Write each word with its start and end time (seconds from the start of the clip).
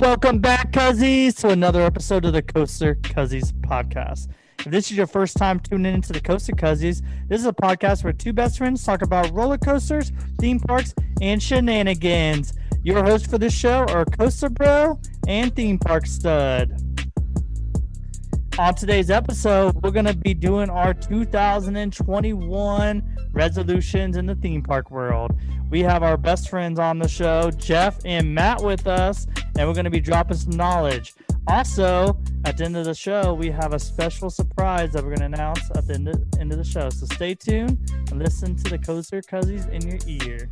Welcome 0.00 0.40
back, 0.40 0.72
Cuzzies, 0.72 1.36
to 1.36 1.50
another 1.50 1.82
episode 1.82 2.24
of 2.24 2.32
the 2.32 2.42
Coaster 2.42 2.96
Cuzzies 2.96 3.52
podcast. 3.52 4.26
If 4.58 4.72
this 4.72 4.90
is 4.90 4.96
your 4.96 5.06
first 5.06 5.36
time 5.36 5.60
tuning 5.60 5.94
into 5.94 6.12
the 6.12 6.20
Coaster 6.20 6.50
Cuzzies, 6.52 7.00
this 7.28 7.40
is 7.40 7.46
a 7.46 7.52
podcast 7.52 8.02
where 8.02 8.12
two 8.12 8.32
best 8.32 8.58
friends 8.58 8.84
talk 8.84 9.02
about 9.02 9.30
roller 9.30 9.56
coasters, 9.56 10.10
theme 10.40 10.58
parks, 10.58 10.94
and 11.22 11.40
shenanigans. 11.40 12.54
Your 12.82 13.04
hosts 13.04 13.28
for 13.28 13.38
this 13.38 13.54
show 13.54 13.86
are 13.90 14.04
Coaster 14.04 14.50
Bro 14.50 14.98
and 15.28 15.54
Theme 15.54 15.78
Park 15.78 16.06
Stud. 16.06 16.72
On 18.58 18.74
today's 18.74 19.10
episode, 19.10 19.80
we're 19.82 19.92
going 19.92 20.06
to 20.06 20.16
be 20.16 20.34
doing 20.34 20.70
our 20.70 20.92
2021 20.92 23.16
resolutions 23.32 24.16
in 24.16 24.26
the 24.26 24.34
theme 24.34 24.62
park 24.62 24.90
world. 24.90 25.38
We 25.70 25.80
have 25.80 26.02
our 26.02 26.16
best 26.16 26.48
friends 26.48 26.80
on 26.80 26.98
the 26.98 27.08
show, 27.08 27.50
Jeff 27.52 27.98
and 28.04 28.34
Matt, 28.34 28.62
with 28.62 28.86
us, 28.86 29.26
and 29.56 29.68
we're 29.68 29.74
going 29.74 29.84
to 29.84 29.90
be 29.90 30.00
dropping 30.00 30.36
some 30.36 30.56
knowledge. 30.56 31.14
Also, 31.46 32.18
at 32.44 32.56
the 32.56 32.64
end 32.64 32.76
of 32.76 32.84
the 32.84 32.94
show, 32.94 33.34
we 33.34 33.50
have 33.50 33.72
a 33.72 33.78
special 33.78 34.30
surprise 34.30 34.92
that 34.92 35.04
we're 35.04 35.14
going 35.14 35.20
to 35.20 35.26
announce 35.26 35.70
at 35.74 35.86
the 35.86 35.94
end 35.94 36.08
of, 36.08 36.22
end 36.40 36.52
of 36.52 36.58
the 36.58 36.64
show. 36.64 36.90
So 36.90 37.06
stay 37.06 37.34
tuned 37.34 37.78
and 38.10 38.18
listen 38.18 38.56
to 38.56 38.70
the 38.70 38.78
Coaster 38.78 39.20
Cuzzies 39.20 39.68
in 39.68 39.86
your 39.86 39.98
ear. 40.06 40.50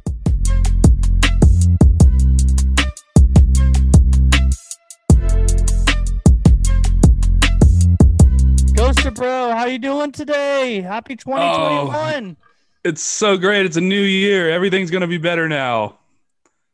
Coaster 8.77 9.11
Bro, 9.11 9.51
how 9.51 9.67
you 9.67 9.79
doing 9.79 10.13
today? 10.13 10.81
Happy 10.81 11.17
2021. 11.17 12.37
It's 12.85 13.03
so 13.03 13.37
great. 13.37 13.65
It's 13.65 13.77
a 13.77 13.81
new 13.81 14.01
year. 14.01 14.51
Everything's 14.51 14.91
going 14.91 15.03
to 15.03 15.07
be 15.07 15.19
better 15.19 15.49
now. 15.49 15.99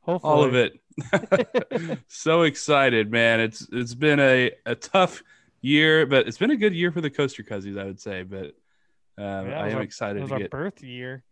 Hopefully. 0.00 0.32
All 0.32 0.42
of 0.42 0.54
it. 0.54 0.78
so 2.08 2.42
excited, 2.42 3.10
man. 3.10 3.40
It's 3.40 3.66
it's 3.72 3.94
been 3.94 4.20
a, 4.20 4.50
a 4.66 4.74
tough 4.74 5.22
year, 5.60 6.06
but 6.06 6.26
it's 6.28 6.38
been 6.38 6.50
a 6.50 6.56
good 6.56 6.74
year 6.74 6.90
for 6.92 7.00
the 7.00 7.10
Coaster 7.10 7.42
Cuzzies, 7.42 7.78
I 7.78 7.84
would 7.84 8.00
say. 8.00 8.22
But 8.22 8.46
um, 9.16 9.48
Yeah, 9.48 9.60
I 9.62 9.68
am 9.68 9.76
our- 9.76 9.82
excited 9.82 10.18
It 10.18 10.22
was 10.22 10.28
to 10.30 10.34
our 10.34 10.40
get. 10.40 10.50
birth 10.50 10.82
year. 10.82 11.22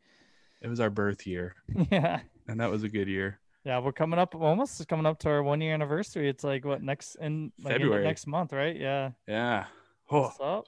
It 0.63 0.69
was 0.69 0.81
our 0.81 0.91
birth 0.91 1.27
year, 1.27 1.55
Yeah. 1.91 2.21
and 2.49 2.61
that 2.61 2.71
was 2.71 2.83
a 2.83 2.89
good 2.89 3.09
year. 3.09 3.39
Yeah, 3.65 3.81
we're 3.81 3.93
coming 3.93 4.19
up 4.19 4.35
almost 4.35 4.87
coming 4.89 5.07
up 5.07 5.19
to 5.21 5.29
our 5.29 5.43
one 5.43 5.61
year 5.61 5.75
anniversary. 5.75 6.29
It's 6.29 6.45
like 6.45 6.65
what 6.65 6.83
next 6.83 7.17
in 7.17 7.53
like 7.63 7.75
February. 7.75 8.05
next 8.05 8.27
month, 8.27 8.53
right? 8.53 8.77
Yeah. 8.77 9.11
Yeah. 9.29 9.67
Oh, 10.11 10.23
What's 10.23 10.39
up? 10.41 10.67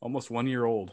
almost 0.00 0.30
one 0.30 0.46
year 0.48 0.64
old. 0.64 0.90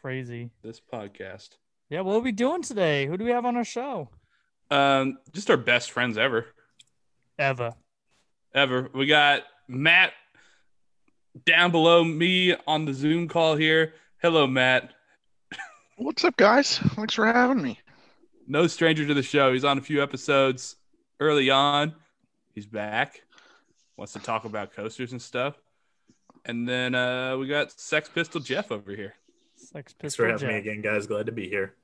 Crazy. 0.00 0.50
This 0.62 0.80
podcast. 0.80 1.50
Yeah, 1.90 2.00
what 2.02 2.14
are 2.14 2.20
we 2.20 2.32
doing 2.32 2.62
today? 2.62 3.06
Who 3.06 3.16
do 3.16 3.24
we 3.24 3.32
have 3.32 3.44
on 3.44 3.56
our 3.56 3.64
show? 3.64 4.08
Um, 4.70 5.18
just 5.32 5.50
our 5.50 5.56
best 5.56 5.90
friends 5.90 6.16
ever. 6.16 6.46
Eva. 7.38 7.76
ever. 8.54 8.90
We 8.94 9.06
got 9.06 9.42
Matt 9.68 10.12
down 11.44 11.70
below 11.72 12.04
me 12.04 12.54
on 12.66 12.84
the 12.84 12.94
Zoom 12.94 13.28
call 13.28 13.56
here. 13.56 13.94
Hello, 14.22 14.46
Matt. 14.46 14.92
What's 15.96 16.24
up, 16.24 16.36
guys? 16.36 16.78
Thanks 16.78 17.14
for 17.14 17.26
having 17.26 17.62
me. 17.62 17.78
No 18.46 18.66
stranger 18.66 19.06
to 19.06 19.14
the 19.14 19.22
show. 19.22 19.52
He's 19.52 19.64
on 19.64 19.78
a 19.78 19.82
few 19.82 20.02
episodes 20.02 20.76
early 21.20 21.50
on. 21.50 21.94
He's 22.54 22.66
back. 22.66 23.22
Wants 23.96 24.12
to 24.14 24.18
talk 24.18 24.44
about 24.44 24.72
coasters 24.72 25.12
and 25.12 25.22
stuff. 25.22 25.54
And 26.44 26.68
then 26.68 26.94
uh, 26.94 27.36
we 27.38 27.46
got 27.46 27.72
Sex 27.72 28.08
Pistol 28.08 28.40
Jeff 28.40 28.70
over 28.70 28.90
here. 28.92 29.14
Sex 29.56 29.72
Thanks 29.72 29.92
Pistol 29.94 30.24
for 30.26 30.30
having 30.30 30.48
me 30.48 30.56
again, 30.56 30.82
guys. 30.82 31.06
Glad 31.06 31.26
to 31.26 31.32
be 31.32 31.48
here. 31.48 31.74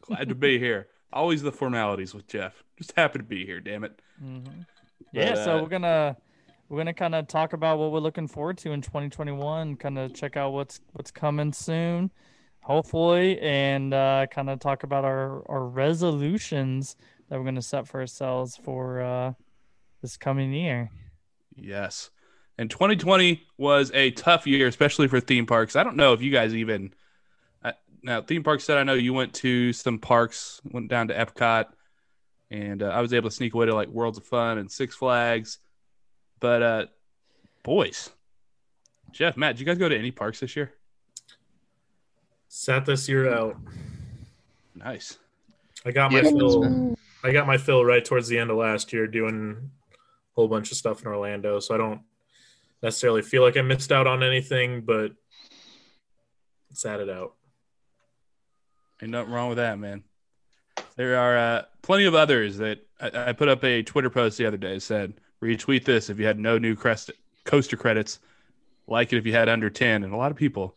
Glad 0.00 0.28
to 0.28 0.34
be 0.34 0.58
here. 0.58 0.88
Always 1.12 1.42
the 1.42 1.52
formalities 1.52 2.12
with 2.14 2.26
Jeff. 2.26 2.62
Just 2.76 2.92
happy 2.96 3.18
to 3.18 3.24
be 3.24 3.46
here. 3.46 3.60
Damn 3.60 3.84
it. 3.84 3.98
Mhm. 4.22 4.66
Yeah, 5.12 5.30
But, 5.34 5.44
so 5.44 5.58
uh, 5.58 5.62
we're 5.62 5.68
gonna 5.68 6.16
we're 6.68 6.78
gonna 6.78 6.94
kind 6.94 7.14
of 7.14 7.26
talk 7.26 7.52
about 7.52 7.78
what 7.78 7.92
we're 7.92 8.00
looking 8.00 8.28
forward 8.28 8.58
to 8.58 8.72
in 8.72 8.80
2021. 8.80 9.76
Kind 9.76 9.98
of 9.98 10.14
check 10.14 10.36
out 10.36 10.52
what's 10.52 10.80
what's 10.92 11.10
coming 11.10 11.52
soon, 11.52 12.10
hopefully, 12.60 13.40
and 13.40 13.92
uh, 13.92 14.26
kind 14.30 14.48
of 14.50 14.60
talk 14.60 14.82
about 14.82 15.04
our 15.04 15.42
our 15.50 15.64
resolutions 15.66 16.96
that 17.28 17.38
we're 17.38 17.44
gonna 17.44 17.62
set 17.62 17.88
for 17.88 18.00
ourselves 18.00 18.56
for 18.56 19.00
uh, 19.00 19.32
this 20.02 20.16
coming 20.16 20.52
year. 20.52 20.90
Yes. 21.56 22.10
And 22.58 22.70
2020 22.70 23.42
was 23.56 23.90
a 23.94 24.10
tough 24.10 24.46
year, 24.46 24.66
especially 24.66 25.08
for 25.08 25.18
theme 25.18 25.46
parks. 25.46 25.76
I 25.76 25.82
don't 25.82 25.96
know 25.96 26.12
if 26.12 26.20
you 26.20 26.30
guys 26.30 26.54
even. 26.54 26.92
Uh, 27.64 27.72
now, 28.02 28.20
theme 28.20 28.42
parks 28.42 28.64
said 28.64 28.76
I 28.76 28.82
know 28.82 28.94
you 28.94 29.14
went 29.14 29.32
to 29.36 29.72
some 29.72 29.98
parks, 29.98 30.60
went 30.70 30.88
down 30.88 31.08
to 31.08 31.14
Epcot, 31.14 31.66
and 32.50 32.82
uh, 32.82 32.86
I 32.88 33.00
was 33.00 33.12
able 33.12 33.28
to 33.30 33.34
sneak 33.34 33.54
away 33.54 33.66
to 33.66 33.74
like 33.74 33.88
Worlds 33.88 34.18
of 34.18 34.24
Fun 34.26 34.58
and 34.58 34.70
Six 34.70 34.94
Flags. 34.94 35.58
But, 36.40 36.62
uh, 36.62 36.86
boys, 37.62 38.10
Jeff, 39.12 39.36
Matt, 39.36 39.56
did 39.56 39.60
you 39.60 39.66
guys 39.66 39.78
go 39.78 39.88
to 39.88 39.96
any 39.98 40.10
parks 40.10 40.40
this 40.40 40.56
year? 40.56 40.72
Sat 42.48 42.84
this 42.86 43.08
year 43.08 43.32
out. 43.32 43.56
Nice. 44.74 45.18
I 45.84 45.90
got 45.92 46.10
my 46.12 46.20
Yeah. 46.20 46.30
fill. 46.30 46.96
I 47.22 47.32
got 47.32 47.46
my 47.46 47.58
fill 47.58 47.84
right 47.84 48.04
towards 48.04 48.28
the 48.28 48.38
end 48.38 48.50
of 48.50 48.56
last 48.56 48.92
year 48.92 49.06
doing 49.06 49.70
a 49.92 49.96
whole 50.34 50.48
bunch 50.48 50.70
of 50.70 50.76
stuff 50.78 51.02
in 51.02 51.08
Orlando. 51.08 51.60
So 51.60 51.74
I 51.74 51.78
don't 51.78 52.00
necessarily 52.82 53.22
feel 53.22 53.42
like 53.42 53.56
I 53.58 53.62
missed 53.62 53.92
out 53.92 54.06
on 54.06 54.22
anything, 54.22 54.80
but 54.80 55.12
sat 56.72 57.00
it 57.00 57.10
out. 57.10 57.34
Ain't 59.02 59.12
nothing 59.12 59.32
wrong 59.32 59.48
with 59.50 59.58
that, 59.58 59.78
man. 59.78 60.02
There 60.96 61.18
are 61.18 61.36
uh, 61.36 61.62
plenty 61.82 62.04
of 62.04 62.14
others 62.14 62.58
that 62.58 62.86
I, 63.00 63.30
I 63.30 63.32
put 63.32 63.48
up 63.48 63.64
a 63.64 63.82
Twitter 63.82 64.10
post 64.10 64.38
the 64.38 64.46
other 64.46 64.56
day. 64.56 64.76
It 64.76 64.82
said, 64.82 65.14
retweet 65.42 65.84
this 65.84 66.10
if 66.10 66.18
you 66.18 66.26
had 66.26 66.38
no 66.38 66.58
new 66.58 66.76
crest, 66.76 67.10
coaster 67.44 67.76
credits. 67.76 68.18
Like 68.86 69.12
it 69.12 69.18
if 69.18 69.26
you 69.26 69.32
had 69.32 69.48
under 69.48 69.70
10. 69.70 70.04
And 70.04 70.12
a 70.12 70.16
lot 70.16 70.30
of 70.30 70.36
people 70.36 70.74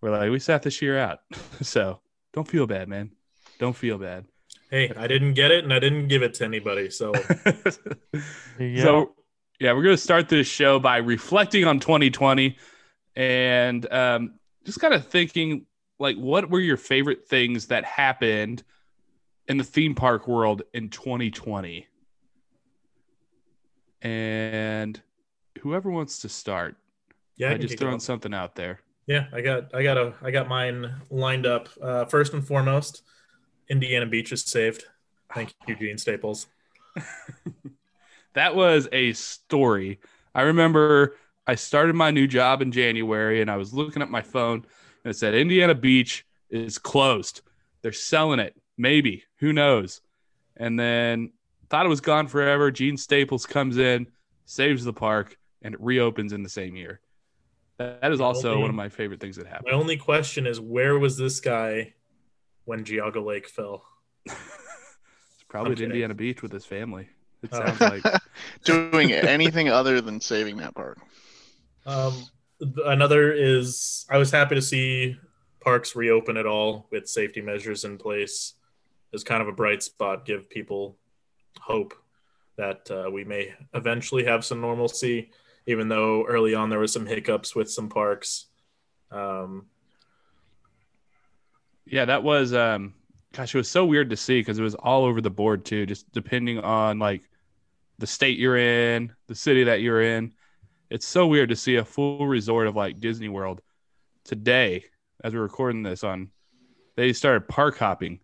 were 0.00 0.10
like, 0.10 0.30
we 0.30 0.38
sat 0.38 0.62
this 0.62 0.80
year 0.80 0.98
out. 0.98 1.20
so 1.60 2.00
don't 2.32 2.48
feel 2.48 2.66
bad, 2.66 2.88
man. 2.88 3.10
Don't 3.58 3.76
feel 3.76 3.98
bad. 3.98 4.24
Hey, 4.70 4.92
I 4.96 5.06
didn't 5.06 5.34
get 5.34 5.50
it 5.50 5.64
and 5.64 5.72
I 5.72 5.78
didn't 5.78 6.08
give 6.08 6.22
it 6.22 6.34
to 6.34 6.44
anybody. 6.44 6.90
So 6.90 7.12
There 7.32 8.22
you 8.58 8.76
go. 8.76 8.82
So, 8.82 9.14
yeah, 9.60 9.72
we're 9.72 9.82
going 9.82 9.96
to 9.96 10.02
start 10.02 10.28
this 10.28 10.46
show 10.46 10.78
by 10.78 10.96
reflecting 10.96 11.64
on 11.64 11.78
2020 11.78 12.56
and 13.14 13.92
um, 13.92 14.34
just 14.64 14.80
kind 14.80 14.92
of 14.92 15.06
thinking, 15.06 15.66
like, 15.98 16.16
what 16.16 16.50
were 16.50 16.60
your 16.60 16.76
favorite 16.76 17.26
things 17.26 17.66
that 17.66 17.84
happened 17.84 18.62
in 19.48 19.56
the 19.56 19.64
theme 19.64 19.94
park 19.94 20.26
world 20.26 20.62
in 20.72 20.88
2020? 20.88 21.86
And 24.02 25.00
whoever 25.60 25.90
wants 25.90 26.20
to 26.20 26.28
start, 26.28 26.76
yeah, 27.36 27.50
I 27.50 27.54
I 27.54 27.58
just 27.58 27.78
throwing 27.78 28.00
something 28.00 28.34
out 28.34 28.54
there. 28.54 28.80
Yeah, 29.06 29.26
I 29.32 29.40
got 29.40 29.74
I 29.74 29.82
got 29.82 29.96
a 29.96 30.14
I 30.22 30.30
got 30.30 30.48
mine 30.48 30.94
lined 31.10 31.46
up. 31.46 31.68
Uh, 31.80 32.04
first 32.04 32.34
and 32.34 32.46
foremost, 32.46 33.02
Indiana 33.68 34.06
Beach 34.06 34.32
is 34.32 34.42
saved. 34.42 34.84
Thank 35.32 35.54
you, 35.66 35.76
Gene 35.80 35.98
Staples. 35.98 36.46
That 38.34 38.56
was 38.56 38.88
a 38.92 39.12
story. 39.12 40.00
I 40.34 40.42
remember 40.42 41.16
I 41.46 41.54
started 41.54 41.94
my 41.94 42.10
new 42.10 42.26
job 42.26 42.62
in 42.62 42.72
January 42.72 43.40
and 43.40 43.50
I 43.50 43.56
was 43.56 43.72
looking 43.72 44.02
at 44.02 44.10
my 44.10 44.22
phone 44.22 44.66
and 45.04 45.10
it 45.12 45.16
said 45.16 45.34
Indiana 45.34 45.74
Beach 45.74 46.24
is 46.50 46.78
closed. 46.78 47.42
They're 47.82 47.92
selling 47.92 48.40
it. 48.40 48.56
Maybe. 48.78 49.24
Who 49.38 49.52
knows? 49.52 50.00
And 50.56 50.78
then 50.78 51.32
thought 51.68 51.86
it 51.86 51.90
was 51.90 52.00
gone 52.00 52.26
forever. 52.28 52.70
Gene 52.70 52.96
Staples 52.96 53.46
comes 53.46 53.76
in, 53.78 54.06
saves 54.46 54.84
the 54.84 54.92
park, 54.92 55.36
and 55.62 55.74
it 55.74 55.80
reopens 55.80 56.32
in 56.32 56.42
the 56.42 56.48
same 56.48 56.76
year. 56.76 57.00
That 57.78 58.00
that 58.02 58.12
is 58.12 58.20
also 58.20 58.50
Only- 58.50 58.60
one 58.62 58.70
of 58.70 58.76
my 58.76 58.88
favorite 58.88 59.20
things 59.20 59.36
that 59.36 59.46
happened. 59.46 59.68
My 59.72 59.78
only 59.78 59.96
question 59.96 60.46
is 60.46 60.60
where 60.60 60.98
was 60.98 61.16
this 61.16 61.40
guy 61.40 61.94
when 62.64 62.84
Geauga 62.84 63.24
Lake 63.24 63.48
fell? 63.48 63.84
It's 64.24 64.34
probably 65.48 65.72
I'm 65.72 65.78
at. 65.78 65.84
Indiana 65.84 66.14
Beach 66.14 66.40
with 66.42 66.52
his 66.52 66.64
family. 66.64 67.08
It 67.42 67.50
Oh. 67.52 67.58
sounds 67.66 67.80
like 67.80 68.02
Doing 68.64 69.12
anything 69.12 69.68
other 69.68 70.00
than 70.00 70.20
saving 70.20 70.56
that 70.58 70.74
park. 70.74 70.98
Um, 71.84 72.12
th- 72.12 72.24
another 72.84 73.32
is 73.32 74.06
I 74.10 74.18
was 74.18 74.30
happy 74.30 74.54
to 74.54 74.62
see 74.62 75.16
parks 75.60 75.96
reopen 75.96 76.36
at 76.36 76.46
all 76.46 76.86
with 76.90 77.08
safety 77.08 77.40
measures 77.40 77.84
in 77.84 77.98
place. 77.98 78.54
As 79.12 79.24
kind 79.24 79.40
of 79.40 79.48
a 79.48 79.52
bright 79.52 79.82
spot, 79.82 80.24
give 80.24 80.50
people 80.50 80.96
hope 81.60 81.94
that 82.56 82.90
uh, 82.90 83.10
we 83.10 83.24
may 83.24 83.54
eventually 83.72 84.24
have 84.24 84.44
some 84.44 84.60
normalcy. 84.60 85.30
Even 85.66 85.88
though 85.88 86.24
early 86.26 86.54
on 86.54 86.68
there 86.68 86.78
was 86.78 86.92
some 86.92 87.06
hiccups 87.06 87.54
with 87.54 87.70
some 87.70 87.88
parks. 87.88 88.46
Um, 89.10 89.66
Yeah, 91.86 92.04
that 92.04 92.22
was 92.22 92.52
um 92.52 92.94
gosh, 93.32 93.54
it 93.54 93.58
was 93.58 93.70
so 93.70 93.84
weird 93.84 94.10
to 94.10 94.16
see 94.16 94.40
because 94.40 94.58
it 94.58 94.62
was 94.62 94.74
all 94.76 95.04
over 95.04 95.20
the 95.20 95.30
board 95.30 95.64
too, 95.64 95.86
just 95.86 96.10
depending 96.12 96.58
on 96.60 96.98
like 96.98 97.28
the 97.98 98.06
state 98.06 98.38
you're 98.38 98.56
in, 98.56 99.12
the 99.26 99.34
city 99.34 99.64
that 99.64 99.80
you're 99.80 100.02
in. 100.02 100.32
It's 100.90 101.06
so 101.06 101.26
weird 101.26 101.48
to 101.48 101.56
see 101.56 101.76
a 101.76 101.84
full 101.84 102.26
resort 102.26 102.66
of 102.66 102.76
like 102.76 103.00
Disney 103.00 103.28
World 103.28 103.60
today, 104.24 104.84
as 105.22 105.34
we're 105.34 105.42
recording 105.42 105.82
this 105.82 106.04
on 106.04 106.30
they 106.96 107.12
started 107.12 107.48
park 107.48 107.76
hopping 107.76 108.20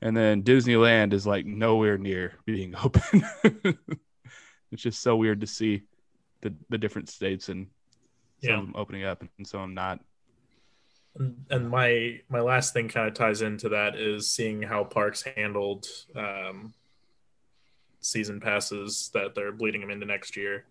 and 0.00 0.16
then 0.16 0.42
Disneyland 0.42 1.12
is 1.12 1.24
like 1.26 1.46
nowhere 1.46 1.96
near 1.98 2.32
being 2.44 2.74
open. 2.82 3.22
It's 4.72 4.82
just 4.82 5.00
so 5.02 5.14
weird 5.16 5.40
to 5.42 5.46
see 5.46 5.82
the 6.40 6.52
the 6.70 6.78
different 6.78 7.08
states 7.08 7.48
and 7.48 7.66
some 8.42 8.50
Yeah. 8.50 8.58
of 8.58 8.64
them 8.66 8.74
opening 8.76 9.04
up 9.04 9.22
and 9.22 9.46
some 9.46 9.74
not. 9.74 10.00
And- 11.14 11.44
And 11.50 11.70
my 11.70 12.20
my 12.28 12.40
last 12.40 12.72
thing 12.72 12.88
kind 12.88 13.06
of 13.06 13.14
ties 13.14 13.42
into 13.42 13.68
that 13.68 13.94
is 13.96 14.30
seeing 14.30 14.62
how 14.62 14.82
parks 14.82 15.22
handled 15.22 15.86
um, 16.16 16.72
season 18.00 18.40
passes 18.40 19.10
that 19.14 19.34
they're 19.36 19.52
bleeding 19.52 19.80
them 19.82 19.90
into 19.90 20.06
next 20.06 20.36
year 20.36 20.64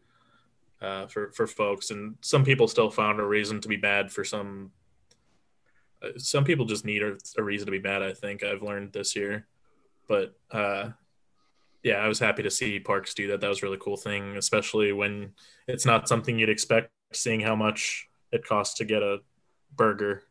uh, 0.82 1.08
for 1.08 1.32
for 1.32 1.48
folks. 1.48 1.92
And 1.92 2.16
some 2.22 2.44
people 2.44 2.68
still 2.68 2.90
found 2.90 3.20
a 3.20 3.26
reason 3.26 3.62
to 3.62 3.68
be 3.68 3.78
bad 3.78 4.12
for 4.12 4.24
some. 4.24 4.72
uh, 6.04 6.18
Some 6.18 6.44
people 6.44 6.66
just 6.66 6.86
need 6.86 7.04
a, 7.04 7.18
a 7.38 7.44
reason 7.44 7.66
to 7.68 7.72
be 7.72 7.80
bad. 7.80 8.02
I 8.02 8.14
think 8.14 8.44
I've 8.44 8.64
learned 8.64 8.94
this 8.94 9.16
year, 9.16 9.48
but 10.08 10.36
uh, 10.52 10.90
yeah, 11.84 11.96
I 11.98 12.08
was 12.08 12.20
happy 12.20 12.44
to 12.44 12.52
see 12.52 12.80
parks 12.80 13.14
do 13.14 13.28
that. 13.30 13.42
That 13.42 13.50
was 13.50 13.64
really 13.64 13.78
cool 13.80 13.98
thing, 13.98 14.38
especially 14.38 14.92
when 14.92 15.34
it's 15.68 15.86
not 15.86 16.08
something 16.08 16.38
you'd 16.38 16.50
expect. 16.50 16.90
Seeing 17.14 17.42
how 17.42 17.56
much 17.56 18.08
it 18.32 18.46
costs 18.46 18.78
to 18.78 18.86
get 18.86 19.04
a 19.04 19.20
burger 19.76 20.24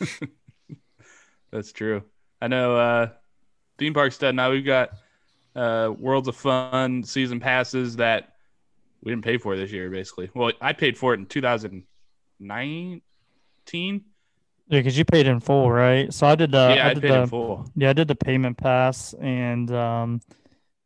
That's 1.50 1.72
true. 1.72 2.02
I 2.40 2.48
know 2.48 2.76
uh 2.76 3.08
theme 3.78 3.94
park 3.94 4.12
stud 4.12 4.34
now 4.34 4.50
we've 4.50 4.64
got 4.64 4.90
uh 5.54 5.92
Worlds 5.96 6.28
of 6.28 6.36
Fun 6.36 7.02
season 7.02 7.40
passes 7.40 7.96
that 7.96 8.33
we 9.04 9.12
didn't 9.12 9.24
pay 9.24 9.38
for 9.38 9.54
it 9.54 9.58
this 9.58 9.70
year 9.70 9.88
basically. 9.90 10.30
Well, 10.34 10.50
I 10.60 10.72
paid 10.72 10.98
for 10.98 11.14
it 11.14 11.20
in 11.20 11.26
2019. 11.26 14.04
Yeah, 14.66 14.78
because 14.78 14.96
you 14.96 15.04
paid 15.04 15.26
in 15.26 15.40
full, 15.40 15.70
right? 15.70 16.12
So 16.12 16.26
I 16.26 16.34
did 16.34 16.50
the 16.50 16.74
yeah, 16.76 16.86
I 16.86 16.90
I 16.90 16.94
did 16.94 17.02
paid 17.02 17.10
the 17.10 17.22
in 17.22 17.28
full. 17.28 17.70
yeah 17.76 17.90
I 17.90 17.92
did 17.92 18.08
the 18.08 18.14
payment 18.14 18.56
pass, 18.56 19.14
and 19.20 19.70
um, 19.70 20.20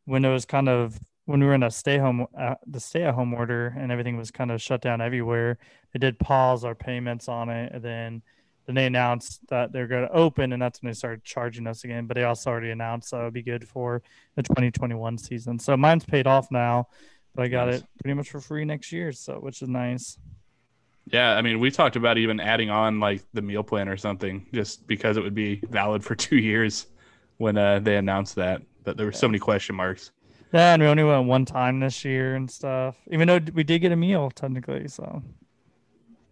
when 0.05 0.25
it 0.25 0.31
was 0.31 0.45
kind 0.45 0.67
of 0.67 0.99
when 1.25 1.39
we 1.39 1.45
were 1.45 1.53
in 1.53 1.63
a 1.63 1.71
stay 1.71 1.97
home 1.97 2.27
uh, 2.37 2.55
the 2.67 2.79
stay 2.79 3.03
at 3.03 3.13
home 3.13 3.33
order 3.33 3.73
and 3.77 3.91
everything 3.91 4.17
was 4.17 4.31
kind 4.31 4.51
of 4.51 4.61
shut 4.61 4.81
down 4.81 4.99
everywhere, 4.99 5.57
they 5.93 5.99
did 5.99 6.19
pause 6.19 6.65
our 6.65 6.75
payments 6.75 7.29
on 7.29 7.49
it, 7.49 7.71
and 7.73 7.81
then 7.81 8.21
then 8.65 8.75
they 8.75 8.85
announced 8.85 9.47
that 9.47 9.71
they're 9.71 9.87
going 9.87 10.07
to 10.07 10.13
open, 10.13 10.51
and 10.53 10.61
that's 10.61 10.81
when 10.81 10.91
they 10.91 10.93
started 10.93 11.23
charging 11.23 11.65
us 11.65 11.85
again. 11.85 12.05
But 12.05 12.15
they 12.15 12.25
also 12.25 12.51
already 12.51 12.71
announced 12.71 13.11
that 13.11 13.21
it 13.21 13.23
would 13.23 13.33
be 13.33 13.41
good 13.41 13.67
for 13.67 14.03
the 14.35 14.43
2021 14.43 15.17
season. 15.17 15.57
So 15.57 15.75
mine's 15.77 16.05
paid 16.05 16.27
off 16.27 16.51
now, 16.51 16.87
but 17.35 17.43
I 17.43 17.47
got 17.47 17.67
Nice. 17.67 17.79
it 17.79 17.85
pretty 18.01 18.13
much 18.15 18.29
for 18.29 18.39
free 18.41 18.65
next 18.65 18.91
year, 18.91 19.11
so 19.11 19.35
which 19.35 19.61
is 19.61 19.69
nice. 19.69 20.17
Yeah, 21.11 21.35
I 21.35 21.41
mean, 21.41 21.59
we 21.59 21.71
talked 21.71 21.95
about 21.95 22.17
even 22.17 22.39
adding 22.39 22.69
on 22.69 22.99
like 22.99 23.23
the 23.33 23.41
meal 23.41 23.63
plan 23.63 23.89
or 23.89 23.97
something 23.97 24.45
just 24.53 24.85
because 24.87 25.17
it 25.17 25.23
would 25.23 25.33
be 25.35 25.61
valid 25.69 26.03
for 26.03 26.15
2 26.27 26.37
years 26.37 26.87
when 27.37 27.57
uh 27.57 27.79
they 27.79 27.97
announced 27.97 28.35
that. 28.35 28.61
But 28.83 28.97
there 28.97 29.05
were 29.05 29.11
so 29.11 29.27
many 29.27 29.39
question 29.39 29.75
marks. 29.75 30.11
Yeah, 30.53 30.73
and 30.73 30.81
we 30.81 30.87
only 30.87 31.03
went 31.03 31.27
one 31.27 31.45
time 31.45 31.79
this 31.79 32.03
year 32.03 32.35
and 32.35 32.49
stuff. 32.49 32.95
Even 33.11 33.27
though 33.27 33.39
we 33.53 33.63
did 33.63 33.79
get 33.79 33.91
a 33.91 33.95
meal 33.95 34.31
technically, 34.31 34.87
so 34.87 35.21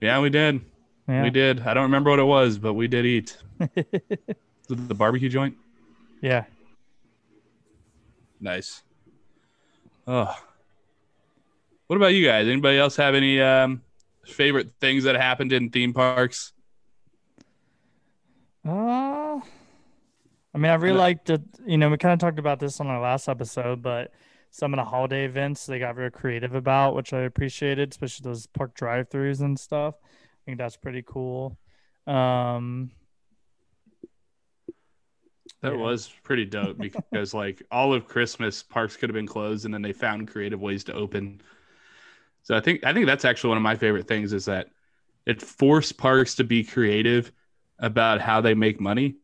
Yeah, 0.01 0.19
we 0.19 0.29
did. 0.31 0.61
yeah. 1.07 1.21
We 1.23 1.29
did. 1.29 1.61
I 1.61 1.73
don't 1.75 1.83
remember 1.83 2.09
what 2.09 2.19
it 2.19 2.23
was, 2.23 2.57
but 2.57 2.73
we 2.73 2.87
did 2.87 3.05
eat. 3.05 3.37
Was 3.59 3.69
it 4.79 4.87
the 4.89 4.95
barbecue 4.95 5.29
joint? 5.29 5.55
yeah. 6.21 6.45
Nice. 8.39 8.83
Oh. 10.07 10.35
What 11.87 11.95
about 11.95 12.13
you 12.13 12.25
guys? 12.25 12.47
Anybody 12.47 12.77
else 12.77 12.95
have 12.97 13.15
any 13.15 13.39
um, 13.41 13.81
favorite 14.25 14.71
things 14.81 15.05
that 15.05 15.15
happened 15.15 15.53
in 15.53 15.69
theme 15.69 15.93
parks? 15.93 16.53
Uh, 18.65 19.39
I 20.53 20.57
mean, 20.57 20.71
I 20.71 20.75
really 20.75 20.97
liked 20.97 21.27
that. 21.27 21.41
You 21.65 21.77
know, 21.77 21.89
we 21.89 21.97
kind 21.97 22.13
of 22.13 22.19
talked 22.19 22.39
about 22.39 22.59
this 22.59 22.79
on 22.79 22.87
our 22.87 22.99
last 23.01 23.29
episode, 23.29 23.81
but 23.81 24.11
some 24.51 24.73
of 24.73 24.77
the 24.77 24.83
holiday 24.85 25.25
events 25.25 25.65
they 25.65 25.79
got 25.79 25.95
very 25.95 26.11
creative 26.11 26.55
about, 26.55 26.95
which 26.95 27.13
I 27.13 27.21
appreciated, 27.21 27.91
especially 27.91 28.23
those 28.23 28.47
park 28.47 28.73
drive-throughs 28.75 29.41
and 29.41 29.59
stuff. 29.59 29.95
I 30.03 30.39
think 30.45 30.57
that's 30.57 30.77
pretty 30.77 31.03
cool. 31.05 31.57
Um, 32.05 32.91
That 35.61 35.73
Yeah. 35.73 35.77
was 35.77 36.09
pretty 36.23 36.45
dope 36.45 36.77
because 36.77 37.33
like 37.33 37.63
all 37.71 37.93
of 37.93 38.07
Christmas 38.07 38.61
parks 38.63 38.95
could 38.95 39.09
have 39.09 39.15
been 39.15 39.27
closed 39.27 39.65
and 39.65 39.73
then 39.73 39.81
they 39.81 39.93
found 39.93 40.27
creative 40.27 40.61
ways 40.61 40.83
to 40.85 40.93
open. 40.93 41.41
So 42.47 42.55
I 42.55 42.61
think 42.61 42.85
I 42.85 42.93
think 42.93 43.07
that's 43.07 43.25
actually 43.25 43.49
one 43.49 43.57
of 43.57 43.63
my 43.63 43.75
favorite 43.75 44.07
things 44.07 44.31
is 44.31 44.45
that 44.45 44.69
it 45.25 45.41
forced 45.41 45.97
parks 45.97 46.35
to 46.35 46.45
be 46.45 46.63
creative 46.63 47.33
about 47.77 48.21
how 48.21 48.39
they 48.39 48.53
make 48.53 48.79
money. 48.79 49.17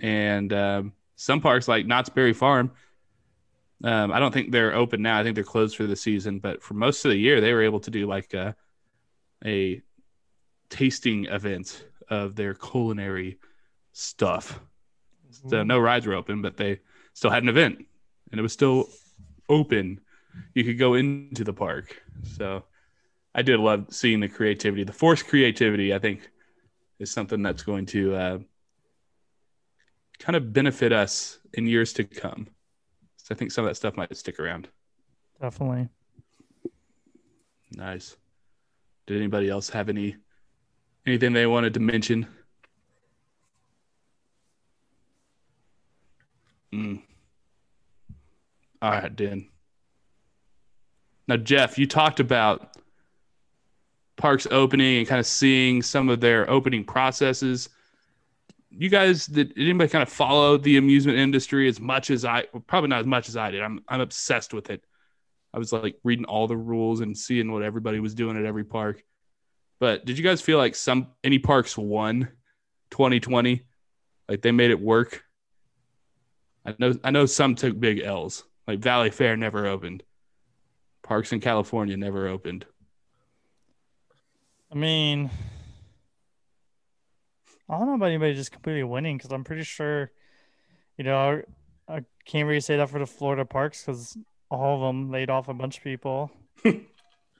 And 0.00 0.52
um, 0.52 0.92
some 1.14 1.40
parks 1.40 1.68
like 1.68 1.86
Knott's 1.86 2.08
Berry 2.08 2.32
Farm, 2.32 2.72
um, 3.84 4.10
I 4.10 4.18
don't 4.18 4.34
think 4.34 4.50
they're 4.50 4.74
open 4.74 5.02
now. 5.02 5.20
I 5.20 5.22
think 5.22 5.36
they're 5.36 5.44
closed 5.44 5.76
for 5.76 5.86
the 5.86 5.94
season, 5.94 6.40
but 6.40 6.64
for 6.64 6.74
most 6.74 7.04
of 7.04 7.12
the 7.12 7.16
year 7.16 7.40
they 7.40 7.52
were 7.52 7.62
able 7.62 7.78
to 7.78 7.92
do 7.92 8.08
like 8.08 8.34
a, 8.34 8.56
a 9.44 9.80
tasting 10.68 11.26
event 11.26 11.84
of 12.08 12.34
their 12.34 12.54
culinary 12.54 13.38
stuff. 13.92 14.58
So 15.48 15.62
no 15.62 15.78
rides 15.78 16.08
were 16.08 16.14
open, 16.14 16.42
but 16.42 16.56
they 16.56 16.80
still 17.12 17.30
had 17.30 17.44
an 17.44 17.48
event 17.48 17.86
and 18.32 18.40
it 18.40 18.42
was 18.42 18.52
still 18.52 18.88
open. 19.48 20.00
You 20.54 20.64
could 20.64 20.78
go 20.78 20.94
into 20.94 21.44
the 21.44 21.52
park. 21.52 22.02
So 22.22 22.64
I 23.34 23.42
did 23.42 23.60
love 23.60 23.86
seeing 23.90 24.20
the 24.20 24.28
creativity. 24.28 24.84
The 24.84 24.92
forced 24.92 25.26
creativity, 25.26 25.94
I 25.94 25.98
think, 25.98 26.30
is 26.98 27.10
something 27.10 27.42
that's 27.42 27.62
going 27.62 27.86
to 27.86 28.14
uh, 28.14 28.38
kind 30.18 30.36
of 30.36 30.52
benefit 30.52 30.92
us 30.92 31.38
in 31.52 31.66
years 31.66 31.92
to 31.94 32.04
come. 32.04 32.48
So 33.18 33.34
I 33.34 33.38
think 33.38 33.50
some 33.50 33.64
of 33.64 33.70
that 33.70 33.74
stuff 33.74 33.96
might 33.96 34.16
stick 34.16 34.38
around. 34.38 34.68
definitely. 35.40 35.88
Nice. 37.72 38.16
Did 39.06 39.18
anybody 39.18 39.50
else 39.50 39.68
have 39.70 39.88
any 39.88 40.16
anything 41.06 41.32
they 41.32 41.46
wanted 41.46 41.74
to 41.74 41.80
mention? 41.80 42.26
Mm. 46.72 47.02
All 48.82 48.90
right, 48.90 49.14
Dan. 49.14 49.48
Now, 51.28 51.36
Jeff, 51.36 51.78
you 51.78 51.86
talked 51.86 52.20
about 52.20 52.76
parks 54.16 54.46
opening 54.50 54.98
and 54.98 55.08
kind 55.08 55.20
of 55.20 55.26
seeing 55.26 55.82
some 55.82 56.08
of 56.08 56.20
their 56.20 56.48
opening 56.48 56.84
processes. 56.84 57.68
You 58.70 58.88
guys, 58.88 59.26
did, 59.26 59.52
anybody 59.56 59.88
kind 59.88 60.02
of 60.02 60.08
follow 60.08 60.56
the 60.56 60.76
amusement 60.76 61.18
industry 61.18 61.68
as 61.68 61.80
much 61.80 62.10
as 62.10 62.24
I? 62.24 62.44
Probably 62.66 62.88
not 62.88 63.00
as 63.00 63.06
much 63.06 63.28
as 63.28 63.36
I 63.36 63.50
did. 63.50 63.62
I'm 63.62 63.80
I'm 63.88 64.00
obsessed 64.00 64.52
with 64.52 64.70
it. 64.70 64.84
I 65.54 65.58
was 65.58 65.72
like 65.72 65.96
reading 66.04 66.26
all 66.26 66.46
the 66.46 66.56
rules 66.56 67.00
and 67.00 67.16
seeing 67.16 67.50
what 67.50 67.62
everybody 67.62 68.00
was 68.00 68.14
doing 68.14 68.36
at 68.36 68.44
every 68.44 68.64
park. 68.64 69.02
But 69.78 70.04
did 70.04 70.18
you 70.18 70.24
guys 70.24 70.40
feel 70.40 70.58
like 70.58 70.74
some 70.74 71.08
any 71.24 71.38
parks 71.38 71.76
won 71.76 72.28
2020? 72.90 73.62
Like 74.28 74.42
they 74.42 74.52
made 74.52 74.70
it 74.70 74.80
work? 74.80 75.24
I 76.64 76.74
know 76.78 76.94
I 77.04 77.10
know 77.10 77.26
some 77.26 77.54
took 77.54 77.78
big 77.78 78.00
L's. 78.00 78.44
Like 78.66 78.80
Valleyfair 78.80 79.38
never 79.38 79.66
opened. 79.66 80.02
Parks 81.06 81.32
in 81.32 81.40
California 81.40 81.96
never 81.96 82.26
opened. 82.26 82.66
I 84.72 84.74
mean, 84.74 85.30
I 87.68 87.78
don't 87.78 87.86
know 87.86 87.94
about 87.94 88.06
anybody 88.08 88.34
just 88.34 88.50
completely 88.52 88.82
winning 88.82 89.16
because 89.16 89.30
I'm 89.30 89.44
pretty 89.44 89.62
sure, 89.62 90.10
you 90.98 91.04
know, 91.04 91.16
I, 91.88 91.96
I 91.96 92.00
can't 92.24 92.48
really 92.48 92.60
say 92.60 92.76
that 92.78 92.90
for 92.90 92.98
the 92.98 93.06
Florida 93.06 93.44
parks 93.44 93.84
because 93.84 94.16
all 94.50 94.74
of 94.76 94.80
them 94.80 95.10
laid 95.10 95.30
off 95.30 95.48
a 95.48 95.54
bunch 95.54 95.78
of 95.78 95.84
people. 95.84 96.30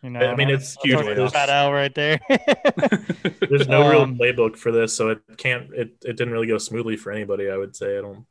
You 0.03 0.11
know, 0.11 0.21
I 0.21 0.37
mean, 0.37 0.51
it's 0.51 0.75
that's 0.75 0.85
huge 0.85 0.95
already 0.95 1.21
a 1.21 1.25
layoffs. 1.25 1.33
fat 1.33 1.49
L 1.49 1.73
right 1.73 1.93
there. 1.93 2.21
There's 3.49 3.67
no 3.67 3.89
real 3.91 4.03
Um, 4.03 4.17
playbook 4.17 4.57
for 4.57 4.71
this, 4.71 4.93
so 4.93 5.09
it 5.09 5.21
can't. 5.37 5.73
It, 5.73 5.97
it 6.05 6.17
didn't 6.17 6.33
really 6.33 6.47
go 6.47 6.59
smoothly 6.59 6.97
for 6.97 7.11
anybody. 7.11 7.51
I 7.51 7.57
would 7.57 7.75
say. 7.75 7.99
I 7.99 8.03
don't. 8.03 8.25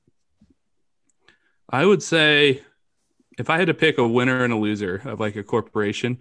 I 1.69 1.83
would 1.85 2.01
say 2.03 2.61
if 3.37 3.49
I 3.49 3.57
had 3.57 3.67
to 3.67 3.73
pick 3.73 3.97
a 3.97 4.07
winner 4.07 4.43
and 4.43 4.53
a 4.53 4.57
loser 4.57 5.01
of 5.05 5.19
like 5.19 5.35
a 5.35 5.43
corporation, 5.43 6.19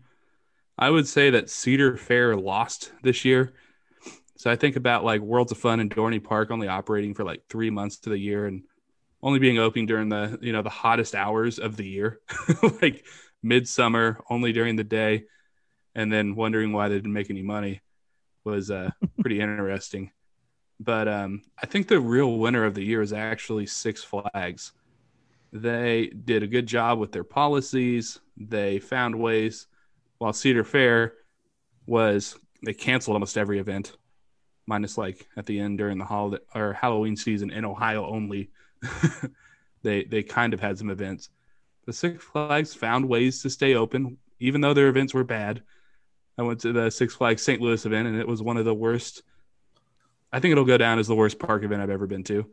I 0.77 0.91
would 0.91 1.07
say 1.07 1.31
that 1.31 1.51
Cedar 1.51 1.97
Fair 1.97 2.37
lost 2.37 2.93
this 3.03 3.25
year. 3.25 3.55
So 4.37 4.51
I 4.51 4.57
think 4.57 4.77
about 4.77 5.05
like 5.05 5.21
Worlds 5.21 5.53
of 5.53 5.59
Fun 5.59 5.81
and 5.81 5.91
Dorney 5.91 6.23
Park 6.23 6.51
only 6.51 6.69
operating 6.69 7.15
for 7.15 7.25
like 7.25 7.43
three 7.49 7.71
months 7.71 7.99
to 8.01 8.11
the 8.11 8.19
year 8.19 8.47
and 8.47 8.65
only 9.23 9.39
being 9.39 9.59
open 9.59 9.87
during 9.87 10.09
the 10.09 10.39
you 10.43 10.53
know 10.53 10.63
the 10.63 10.69
hottest 10.69 11.15
hours 11.15 11.59
of 11.59 11.77
the 11.77 11.87
year, 11.87 12.21
like 12.83 13.05
midsummer, 13.43 14.21
only 14.29 14.53
during 14.53 14.77
the 14.77 14.85
day, 14.85 15.25
and 15.95 16.13
then 16.13 16.35
wondering 16.35 16.73
why 16.73 16.89
they 16.89 16.97
didn't 16.97 17.13
make 17.13 17.31
any 17.31 17.43
money 17.43 17.81
was 18.45 18.71
uh, 18.71 18.91
pretty 19.21 19.41
interesting. 19.41 20.11
But 20.81 21.07
um, 21.09 21.43
I 21.63 21.67
think 21.67 21.87
the 21.87 22.01
real 22.01 22.37
winner 22.37 22.65
of 22.65 22.75
the 22.75 22.85
year 22.85 23.01
is 23.01 23.13
actually 23.13 23.67
Six 23.67 24.03
Flags 24.03 24.73
they 25.55 26.09
did 26.09 26.43
a 26.43 26.49
good 26.49 26.67
job 26.67 26.99
with 26.99 27.13
their 27.13 27.25
policies. 27.25 28.19
They 28.37 28.81
found 28.81 29.19
ways. 29.19 29.69
While 30.19 30.33
Cedar 30.33 30.65
Fair 30.65 31.15
was 31.87 32.37
they 32.65 32.75
canceled 32.75 33.15
almost 33.15 33.39
every 33.39 33.61
event, 33.61 33.97
minus 34.67 34.99
like 34.99 35.29
at 35.37 35.47
the 35.47 35.61
end 35.61 35.79
during 35.79 35.99
the 35.99 36.05
holiday 36.05 36.43
or 36.55 36.73
Halloween 36.73 37.17
season 37.17 37.51
in 37.51 37.65
Ohio 37.65 38.05
only. 38.07 38.51
they 39.83 40.05
they 40.05 40.23
kind 40.25 40.55
of 40.55 40.61
had 40.61 40.77
some 40.77 40.91
events, 40.91 41.31
the 41.87 41.93
Six 41.93 42.25
Flags 42.25 42.75
found 42.75 43.09
ways 43.09 43.43
to 43.43 43.51
stay 43.51 43.75
open, 43.75 44.19
even 44.41 44.61
though 44.61 44.75
their 44.75 44.89
events 44.89 45.15
were 45.15 45.25
bad. 45.25 45.63
I 46.37 46.43
went 46.43 46.61
to 46.61 46.73
the 46.73 46.91
Six 46.91 47.15
Flags 47.15 47.43
St. 47.43 47.61
Louis 47.61 47.85
event, 47.87 48.09
and 48.09 48.19
it 48.19 48.27
was 48.27 48.43
one 48.43 48.57
of 48.57 48.65
the 48.65 48.75
worst. 48.75 49.23
I 50.33 50.41
think 50.41 50.53
it'll 50.53 50.65
go 50.65 50.79
down 50.79 50.99
as 50.99 51.07
the 51.07 51.15
worst 51.15 51.39
park 51.39 51.63
event 51.63 51.81
I've 51.81 51.91
ever 51.91 52.09
been 52.09 52.25
to. 52.25 52.47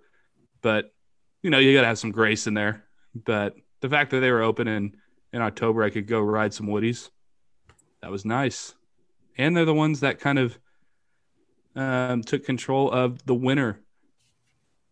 But 0.61 0.93
you 1.41 1.49
know, 1.49 1.57
you 1.57 1.73
got 1.73 1.81
to 1.81 1.87
have 1.87 1.97
some 1.97 2.11
grace 2.11 2.45
in 2.45 2.53
there. 2.53 2.83
But 3.13 3.55
the 3.81 3.89
fact 3.89 4.11
that 4.11 4.19
they 4.19 4.31
were 4.31 4.41
open 4.41 4.67
in 4.67 4.95
in 5.33 5.41
October, 5.41 5.83
I 5.83 5.89
could 5.89 6.07
go 6.07 6.19
ride 6.21 6.53
some 6.53 6.67
woodies. 6.67 7.09
That 8.01 8.11
was 8.11 8.25
nice, 8.25 8.73
and 9.37 9.55
they're 9.55 9.65
the 9.65 9.73
ones 9.73 9.99
that 9.99 10.19
kind 10.19 10.39
of 10.39 10.57
um, 11.75 12.21
took 12.23 12.45
control 12.45 12.91
of 12.91 13.25
the 13.25 13.35
winter 13.35 13.79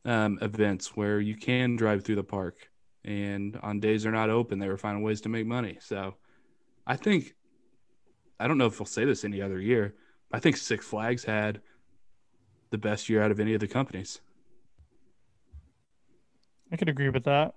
um, 0.05 0.39
events 0.41 0.95
where 0.95 1.19
you 1.19 1.35
can 1.35 1.75
drive 1.75 2.03
through 2.03 2.15
the 2.15 2.23
park. 2.23 2.69
And 3.05 3.57
on 3.63 3.79
days 3.79 4.03
they're 4.03 4.11
not 4.11 4.29
open, 4.29 4.59
they 4.59 4.67
were 4.67 4.77
finding 4.77 5.03
ways 5.03 5.21
to 5.21 5.29
make 5.29 5.45
money. 5.45 5.77
So 5.81 6.15
I 6.85 6.95
think, 6.95 7.33
I 8.39 8.47
don't 8.47 8.57
know 8.57 8.65
if 8.65 8.79
we'll 8.79 8.85
say 8.85 9.05
this 9.05 9.23
any 9.23 9.41
other 9.41 9.59
year, 9.59 9.95
I 10.31 10.39
think 10.39 10.57
Six 10.57 10.85
Flags 10.85 11.23
had 11.23 11.61
the 12.69 12.77
best 12.77 13.09
year 13.09 13.23
out 13.23 13.31
of 13.31 13.39
any 13.39 13.53
of 13.53 13.59
the 13.59 13.67
companies. 13.67 14.21
I 16.71 16.75
could 16.75 16.89
agree 16.89 17.09
with 17.09 17.23
that. 17.23 17.53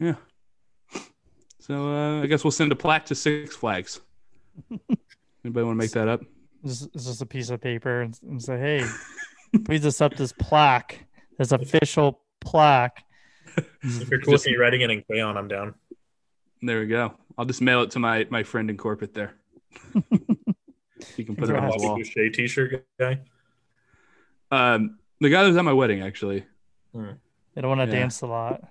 Yeah. 0.00 0.14
So 1.60 1.92
uh, 1.92 2.22
I 2.22 2.26
guess 2.26 2.44
we'll 2.44 2.50
send 2.50 2.72
a 2.72 2.76
plaque 2.76 3.06
to 3.06 3.14
Six 3.14 3.54
Flags. 3.56 4.00
Anybody 5.44 5.64
want 5.64 5.74
to 5.78 5.84
make 5.84 5.90
that 5.92 6.08
up? 6.08 6.20
It's 6.64 6.80
just, 6.80 6.94
it's 6.94 7.04
just 7.04 7.22
a 7.22 7.26
piece 7.26 7.50
of 7.50 7.60
paper 7.60 8.00
and, 8.02 8.18
and 8.22 8.42
say, 8.42 8.58
hey, 8.58 8.84
please 9.64 9.84
accept 9.84 10.16
this 10.16 10.32
plaque, 10.32 11.04
this 11.38 11.52
official 11.52 12.20
plaque. 12.40 13.04
If 13.82 14.08
you're 14.10 14.20
cool 14.20 14.34
Just- 14.34 14.46
with 14.46 14.52
me 14.52 14.56
writing 14.56 14.82
it 14.82 14.90
in 14.90 15.02
crayon, 15.02 15.36
I'm 15.36 15.48
down. 15.48 15.74
There 16.62 16.78
we 16.80 16.86
go. 16.86 17.14
I'll 17.36 17.44
just 17.44 17.60
mail 17.60 17.82
it 17.82 17.90
to 17.92 17.98
my 17.98 18.24
my 18.30 18.42
friend 18.44 18.70
in 18.70 18.76
corporate 18.76 19.14
there. 19.14 19.34
you 21.16 21.24
can 21.24 21.34
put 21.36 21.48
it 21.50 21.56
on 21.56 21.64
his 21.64 21.72
Congrats. 21.74 21.82
wall. 21.82 21.88
Bobby 21.94 22.02
Boucher 22.04 22.30
t-shirt 22.30 22.86
guy. 23.00 23.20
Um, 24.52 24.98
the 25.20 25.28
guy 25.28 25.42
that 25.42 25.48
was 25.48 25.56
at 25.56 25.64
my 25.64 25.72
wedding, 25.72 26.02
actually, 26.02 26.44
They 26.94 27.60
don't 27.60 27.68
want 27.76 27.80
to 27.80 27.86
Yeah. 27.86 28.00
dance 28.02 28.20
a 28.22 28.26
lot. 28.26 28.62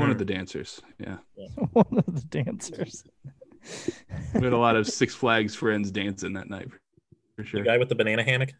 One 0.00 0.08
Hmm. 0.08 0.12
of 0.12 0.18
the 0.18 0.24
dancers. 0.24 0.80
Yeah, 0.98 1.18
one 1.72 1.86
of 2.06 2.06
the 2.14 2.24
dancers. 2.28 3.04
we 4.34 4.42
had 4.42 4.52
a 4.52 4.58
lot 4.58 4.76
of 4.76 4.86
Six 4.88 5.14
Flags 5.14 5.54
friends 5.54 5.90
dancing 5.90 6.32
that 6.34 6.48
night 6.50 6.68
for 7.36 7.42
The 7.42 7.44
sure. 7.48 7.62
guy 7.62 7.78
with 7.78 7.88
the 7.88 7.94
banana 7.94 8.22
hammock. 8.22 8.54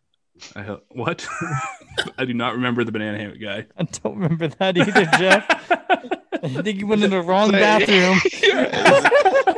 I 0.56 0.62
hope 0.62 0.84
what? 0.90 1.26
I 2.18 2.24
do 2.24 2.32
not 2.34 2.54
remember 2.54 2.84
the 2.84 2.92
banana 2.92 3.18
hammock 3.18 3.40
guy. 3.40 3.66
I 3.76 3.82
don't 3.84 4.16
remember 4.16 4.48
that 4.48 4.76
either, 4.78 5.04
Jeff. 5.18 5.44
I 6.42 6.62
think 6.62 6.78
you 6.78 6.86
went 6.86 7.02
in 7.02 7.10
the 7.10 7.20
wrong 7.20 7.50
bathroom. 7.50 8.18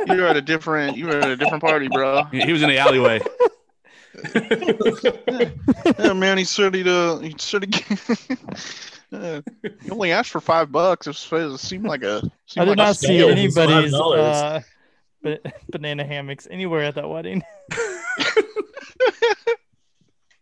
you 0.07 0.21
were 0.21 0.27
at 0.27 0.35
a 0.35 0.41
different. 0.41 0.97
You 0.97 1.05
were 1.05 1.17
at 1.19 1.29
a 1.29 1.37
different 1.37 1.63
party, 1.63 1.87
bro. 1.87 2.23
He 2.31 2.51
was 2.51 2.61
in 2.63 2.69
the 2.69 2.77
alleyway. 2.77 3.21
Yeah, 5.99 6.13
man. 6.13 6.37
He's 6.37 6.57
ready 6.59 6.83
to. 6.83 7.19
He's 7.21 7.53
ready. 7.53 7.71
Uh, 9.13 9.41
he 9.81 9.91
only 9.91 10.11
asked 10.11 10.31
for 10.31 10.41
five 10.41 10.71
bucks. 10.71 11.07
It, 11.07 11.31
was, 11.31 11.53
it 11.53 11.57
seemed 11.59 11.85
like 11.85 12.03
a. 12.03 12.21
I 12.23 12.29
Seemed 12.47 12.65
did 12.65 12.67
like 12.69 12.77
not 12.77 12.91
a 12.91 12.95
see 12.95 13.27
anybody's 13.27 13.93
uh, 13.93 14.61
ba- 15.21 15.39
banana 15.69 16.03
hammocks 16.03 16.47
anywhere 16.49 16.83
at 16.83 16.95
that 16.95 17.09
wedding. 17.09 17.43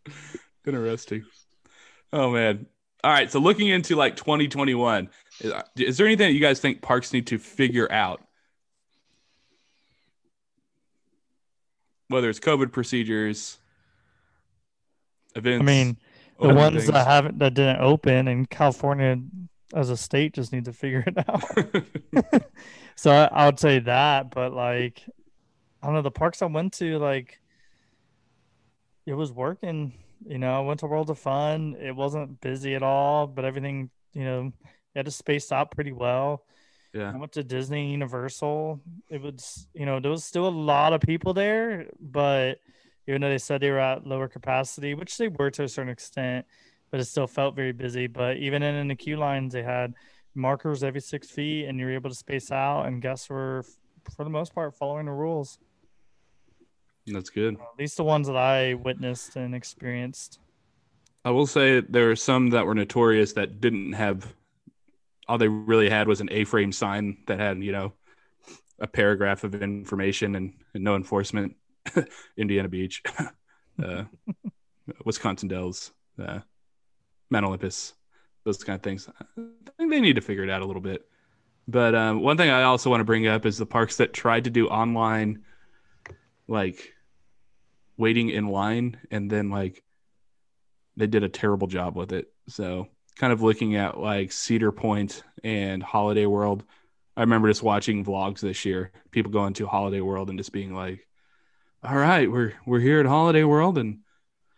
Interesting. 0.65 1.25
Oh 2.13 2.31
man. 2.31 2.65
All 3.03 3.11
right. 3.11 3.31
So 3.31 3.39
looking 3.39 3.69
into 3.69 3.95
like 3.95 4.15
2021, 4.15 5.09
is, 5.39 5.53
is 5.75 5.97
there 5.97 6.05
anything 6.05 6.27
that 6.27 6.33
you 6.33 6.39
guys 6.39 6.59
think 6.59 6.81
parks 6.81 7.13
need 7.13 7.27
to 7.27 7.39
figure 7.39 7.91
out? 7.91 8.21
Whether 12.09 12.29
it's 12.29 12.39
COVID 12.39 12.71
procedures, 12.73 13.57
events. 15.35 15.61
I 15.61 15.65
mean, 15.65 15.97
the 16.41 16.53
ones 16.53 16.75
things. 16.75 16.88
that 16.88 17.07
haven't 17.07 17.39
that 17.39 17.53
didn't 17.53 17.81
open, 17.81 18.27
and 18.27 18.50
California 18.50 19.17
as 19.74 19.89
a 19.89 19.98
state 19.98 20.33
just 20.33 20.51
need 20.51 20.65
to 20.65 20.74
figure 20.74 21.03
it 21.07 21.17
out. 21.29 22.43
so 22.95 23.12
I, 23.12 23.25
I 23.31 23.45
would 23.45 23.60
say 23.60 23.79
that, 23.79 24.31
but 24.31 24.53
like, 24.53 25.03
I 25.81 25.86
don't 25.88 25.95
know, 25.95 26.01
the 26.01 26.12
parks 26.12 26.41
I 26.41 26.48
went 26.48 26.74
to, 26.74 26.98
like, 27.00 27.39
it 29.05 29.13
was 29.13 29.31
working. 29.31 29.93
You 30.27 30.38
know, 30.38 30.53
I 30.53 30.60
went 30.60 30.81
to 30.81 30.88
World 30.88 31.10
of 31.10 31.17
Fun. 31.17 31.75
It 31.79 31.95
wasn't 31.95 32.41
busy 32.41 32.75
at 32.75 32.83
all, 32.83 33.27
but 33.27 33.45
everything, 33.45 33.89
you 34.13 34.24
know, 34.24 34.51
had 34.95 35.05
to 35.05 35.12
space 35.12 35.51
out 35.51 35.71
pretty 35.71 35.91
well. 35.93 36.43
yeah. 36.93 37.12
I 37.13 37.17
went 37.17 37.31
to 37.33 37.43
Disney 37.43 37.91
Universal. 37.91 38.81
It 39.10 39.21
was, 39.21 39.67
you 39.74 39.86
know, 39.86 40.00
there 40.00 40.12
was 40.12 40.24
still 40.24 40.48
a 40.48 40.50
lot 40.50 40.93
of 40.93 41.01
people 41.01 41.33
there, 41.33 41.88
but 42.00 42.60
even 43.08 43.22
though 43.22 43.29
they 43.29 43.38
said 43.38 43.62
they 43.62 43.72
were 43.72 43.79
at 43.79 44.05
lower 44.05 44.27
capacity, 44.27 44.93
which 44.93 45.17
they 45.17 45.27
were 45.27 45.51
to 45.51 45.63
a 45.63 45.67
certain 45.67 45.91
extent, 45.91 46.46
but 46.89 47.00
it 47.00 47.05
still 47.05 47.27
felt 47.27 47.55
very 47.55 47.72
busy. 47.72 48.08
But 48.08 48.38
even 48.38 48.63
in, 48.63 48.75
in 48.75 48.88
the 48.88 48.96
queue 48.96 49.17
lines, 49.17 49.53
they 49.53 49.63
had 49.63 49.93
markers 50.36 50.84
every 50.84 51.01
six 51.01 51.29
feet, 51.29 51.65
and 51.65 51.79
you 51.79 51.86
were 51.86 51.93
able 51.93 52.10
to 52.10 52.15
space 52.15 52.51
out, 52.51 52.86
and 52.86 53.01
guests 53.01 53.29
were, 53.29 53.65
for 54.15 54.24
the 54.24 54.29
most 54.29 54.53
part, 54.53 54.75
following 54.75 55.05
the 55.05 55.12
rules. 55.12 55.58
That's 57.08 57.29
good. 57.29 57.55
At 57.55 57.79
least 57.79 57.98
the 57.98 58.03
ones 58.03 58.27
that 58.27 58.38
I 58.38 58.75
witnessed 58.75 59.36
and 59.36 59.55
experienced. 59.55 60.39
I 61.25 61.31
will 61.31 61.48
say 61.48 61.81
there 61.81 62.12
are 62.12 62.15
some 62.15 62.51
that 62.51 62.65
were 62.65 62.75
notorious 62.75 63.34
that 63.34 63.62
didn't 63.62 63.93
have 63.93 64.34
all 65.27 65.38
they 65.38 65.48
really 65.48 65.89
had 65.89 66.08
was 66.08 66.20
an 66.20 66.29
A-frame 66.31 66.72
sign 66.72 67.17
that 67.27 67.39
had, 67.39 67.63
you 67.63 67.72
know, 67.72 67.93
a 68.79 68.88
paragraph 68.88 69.43
of 69.43 69.55
information 69.55 70.36
and, 70.36 70.53
and 70.74 70.84
no 70.84 70.96
enforcement. 70.96 71.55
Indiana 72.38 72.67
Beach, 72.67 73.01
uh, 73.83 74.03
Wisconsin 75.05 75.47
Dells, 75.47 75.91
uh, 76.21 76.39
Mount 77.29 77.45
Olympus, 77.45 77.93
those 78.43 78.63
kind 78.63 78.75
of 78.75 78.83
things. 78.83 79.07
I 79.17 79.41
think 79.77 79.91
they 79.91 80.01
need 80.01 80.15
to 80.15 80.21
figure 80.21 80.43
it 80.43 80.50
out 80.50 80.61
a 80.61 80.65
little 80.65 80.81
bit. 80.81 81.07
But 81.67 81.95
um, 81.95 82.21
one 82.21 82.38
thing 82.38 82.50
I 82.50 82.63
also 82.63 82.89
want 82.89 83.01
to 83.01 83.05
bring 83.05 83.27
up 83.27 83.45
is 83.45 83.57
the 83.57 83.65
parks 83.65 83.97
that 83.97 84.13
tried 84.13 84.45
to 84.45 84.50
do 84.50 84.67
online, 84.67 85.43
like 86.47 86.93
waiting 87.97 88.29
in 88.29 88.47
line, 88.47 88.97
and 89.11 89.29
then 89.29 89.50
like 89.50 89.83
they 90.97 91.07
did 91.07 91.23
a 91.23 91.29
terrible 91.29 91.67
job 91.67 91.95
with 91.95 92.11
it. 92.11 92.31
So, 92.47 92.88
kind 93.15 93.31
of 93.31 93.41
looking 93.41 93.75
at 93.75 94.00
like 94.00 94.31
Cedar 94.31 94.71
Point 94.71 95.23
and 95.43 95.81
Holiday 95.81 96.25
World. 96.25 96.63
I 97.15 97.21
remember 97.21 97.50
just 97.50 97.63
watching 97.63 98.03
vlogs 98.03 98.39
this 98.39 98.65
year, 98.65 98.91
people 99.11 99.31
going 99.31 99.53
to 99.53 99.67
Holiday 99.67 100.01
World 100.01 100.29
and 100.29 100.39
just 100.39 100.51
being 100.51 100.73
like, 100.73 101.07
"All 101.83 101.95
right, 101.95 102.29
we're 102.31 102.53
we're 102.65 102.79
here 102.79 103.00
at 103.00 103.05
Holiday 103.05 103.43
World, 103.43 103.77
and 103.77 104.00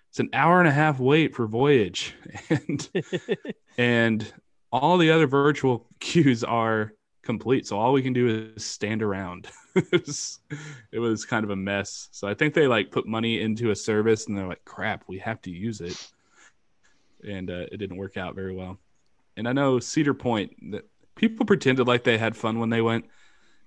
it's 0.10 0.20
an 0.20 0.30
hour 0.34 0.60
and 0.60 0.68
a 0.68 0.72
half 0.72 1.00
wait 1.00 1.36
for 1.36 1.48
Voyage, 1.48 2.16
and 2.50 2.90
and 3.78 4.34
all 4.72 4.98
the 4.98 5.12
other 5.12 5.28
virtual 5.28 5.88
queues 6.00 6.44
are 6.44 6.94
complete. 7.22 7.68
So 7.68 7.80
all 7.80 7.94
we 7.94 8.02
can 8.02 8.14
do 8.14 8.52
is 8.56 8.66
stand 8.66 9.02
around. 9.02 9.48
it, 9.76 10.06
was, 10.06 10.40
it 10.92 11.00
was 11.00 11.26
kind 11.26 11.44
of 11.44 11.52
a 11.52 11.56
mess. 11.56 12.10
So 12.12 12.28
I 12.28 12.34
think 12.34 12.54
they 12.54 12.68
like 12.68 12.92
put 12.92 13.08
money 13.08 13.42
into 13.42 13.72
a 13.72 13.76
service, 13.76 14.28
and 14.28 14.38
they're 14.38 14.48
like, 14.48 14.66
"Crap, 14.66 15.04
we 15.08 15.20
have 15.20 15.42
to 15.44 15.52
use 15.52 15.82
it." 15.82 16.12
and 17.24 17.50
uh, 17.50 17.66
it 17.72 17.78
didn't 17.78 17.98
work 17.98 18.18
out 18.18 18.36
very 18.36 18.54
well. 18.54 18.80
And 19.38 19.48
I 19.48 19.54
know 19.54 19.80
Cedar 19.80 20.14
Point 20.14 20.72
that 20.72 20.88
people 21.16 21.46
pretended 21.46 21.88
like 21.88 22.04
they 22.04 22.18
had 22.18 22.36
fun 22.36 22.60
when 22.60 22.70
they 22.70 22.82
went, 22.82 23.06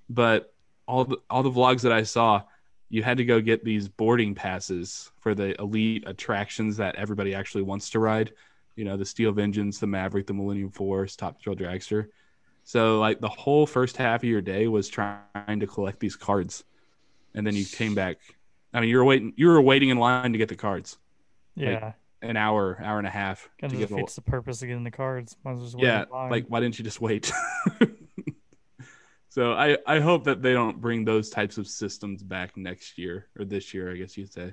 but 0.08 0.52
all 0.86 1.04
the 1.04 1.18
all 1.28 1.42
the 1.42 1.50
vlogs 1.50 1.82
that 1.82 1.92
I 1.92 2.04
saw, 2.04 2.42
you 2.88 3.02
had 3.02 3.16
to 3.16 3.24
go 3.24 3.40
get 3.40 3.64
these 3.64 3.88
boarding 3.88 4.34
passes 4.34 5.10
for 5.20 5.34
the 5.34 5.60
elite 5.60 6.04
attractions 6.06 6.76
that 6.76 6.94
everybody 6.96 7.34
actually 7.34 7.62
wants 7.62 7.90
to 7.90 7.98
ride. 7.98 8.32
You 8.76 8.84
know, 8.84 8.96
the 8.96 9.04
Steel 9.04 9.32
Vengeance, 9.32 9.78
the 9.78 9.86
Maverick, 9.86 10.26
the 10.26 10.34
Millennium 10.34 10.70
Force, 10.70 11.16
Top 11.16 11.40
Thrill 11.40 11.56
Dragster. 11.56 12.08
So 12.64 12.98
like 12.98 13.20
the 13.20 13.28
whole 13.28 13.66
first 13.66 13.96
half 13.96 14.22
of 14.22 14.28
your 14.28 14.42
day 14.42 14.68
was 14.68 14.88
trying 14.88 15.60
to 15.60 15.66
collect 15.66 16.00
these 16.00 16.16
cards, 16.16 16.64
and 17.34 17.46
then 17.46 17.54
you 17.54 17.64
came 17.64 17.94
back. 17.94 18.18
I 18.74 18.80
mean, 18.80 18.90
you 18.90 18.98
were 18.98 19.04
waiting. 19.04 19.32
You 19.36 19.48
were 19.48 19.62
waiting 19.62 19.88
in 19.88 19.98
line 19.98 20.32
to 20.32 20.38
get 20.38 20.48
the 20.48 20.56
cards 20.56 20.98
yeah. 21.56 21.92
an 22.22 22.36
hour, 22.36 22.78
hour 22.82 22.98
and 22.98 23.06
a 23.06 23.10
half 23.10 23.48
Kind 23.60 23.72
of 23.72 23.78
defeats 23.78 24.14
the 24.14 24.20
purpose 24.20 24.62
of 24.62 24.68
getting 24.68 24.84
the 24.84 24.90
cards. 24.90 25.36
Might 25.44 25.52
as 25.52 25.58
well 25.58 25.64
just 25.64 25.76
wait 25.76 25.84
yeah 25.84 26.04
like 26.10 26.46
why 26.48 26.60
didn't 26.60 26.78
you 26.78 26.84
just 26.84 27.00
wait 27.00 27.32
so 29.36 29.52
i 29.52 29.76
i 29.86 30.00
hope 30.00 30.24
that 30.24 30.40
they 30.40 30.54
don't 30.54 30.80
bring 30.80 31.04
those 31.04 31.28
types 31.28 31.58
of 31.58 31.66
systems 31.68 32.22
back 32.22 32.56
next 32.56 32.96
year 32.96 33.26
or 33.38 33.44
this 33.44 33.74
year 33.74 33.92
i 33.92 33.96
guess 33.96 34.16
you'd 34.16 34.32
say 34.32 34.48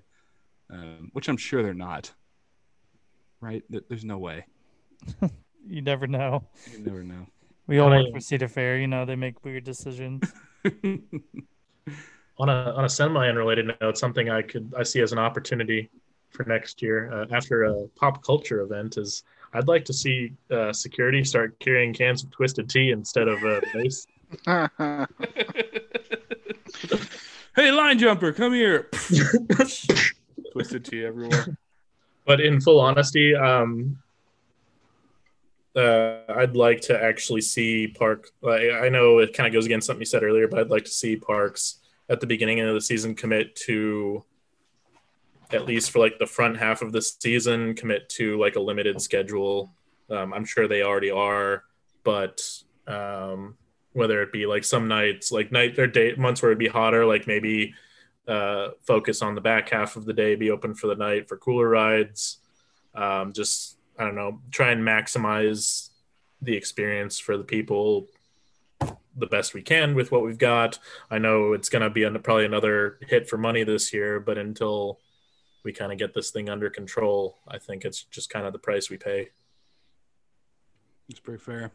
um, 0.69 1.09
which 1.13 1.29
i'm 1.29 1.37
sure 1.37 1.63
they're 1.63 1.73
not 1.73 2.11
right 3.39 3.63
there's 3.89 4.03
no 4.03 4.17
way 4.17 4.45
you 5.67 5.81
never 5.81 6.05
know. 6.07 6.43
you 6.71 6.79
never 6.79 7.03
know 7.03 7.25
We 7.67 7.79
all 7.79 7.89
work 7.89 8.07
I- 8.09 8.11
for 8.11 8.19
Cedar 8.19 8.49
Fair. 8.49 8.77
You 8.77 8.87
know, 8.87 9.05
they 9.05 9.15
make 9.15 9.43
weird 9.45 9.63
decisions. 9.63 10.21
On 12.39 12.49
a 12.49 12.73
on 12.75 12.83
a 12.83 12.89
semi 12.89 13.27
unrelated 13.29 13.69
note, 13.79 13.95
something 13.97 14.29
I 14.29 14.41
could 14.41 14.73
I 14.77 14.83
see 14.83 15.01
as 15.01 15.11
an 15.11 15.19
opportunity 15.19 15.89
for 16.31 16.43
next 16.45 16.81
year 16.81 16.97
uh, 17.13 17.25
after 17.31 17.63
a 17.65 17.87
pop 17.95 18.23
culture 18.25 18.61
event 18.61 18.97
is 18.97 19.23
I'd 19.53 19.67
like 19.67 19.85
to 19.85 19.93
see 19.93 20.33
uh, 20.51 20.73
security 20.73 21.23
start 21.23 21.59
carrying 21.59 21.93
cans 21.93 22.23
of 22.23 22.31
twisted 22.31 22.69
tea 22.69 22.89
instead 22.91 23.27
of 23.27 23.37
uh, 23.45 23.61
mace. 23.75 24.07
hey, 27.55 27.71
line 27.71 27.99
jumper, 27.99 28.33
come 28.33 28.53
here. 28.53 28.89
Twisted 30.51 30.85
tea 30.85 31.05
everywhere. 31.05 31.57
But 32.25 32.41
in 32.41 32.61
full 32.61 32.79
honesty, 32.79 33.35
um, 33.35 33.97
uh, 35.75 36.19
I'd 36.29 36.55
like 36.55 36.81
to 36.81 37.01
actually 37.01 37.41
see 37.41 37.87
Park. 37.87 38.29
Like, 38.41 38.69
I 38.71 38.89
know 38.89 39.19
it 39.19 39.33
kind 39.33 39.47
of 39.47 39.53
goes 39.53 39.65
against 39.65 39.87
something 39.87 40.01
you 40.01 40.05
said 40.05 40.23
earlier, 40.23 40.47
but 40.47 40.59
I'd 40.59 40.69
like 40.69 40.85
to 40.85 40.91
see 40.91 41.15
Parks 41.15 41.79
at 42.09 42.19
the 42.19 42.27
beginning 42.27 42.59
of 42.59 42.73
the 42.73 42.81
season 42.81 43.15
commit 43.15 43.55
to 43.55 44.23
at 45.51 45.65
least 45.65 45.91
for 45.91 45.99
like 45.99 46.17
the 46.19 46.25
front 46.25 46.57
half 46.57 46.81
of 46.81 46.91
the 46.91 47.01
season, 47.01 47.75
commit 47.75 48.09
to 48.09 48.39
like 48.39 48.55
a 48.55 48.59
limited 48.59 49.01
schedule. 49.01 49.71
Um, 50.09 50.33
I'm 50.33 50.45
sure 50.45 50.67
they 50.67 50.83
already 50.83 51.11
are, 51.11 51.63
but 52.03 52.41
um, 52.87 53.55
whether 53.93 54.21
it 54.21 54.31
be 54.31 54.45
like 54.45 54.63
some 54.63 54.87
nights, 54.87 55.31
like 55.31 55.51
night 55.51 55.77
or 55.79 55.87
day 55.87 56.13
months 56.15 56.41
where 56.41 56.51
it'd 56.51 56.59
be 56.59 56.67
hotter, 56.67 57.05
like 57.05 57.27
maybe 57.27 57.73
uh, 58.27 58.69
focus 58.81 59.21
on 59.21 59.35
the 59.35 59.41
back 59.41 59.69
half 59.69 59.95
of 59.95 60.05
the 60.05 60.13
day, 60.13 60.35
be 60.35 60.51
open 60.51 60.73
for 60.73 60.87
the 60.87 60.95
night 60.95 61.27
for 61.27 61.37
cooler 61.37 61.69
rides. 61.69 62.37
Um, 62.95 63.33
just 63.33 63.77
I 63.97 64.03
don't 64.05 64.15
know, 64.15 64.41
try 64.51 64.71
and 64.71 64.85
maximize 64.85 65.89
the 66.41 66.55
experience 66.55 67.19
for 67.19 67.37
the 67.37 67.43
people 67.43 68.07
the 69.15 69.27
best 69.27 69.53
we 69.53 69.61
can 69.61 69.95
with 69.95 70.11
what 70.11 70.23
we've 70.23 70.37
got. 70.37 70.79
I 71.09 71.19
know 71.19 71.53
it's 71.53 71.69
going 71.69 71.83
to 71.83 71.89
be 71.89 72.03
probably 72.19 72.45
another 72.45 72.97
hit 73.07 73.29
for 73.29 73.37
money 73.37 73.63
this 73.63 73.93
year, 73.93 74.19
but 74.19 74.37
until 74.37 74.99
we 75.63 75.71
kind 75.71 75.91
of 75.91 75.97
get 75.97 76.13
this 76.13 76.31
thing 76.31 76.49
under 76.49 76.69
control, 76.69 77.37
I 77.47 77.57
think 77.59 77.85
it's 77.85 78.03
just 78.03 78.29
kind 78.29 78.45
of 78.45 78.53
the 78.53 78.59
price 78.59 78.89
we 78.89 78.97
pay. 78.97 79.29
It's 81.09 81.19
pretty 81.19 81.43
fair. 81.43 81.71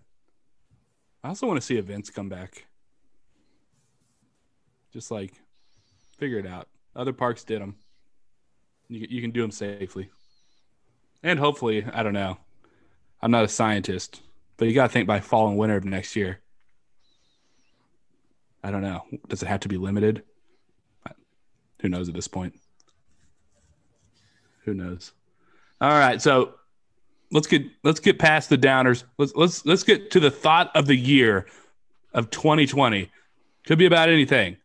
I 1.23 1.29
also 1.29 1.47
want 1.47 1.59
to 1.59 1.67
see 1.67 1.77
events 1.77 2.11
come 2.11 2.29
back. 2.29 2.67
Just 4.93 5.11
like 5.11 5.33
figure 6.19 6.39
it 6.39 6.47
out. 6.47 6.69
Other 6.97 7.13
parks 7.13 7.45
did 7.45 7.61
them. 7.61 7.77
You, 8.89 9.07
you 9.09 9.21
can 9.21 9.31
do 9.31 9.43
them 9.43 9.51
safely. 9.51 10.11
And 11.23 11.39
hopefully, 11.39 11.85
I 11.93 12.03
don't 12.03 12.13
know. 12.13 12.39
I'm 13.21 13.31
not 13.31 13.45
a 13.45 13.49
scientist, 13.49 14.23
but 14.57 14.69
you 14.69 14.75
got 14.75 14.87
to 14.87 14.93
think 14.93 15.07
by 15.07 15.21
fall 15.21 15.49
and 15.49 15.59
winter 15.59 15.77
of 15.77 15.85
next 15.85 16.15
year. 16.17 16.41
I 18.63 18.71
don't 18.71 18.83
know. 18.83 19.03
Does 19.29 19.43
it 19.43 19.49
have 19.49 19.61
to 19.61 19.69
be 19.69 19.77
limited? 19.77 20.23
Who 21.81 21.89
knows 21.89 22.09
at 22.09 22.15
this 22.15 22.29
point? 22.29 22.59
Who 24.65 24.75
knows? 24.75 25.13
All 25.81 25.91
right, 25.91 26.21
so 26.21 26.55
let's 27.31 27.47
get 27.47 27.63
let's 27.85 28.01
get 28.01 28.19
past 28.19 28.49
the 28.49 28.59
downers. 28.59 29.05
Let's 29.19 29.35
let's 29.35 29.67
let's 29.67 29.83
get 29.83 30.11
to 30.13 30.21
the 30.21 30.31
thought 30.31 30.75
of 30.75 30.87
the 30.87 30.97
year 30.97 31.47
of 32.13 32.31
2020. 32.31 33.11
Could 33.67 33.79
be 33.79 33.87
about 33.87 34.09
anything. 34.09 34.57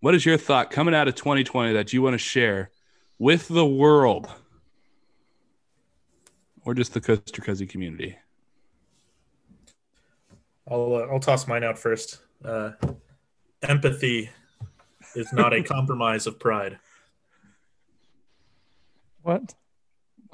What 0.00 0.14
is 0.14 0.26
your 0.26 0.36
thought 0.36 0.70
coming 0.70 0.94
out 0.94 1.08
of 1.08 1.14
2020 1.14 1.72
that 1.72 1.92
you 1.92 2.02
want 2.02 2.14
to 2.14 2.18
share 2.18 2.70
with 3.18 3.48
the 3.48 3.64
world? 3.64 4.28
Or 6.66 6.74
just 6.74 6.94
the 6.94 7.00
Coaster 7.00 7.42
Cuzzy 7.42 7.68
community? 7.68 8.16
I'll 10.68 10.94
uh, 10.94 11.12
I'll 11.12 11.20
toss 11.20 11.46
mine 11.46 11.64
out 11.64 11.78
first. 11.78 12.20
Uh, 12.44 12.72
empathy 13.62 14.30
is 15.14 15.32
not 15.32 15.52
a 15.52 15.62
compromise 15.64 16.26
of 16.26 16.38
pride. 16.38 16.78
What? 19.22 19.54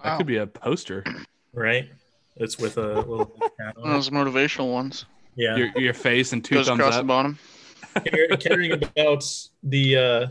That 0.03 0.19
could 0.19 0.27
be 0.27 0.37
a 0.37 0.47
poster. 0.47 1.05
Right? 1.53 1.91
It's 2.37 2.59
with 2.59 2.79
a 2.79 2.95
little. 3.01 3.37
One 3.75 3.91
of 3.91 3.93
those 3.93 4.11
motivational 4.11 4.73
ones. 4.73 5.05
Yeah. 5.37 5.57
Your, 5.57 5.69
your 5.77 5.95
face 5.95 6.33
and 6.33 6.45
two 6.45 6.57
Goes 6.57 6.67
thumbs 6.67 6.81
across 6.81 6.97
the 6.97 7.05
bottom. 7.05 7.39
Caring 8.41 8.73
about 8.73 9.25
the 9.63 9.97
uh, 9.97 10.27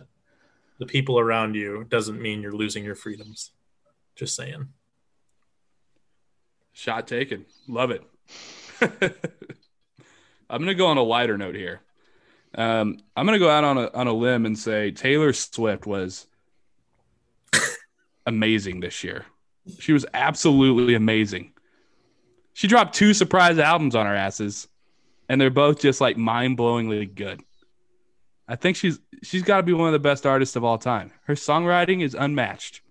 the 0.80 0.86
people 0.86 1.20
around 1.20 1.56
you 1.56 1.86
doesn't 1.90 2.22
mean 2.22 2.42
you're 2.42 2.54
losing 2.54 2.84
your 2.84 2.96
freedoms. 2.96 3.52
Just 4.16 4.36
saying. 4.36 4.70
Shot 6.74 7.08
taken. 7.08 7.46
Love 7.68 7.92
it. 7.92 8.04
I'm 10.50 10.62
gonna 10.62 10.74
go 10.74 10.88
on 10.88 10.98
a 10.98 11.04
lighter 11.04 11.38
note 11.38 11.56
here. 11.56 11.82
Um, 12.56 12.98
I'm 13.16 13.26
gonna 13.26 13.40
go 13.40 13.50
out 13.50 13.64
on 13.64 13.78
a 13.78 13.92
on 13.94 14.08
a 14.08 14.14
limb 14.14 14.46
and 14.46 14.58
say 14.58 14.92
Taylor 14.92 15.34
Swift 15.34 15.86
was 15.86 16.28
amazing 18.26 18.80
this 18.80 19.04
year. 19.04 19.26
She 19.80 19.94
was 19.94 20.06
absolutely 20.14 20.96
amazing. 20.96 21.54
She 22.54 22.68
dropped 22.68 22.96
two 22.96 23.14
surprise 23.14 23.58
albums 23.60 23.96
on 23.96 24.06
her 24.06 24.16
asses, 24.16 24.68
and 25.28 25.40
they're 25.40 25.50
both 25.50 25.80
just 25.80 26.02
like 26.02 26.18
mind 26.18 26.58
blowingly 26.58 27.14
good. 27.14 27.42
I 28.48 28.56
think 28.56 28.76
she's 28.76 29.00
she's 29.24 29.44
got 29.44 29.58
to 29.58 29.64
be 29.64 29.74
one 29.74 29.88
of 29.88 29.94
the 29.94 30.00
best 30.00 30.26
artists 30.26 30.56
of 30.56 30.64
all 30.64 30.78
time. 30.78 31.12
Her 31.26 31.36
songwriting 31.36 32.02
is 32.02 32.16
unmatched. 32.16 32.82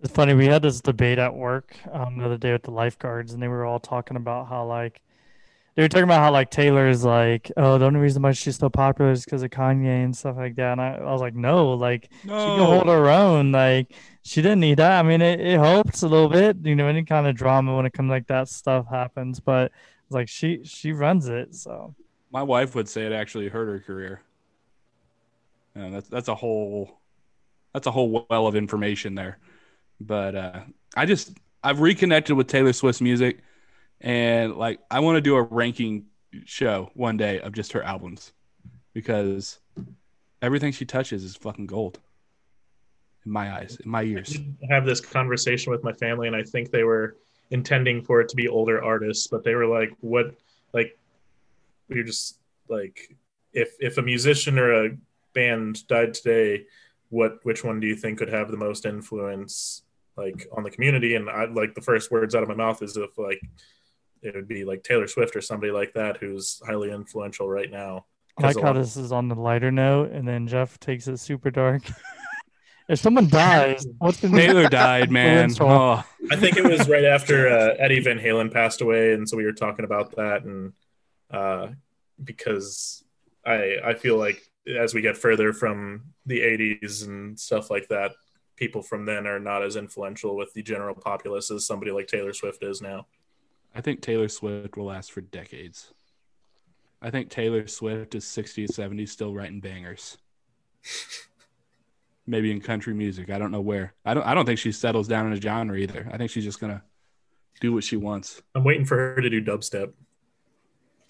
It's 0.00 0.12
funny. 0.12 0.34
We 0.34 0.46
had 0.46 0.62
this 0.62 0.80
debate 0.80 1.18
at 1.18 1.34
work 1.34 1.76
um, 1.92 2.18
the 2.18 2.24
other 2.24 2.38
day 2.38 2.52
with 2.52 2.62
the 2.62 2.70
lifeguards, 2.70 3.32
and 3.32 3.42
they 3.42 3.48
were 3.48 3.64
all 3.64 3.78
talking 3.80 4.16
about 4.16 4.48
how 4.48 4.64
like 4.64 5.00
they 5.74 5.82
were 5.82 5.88
talking 5.88 6.04
about 6.04 6.20
how 6.20 6.30
like 6.30 6.50
Taylor's 6.50 7.04
like, 7.04 7.50
oh, 7.56 7.78
the 7.78 7.86
only 7.86 8.00
reason 8.00 8.22
why 8.22 8.32
she's 8.32 8.56
so 8.56 8.68
popular 8.68 9.10
is 9.10 9.24
because 9.24 9.42
of 9.42 9.50
Kanye 9.50 10.04
and 10.04 10.14
stuff 10.16 10.36
like 10.36 10.56
that. 10.56 10.72
And 10.72 10.80
I, 10.80 10.96
I 10.96 11.12
was 11.12 11.20
like, 11.20 11.34
no, 11.34 11.72
like 11.72 12.10
she 12.22 12.28
can 12.28 12.58
hold 12.58 12.86
her 12.88 13.08
own. 13.08 13.52
Like 13.52 13.92
she 14.22 14.42
didn't 14.42 14.60
need 14.60 14.78
that. 14.78 14.98
I 14.98 15.02
mean, 15.08 15.22
it, 15.22 15.40
it 15.40 15.58
helps 15.58 16.02
a 16.02 16.08
little 16.08 16.28
bit, 16.28 16.58
you 16.62 16.74
know, 16.74 16.88
any 16.88 17.04
kind 17.04 17.26
of 17.26 17.34
drama 17.34 17.74
when 17.74 17.86
it 17.86 17.92
comes 17.94 18.10
like 18.10 18.26
that 18.26 18.48
stuff 18.48 18.86
happens, 18.90 19.40
but 19.40 19.72
it's 20.06 20.14
like 20.14 20.28
she 20.28 20.60
she 20.64 20.92
runs 20.92 21.28
it. 21.28 21.54
So 21.54 21.94
My 22.30 22.42
wife 22.42 22.74
would 22.74 22.88
say 22.88 23.06
it 23.06 23.12
actually 23.12 23.48
hurt 23.48 23.66
her 23.66 23.80
career. 23.80 24.20
Yeah, 25.74 25.88
that's 25.88 26.08
that's 26.08 26.28
a 26.28 26.34
whole 26.34 27.00
that's 27.72 27.86
a 27.86 27.90
whole 27.90 28.26
well 28.28 28.46
of 28.46 28.56
information 28.56 29.14
there. 29.14 29.38
But 30.00 30.34
uh, 30.34 30.60
I 30.94 31.06
just 31.06 31.32
I've 31.64 31.80
reconnected 31.80 32.36
with 32.36 32.46
Taylor 32.48 32.72
Swift's 32.74 33.00
music, 33.00 33.38
and 34.02 34.56
like 34.56 34.80
I 34.90 35.00
want 35.00 35.16
to 35.16 35.20
do 35.20 35.36
a 35.36 35.42
ranking 35.42 36.06
show 36.44 36.90
one 36.94 37.16
day 37.16 37.40
of 37.40 37.52
just 37.52 37.72
her 37.72 37.82
albums 37.82 38.32
because 38.92 39.58
everything 40.42 40.72
she 40.72 40.84
touches 40.84 41.24
is 41.24 41.36
fucking 41.36 41.66
gold 41.66 41.98
in 43.24 43.32
my 43.32 43.54
eyes, 43.54 43.78
in 43.82 43.90
my 43.90 44.02
ears. 44.02 44.30
did 44.30 44.56
have 44.70 44.84
this 44.84 45.00
conversation 45.00 45.70
with 45.70 45.84
my 45.84 45.92
family, 45.92 46.26
and 46.26 46.36
I 46.36 46.42
think 46.42 46.70
they 46.70 46.82
were 46.82 47.16
intending 47.50 48.02
for 48.02 48.20
it 48.20 48.28
to 48.30 48.36
be 48.36 48.48
older 48.48 48.82
artists, 48.82 49.28
but 49.28 49.44
they 49.44 49.54
were 49.54 49.66
like, 49.66 49.90
"What? 50.00 50.34
Like, 50.72 50.98
are 51.90 52.02
just 52.02 52.38
like, 52.68 53.14
if 53.52 53.76
if 53.78 53.98
a 53.98 54.02
musician 54.02 54.58
or 54.58 54.86
a 54.86 54.96
band 55.34 55.86
died 55.86 56.14
today, 56.14 56.66
what 57.10 57.38
which 57.44 57.62
one 57.62 57.78
do 57.78 57.86
you 57.86 57.94
think 57.94 58.18
could 58.18 58.30
have 58.30 58.50
the 58.50 58.56
most 58.56 58.84
influence 58.84 59.82
like 60.16 60.46
on 60.52 60.64
the 60.64 60.70
community?" 60.70 61.14
And 61.14 61.30
I 61.30 61.44
like 61.44 61.74
the 61.74 61.80
first 61.80 62.10
words 62.10 62.34
out 62.34 62.42
of 62.42 62.48
my 62.48 62.56
mouth 62.56 62.82
is 62.82 62.96
if 62.96 63.16
like 63.16 63.40
it 64.22 64.34
would 64.34 64.48
be 64.48 64.64
like 64.64 64.82
Taylor 64.82 65.06
Swift 65.06 65.34
or 65.36 65.40
somebody 65.40 65.72
like 65.72 65.92
that 65.94 66.18
who's 66.18 66.60
highly 66.64 66.90
influential 66.92 67.48
right 67.48 67.70
now. 67.70 68.06
I 68.38 68.46
like 68.46 68.54
'Cause 68.56 68.62
a 68.62 68.66
how 68.66 68.72
this 68.72 68.96
is 68.96 69.12
on 69.12 69.28
the 69.28 69.34
lighter 69.34 69.70
note, 69.70 70.12
and 70.12 70.26
then 70.26 70.46
Jeff 70.46 70.78
takes 70.80 71.08
it 71.08 71.18
super 71.18 71.50
dark. 71.50 71.82
if 72.88 72.98
someone 72.98 73.28
dies, 73.28 73.86
what's 73.98 74.20
the 74.20 74.28
Taylor 74.28 74.68
died, 74.68 75.10
man. 75.10 75.50
Oh, 75.60 76.02
I 76.30 76.36
think 76.36 76.56
it 76.56 76.64
was 76.64 76.88
right 76.88 77.04
after 77.04 77.48
uh, 77.56 77.74
Eddie 77.78 78.00
Van 78.00 78.18
Halen 78.18 78.52
passed 78.52 78.80
away, 78.80 79.12
and 79.12 79.28
so 79.28 79.36
we 79.36 79.44
were 79.44 79.52
talking 79.52 79.84
about 79.84 80.16
that, 80.16 80.44
and 80.44 80.72
uh, 81.30 81.68
because 82.22 83.04
I 83.44 83.76
I 83.84 83.94
feel 83.94 84.16
like 84.16 84.40
as 84.66 84.94
we 84.94 85.02
get 85.02 85.16
further 85.16 85.52
from 85.52 86.04
the 86.26 86.40
'80s 86.40 87.06
and 87.06 87.38
stuff 87.38 87.70
like 87.70 87.88
that, 87.88 88.12
people 88.56 88.82
from 88.82 89.04
then 89.04 89.26
are 89.26 89.40
not 89.40 89.62
as 89.64 89.76
influential 89.76 90.36
with 90.36 90.52
the 90.54 90.62
general 90.62 90.94
populace 90.94 91.50
as 91.50 91.66
somebody 91.66 91.90
like 91.90 92.06
Taylor 92.06 92.32
Swift 92.32 92.62
is 92.62 92.80
now. 92.80 93.06
I 93.74 93.80
think 93.80 94.00
Taylor 94.02 94.28
Swift 94.28 94.76
will 94.76 94.86
last 94.86 95.12
for 95.12 95.20
decades. 95.20 95.92
I 97.00 97.10
think 97.10 97.30
Taylor 97.30 97.66
Swift 97.66 98.14
is 98.14 98.24
60s, 98.24 98.70
70s, 98.70 99.08
still 99.08 99.34
writing 99.34 99.60
bangers. 99.60 100.18
Maybe 102.26 102.52
in 102.52 102.60
country 102.60 102.94
music. 102.94 103.30
I 103.30 103.38
don't 103.38 103.50
know 103.50 103.60
where. 103.60 103.94
I 104.04 104.14
don't 104.14 104.24
I 104.24 104.34
don't 104.34 104.46
think 104.46 104.60
she 104.60 104.70
settles 104.70 105.08
down 105.08 105.26
in 105.26 105.32
a 105.32 105.40
genre 105.40 105.76
either. 105.76 106.08
I 106.12 106.16
think 106.16 106.30
she's 106.30 106.44
just 106.44 106.60
gonna 106.60 106.82
do 107.60 107.72
what 107.72 107.82
she 107.82 107.96
wants. 107.96 108.40
I'm 108.54 108.62
waiting 108.62 108.84
for 108.84 108.96
her 108.96 109.20
to 109.20 109.28
do 109.28 109.42
dubstep. 109.42 109.92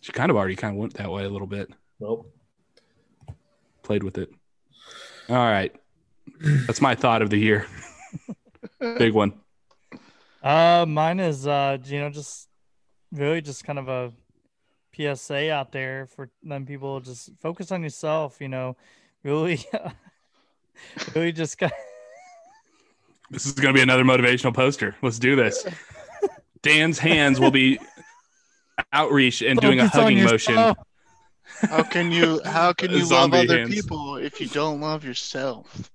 She 0.00 0.12
kind 0.12 0.30
of 0.30 0.36
already 0.36 0.56
kind 0.56 0.74
of 0.74 0.80
went 0.80 0.94
that 0.94 1.10
way 1.10 1.24
a 1.24 1.28
little 1.28 1.46
bit. 1.46 1.70
Well, 1.98 2.26
Played 3.82 4.04
with 4.04 4.18
it. 4.18 4.32
All 5.28 5.36
right. 5.36 5.74
That's 6.40 6.80
my 6.80 6.94
thought 6.94 7.20
of 7.22 7.30
the 7.30 7.36
year. 7.36 7.66
Big 8.80 9.12
one. 9.12 9.34
Uh, 10.42 10.86
mine 10.88 11.20
is 11.20 11.46
uh, 11.46 11.78
you 11.84 12.00
know, 12.00 12.10
just 12.10 12.48
really 13.12 13.40
just 13.40 13.64
kind 13.64 13.78
of 13.78 13.88
a 13.88 14.12
PSA 14.96 15.52
out 15.52 15.72
there 15.72 16.06
for 16.06 16.30
them 16.42 16.66
people 16.66 17.00
just 17.00 17.30
focus 17.40 17.70
on 17.72 17.82
yourself. 17.82 18.40
You 18.40 18.48
know, 18.48 18.76
really, 19.22 19.64
really 21.14 21.32
just 21.32 21.58
got. 21.58 21.72
This 23.30 23.46
is 23.46 23.54
gonna 23.54 23.72
be 23.72 23.80
another 23.80 24.04
motivational 24.04 24.52
poster. 24.52 24.94
Let's 25.00 25.18
do 25.18 25.36
this. 25.36 25.64
Dan's 26.60 26.98
hands 26.98 27.40
will 27.40 27.50
be 27.50 27.78
outreach 28.92 29.40
and 29.40 29.58
doing 29.58 29.80
a 29.80 29.88
hugging 29.88 30.22
motion. 30.22 30.54
How 30.54 31.82
can 31.82 32.12
you 32.12 32.42
how 32.44 32.74
can 32.74 32.90
you 32.90 33.08
love 33.08 33.32
other 33.32 33.58
hands. 33.58 33.74
people 33.74 34.16
if 34.16 34.38
you 34.38 34.48
don't 34.48 34.82
love 34.82 35.02
yourself? 35.02 35.90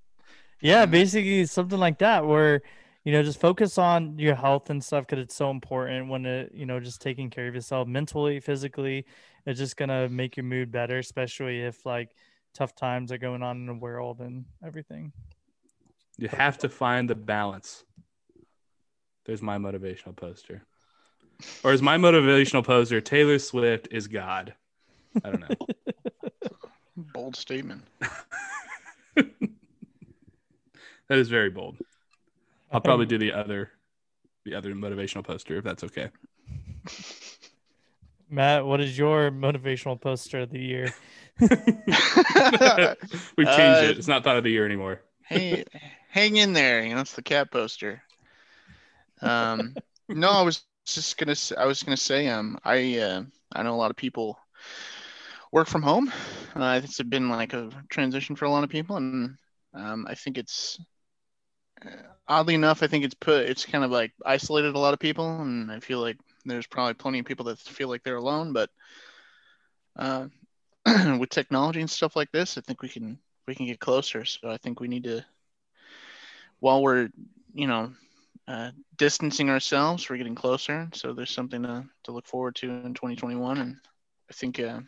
Yeah, 0.62 0.88
basically 0.88 1.46
something 1.46 1.78
like 1.78 2.00
that 2.00 2.26
where 2.26 2.64
you 3.08 3.14
know 3.14 3.24
just 3.24 3.40
focus 3.40 3.78
on 3.78 4.20
your 4.20 4.36
health 4.36 4.70
and 4.70 4.84
stuff 4.84 5.08
because 5.08 5.24
it's 5.24 5.34
so 5.34 5.50
important 5.50 6.10
when 6.10 6.26
it 6.26 6.52
you 6.54 6.66
know 6.66 6.78
just 6.78 7.02
taking 7.02 7.30
care 7.30 7.48
of 7.48 7.56
yourself 7.56 7.88
mentally, 7.88 8.42
physically. 8.42 9.06
It's 9.46 9.58
just 9.58 9.78
gonna 9.78 10.10
make 10.10 10.36
your 10.36 10.44
mood 10.44 10.74
better, 10.74 10.98
especially 10.98 11.62
if 11.62 11.86
like 11.86 12.10
tough 12.54 12.76
times 12.76 13.14
are 13.14 13.18
going 13.18 13.44
on 13.44 13.56
in 13.56 13.66
the 13.66 13.76
world 13.76 14.20
and 14.20 14.44
everything. 14.62 15.14
You 16.18 16.28
have 16.28 16.58
to 16.58 16.68
find 16.68 17.10
the 17.10 17.16
balance. 17.16 17.86
There's 19.24 19.42
my 19.42 19.58
motivational 19.58 20.14
poster. 20.14 20.64
Or 21.64 21.72
is 21.72 21.82
my 21.82 21.98
motivational 21.98 22.66
poster 22.66 23.00
Taylor 23.00 23.40
Swift 23.40 23.88
is 23.90 24.10
God? 24.10 24.54
I 25.24 25.30
don't 25.30 25.40
know. 25.40 25.56
Bold 26.98 27.38
statement. 27.38 27.84
that 29.16 29.30
is 31.08 31.30
very 31.30 31.50
bold. 31.50 31.78
I'll 32.78 32.82
probably 32.82 33.08
do 33.08 33.18
the 33.18 33.34
other 33.34 33.72
the 34.46 34.54
other 34.54 34.76
motivational 34.76 35.24
poster 35.24 35.58
if 35.58 35.64
that's 35.64 35.84
okay. 35.84 36.10
Matt, 38.30 38.66
what 38.66 38.82
is 38.82 38.98
your 38.98 39.32
motivational 39.32 40.00
poster 40.00 40.42
of 40.42 40.52
the 40.52 40.60
year? 40.60 40.94
We've 41.40 41.50
changed 43.48 43.82
Uh, 43.82 43.84
it. 43.84 43.98
It's 43.98 44.08
not 44.08 44.24
thought 44.24 44.38
of 44.38 44.44
the 44.44 44.50
year 44.52 44.66
anymore. 44.66 45.02
hey, 45.28 45.64
hang 46.10 46.38
in 46.38 46.54
there. 46.54 46.84
You 46.84 46.96
know, 46.96 47.02
it's 47.02 47.14
the 47.14 47.22
cat 47.22 47.52
poster. 47.52 48.02
Um, 49.22 49.76
no, 50.08 50.30
I 50.30 50.42
was 50.42 50.64
just 50.86 51.18
gonna. 51.18 51.36
I 51.58 51.66
was 51.66 51.84
gonna 51.84 51.98
say. 51.98 52.28
Um, 52.28 52.58
I 52.64 53.00
uh, 53.00 53.24
I 53.54 53.64
know 53.64 53.74
a 53.74 53.78
lot 53.78 53.92
of 53.92 53.98
people 53.98 54.38
work 55.52 55.68
from 55.68 55.82
home. 55.82 56.12
Uh, 56.56 56.82
it's 56.84 57.02
been 57.04 57.30
like 57.30 57.54
a 57.54 57.70
transition 57.90 58.36
for 58.36 58.46
a 58.46 58.52
lot 58.52 58.64
of 58.64 58.70
people, 58.70 58.98
and 58.98 59.38
um, 59.74 60.06
I 60.10 60.16
think 60.16 60.38
it's 60.38 60.80
oddly 62.28 62.56
enough, 62.56 62.84
I 62.84 62.88
think 62.88 63.06
it's 63.06 63.16
put. 63.16 63.50
It's 63.50 63.66
kind 63.66 63.84
of 63.84 63.92
like 63.92 64.14
isolated 64.26 64.76
a 64.76 64.80
lot 64.80 64.94
of 64.94 65.00
people, 65.00 65.42
and 65.42 65.72
I 65.72 65.80
feel 65.80 66.00
like 66.00 66.18
there's 66.46 66.68
probably 66.68 66.94
plenty 66.94 67.20
of 67.20 67.26
people 67.26 67.46
that 67.46 67.60
feel 67.60 67.90
like 67.90 68.04
they're 68.04 68.18
alone. 68.18 68.54
But 68.54 68.70
uh, 69.96 70.28
with 71.20 71.30
technology 71.30 71.82
and 71.82 71.90
stuff 71.90 72.16
like 72.16 72.32
this, 72.32 72.58
I 72.58 72.62
think 72.62 72.82
we 72.82 72.90
can 72.90 73.20
we 73.48 73.56
can 73.56 73.66
get 73.66 73.80
closer. 73.80 74.26
So 74.26 74.50
I 74.50 74.58
think 74.58 74.80
we 74.80 74.88
need 74.88 75.06
to, 75.06 75.26
while 76.60 76.82
we're, 76.82 77.10
you 77.54 77.68
know, 77.68 77.94
uh, 78.48 78.72
distancing 78.98 79.50
ourselves, 79.50 80.10
we're 80.10 80.18
getting 80.18 80.36
closer. 80.36 80.90
So 80.94 81.14
there's 81.14 81.32
something 81.32 81.64
to, 81.64 81.86
to 82.04 82.12
look 82.12 82.28
forward 82.28 82.56
to 82.56 82.70
in 82.70 82.94
2021. 82.94 83.58
And 83.58 83.78
I 84.30 84.34
think, 84.34 84.60
uh, 84.60 84.82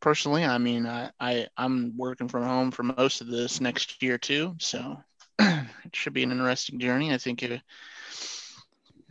personally, 0.00 0.44
I 0.44 0.58
mean, 0.58 0.86
I, 0.86 1.10
I, 1.20 1.46
I'm 1.56 1.96
working 1.96 2.28
from 2.28 2.44
home 2.44 2.70
for 2.70 2.82
most 2.82 3.20
of 3.20 3.28
this 3.28 3.60
next 3.60 4.02
year 4.02 4.18
too. 4.18 4.56
So 4.58 4.98
it 5.84 5.94
should 5.94 6.12
be 6.12 6.22
an 6.22 6.32
interesting 6.32 6.78
journey. 6.78 7.12
I 7.12 7.18
think 7.18 7.42
it, 7.42 7.60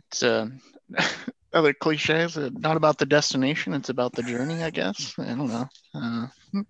it's, 0.08 0.22
uh, 0.22 0.48
other 1.52 1.72
cliches, 1.72 2.36
uh, 2.36 2.50
not 2.52 2.76
about 2.76 2.98
the 2.98 3.06
destination, 3.06 3.74
it's 3.74 3.88
about 3.88 4.12
the 4.12 4.22
journey, 4.22 4.62
I 4.62 4.70
guess. 4.70 5.14
I 5.18 5.26
don't 5.26 5.48
know. 5.48 5.68
Uh, 5.94 6.26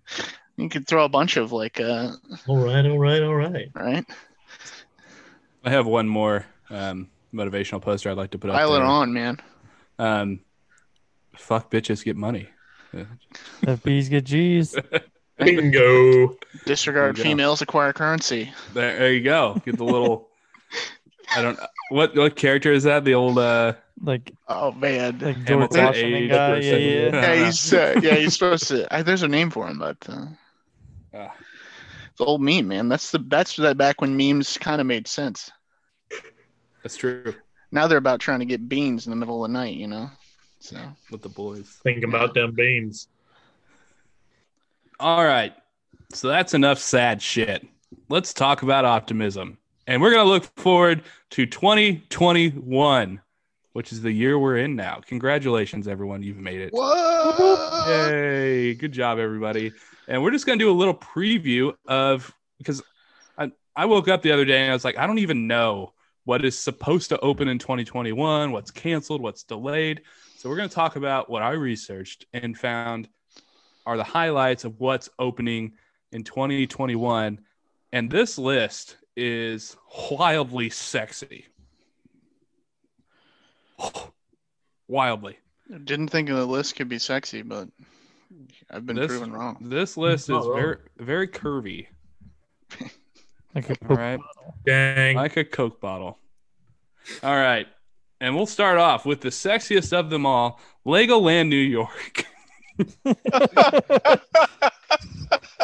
you 0.57 0.69
could 0.69 0.87
throw 0.87 1.05
a 1.05 1.09
bunch 1.09 1.37
of 1.37 1.51
like, 1.51 1.79
uh, 1.79 2.11
All 2.47 2.57
right, 2.57 2.85
all 2.85 2.99
right, 2.99 3.21
all 3.21 3.35
right. 3.35 3.69
right? 3.75 4.05
I 5.63 5.69
have 5.69 5.85
one 5.85 6.07
more 6.07 6.45
um, 6.69 7.09
motivational 7.33 7.81
poster 7.81 8.09
I'd 8.09 8.17
like 8.17 8.31
to 8.31 8.37
put 8.37 8.49
up. 8.49 8.57
Pile 8.57 8.75
it 8.75 8.81
on, 8.81 9.13
man. 9.13 9.39
Um, 9.97 10.41
fuck 11.37 11.71
bitches, 11.71 12.03
get 12.03 12.17
money. 12.17 12.49
Yeah. 12.93 13.05
If 13.61 13.83
bees 13.83 14.09
get 14.09 14.25
G's. 14.25 14.75
Bingo. 15.45 16.37
Disregard 16.65 17.15
There 17.15 17.23
go. 17.23 17.29
females, 17.29 17.61
acquire 17.61 17.93
currency. 17.93 18.51
There, 18.73 18.97
there 18.97 19.13
you 19.13 19.21
go. 19.21 19.61
Get 19.65 19.77
the 19.77 19.83
little. 19.83 20.29
I 21.35 21.41
don't. 21.41 21.59
What 21.89 22.15
what 22.15 22.35
character 22.35 22.71
is 22.71 22.83
that? 22.83 23.03
The 23.05 23.13
old. 23.13 23.37
uh 23.37 23.73
Like 24.01 24.31
Oh 24.47 24.71
man. 24.71 25.19
like 25.19 25.35
George 25.37 25.47
Hamilton 25.47 25.85
Washington 25.85 26.13
age 26.13 26.29
guy. 26.29 26.57
Yeah, 26.59 26.75
yeah. 26.75 27.09
yeah, 27.35 27.45
he's 27.45 27.73
uh, 27.73 27.99
yeah, 28.01 28.15
he's 28.15 28.33
supposed 28.33 28.67
to. 28.69 28.93
I, 28.93 29.01
there's 29.01 29.23
a 29.23 29.27
name 29.27 29.49
for 29.49 29.67
him, 29.67 29.79
but 29.79 29.97
uh, 30.07 30.25
ah, 31.13 31.33
it's 32.11 32.21
old 32.21 32.41
meme, 32.41 32.67
man. 32.67 32.89
That's 32.89 33.11
the 33.11 33.19
that's 33.19 33.55
that 33.57 33.77
back 33.77 34.01
when 34.01 34.15
memes 34.15 34.57
kind 34.57 34.79
of 34.79 34.87
made 34.87 35.07
sense. 35.07 35.51
That's 36.83 36.97
true. 36.97 37.33
Now 37.71 37.87
they're 37.87 37.97
about 37.97 38.19
trying 38.19 38.39
to 38.39 38.45
get 38.45 38.69
beans 38.69 39.07
in 39.07 39.09
the 39.09 39.15
middle 39.15 39.43
of 39.43 39.49
the 39.49 39.53
night, 39.57 39.75
you 39.75 39.87
know. 39.87 40.09
So 40.59 40.77
With 41.11 41.21
the 41.23 41.29
boys. 41.29 41.67
Think 41.83 42.03
about 42.03 42.33
them 42.33 42.51
beans. 42.53 43.07
All 45.03 45.25
right. 45.25 45.53
So 46.13 46.29
that's 46.29 46.53
enough 46.53 46.79
sad 46.79 47.21
shit. 47.21 47.67
Let's 48.07 48.33
talk 48.33 48.61
about 48.61 48.85
optimism. 48.85 49.57
And 49.85 50.01
we're 50.01 50.11
going 50.11 50.25
to 50.25 50.31
look 50.31 50.45
forward 50.55 51.03
to 51.31 51.45
2021, 51.45 53.19
which 53.73 53.91
is 53.91 54.01
the 54.01 54.13
year 54.13 54.39
we're 54.39 54.59
in 54.59 54.77
now. 54.77 55.01
Congratulations, 55.05 55.89
everyone. 55.89 56.23
You've 56.23 56.37
made 56.37 56.61
it. 56.61 56.71
what? 56.71 57.89
Yay. 57.89 58.75
Good 58.75 58.93
job, 58.93 59.19
everybody. 59.19 59.73
And 60.07 60.23
we're 60.23 60.31
just 60.31 60.45
going 60.45 60.57
to 60.57 60.63
do 60.63 60.71
a 60.71 60.79
little 60.79 60.95
preview 60.95 61.73
of 61.85 62.33
because 62.57 62.81
I, 63.37 63.51
I 63.75 63.87
woke 63.87 64.07
up 64.07 64.21
the 64.21 64.31
other 64.31 64.45
day 64.45 64.61
and 64.61 64.71
I 64.71 64.73
was 64.73 64.85
like, 64.85 64.97
I 64.97 65.05
don't 65.05 65.19
even 65.19 65.47
know 65.47 65.91
what 66.23 66.45
is 66.45 66.57
supposed 66.57 67.09
to 67.09 67.19
open 67.19 67.49
in 67.49 67.59
2021, 67.59 68.53
what's 68.53 68.71
canceled, 68.71 69.21
what's 69.21 69.43
delayed. 69.43 70.03
So 70.37 70.47
we're 70.47 70.55
going 70.55 70.69
to 70.69 70.75
talk 70.75 70.95
about 70.95 71.29
what 71.29 71.41
I 71.41 71.51
researched 71.51 72.25
and 72.31 72.57
found 72.57 73.09
are 73.85 73.97
the 73.97 74.03
highlights 74.03 74.63
of 74.65 74.79
what's 74.79 75.09
opening 75.19 75.73
in 76.11 76.23
2021. 76.23 77.39
And 77.91 78.09
this 78.09 78.37
list 78.37 78.97
is 79.15 79.75
wildly 80.11 80.69
sexy. 80.69 81.45
Wildly. 84.87 85.37
Didn't 85.85 86.09
think 86.09 86.27
the 86.27 86.45
list 86.45 86.75
could 86.75 86.89
be 86.89 86.99
sexy, 86.99 87.41
but 87.41 87.69
I've 88.69 88.85
been 88.85 88.95
This- 88.95 89.07
proven 89.07 89.31
wrong. 89.31 89.57
This 89.61 89.97
list 89.97 90.25
is 90.25 90.29
wrong. 90.29 90.55
very 90.55 90.77
very 90.97 91.27
curvy. 91.27 91.87
Like 93.55 93.69
a 93.69 93.75
All 93.87 93.95
right. 93.95 94.19
Dang. 94.65 95.15
like 95.15 95.37
a 95.37 95.45
Coke 95.45 95.79
bottle. 95.79 96.17
All 97.21 97.35
right. 97.35 97.67
And 98.19 98.35
we'll 98.35 98.47
start 98.47 98.79
off 98.79 99.05
with 99.05 99.21
the 99.21 99.29
sexiest 99.29 99.93
of 99.93 100.09
them 100.09 100.25
all 100.25 100.59
Legoland, 100.87 101.49
New 101.49 101.55
York. 101.57 102.25
a 102.79 104.19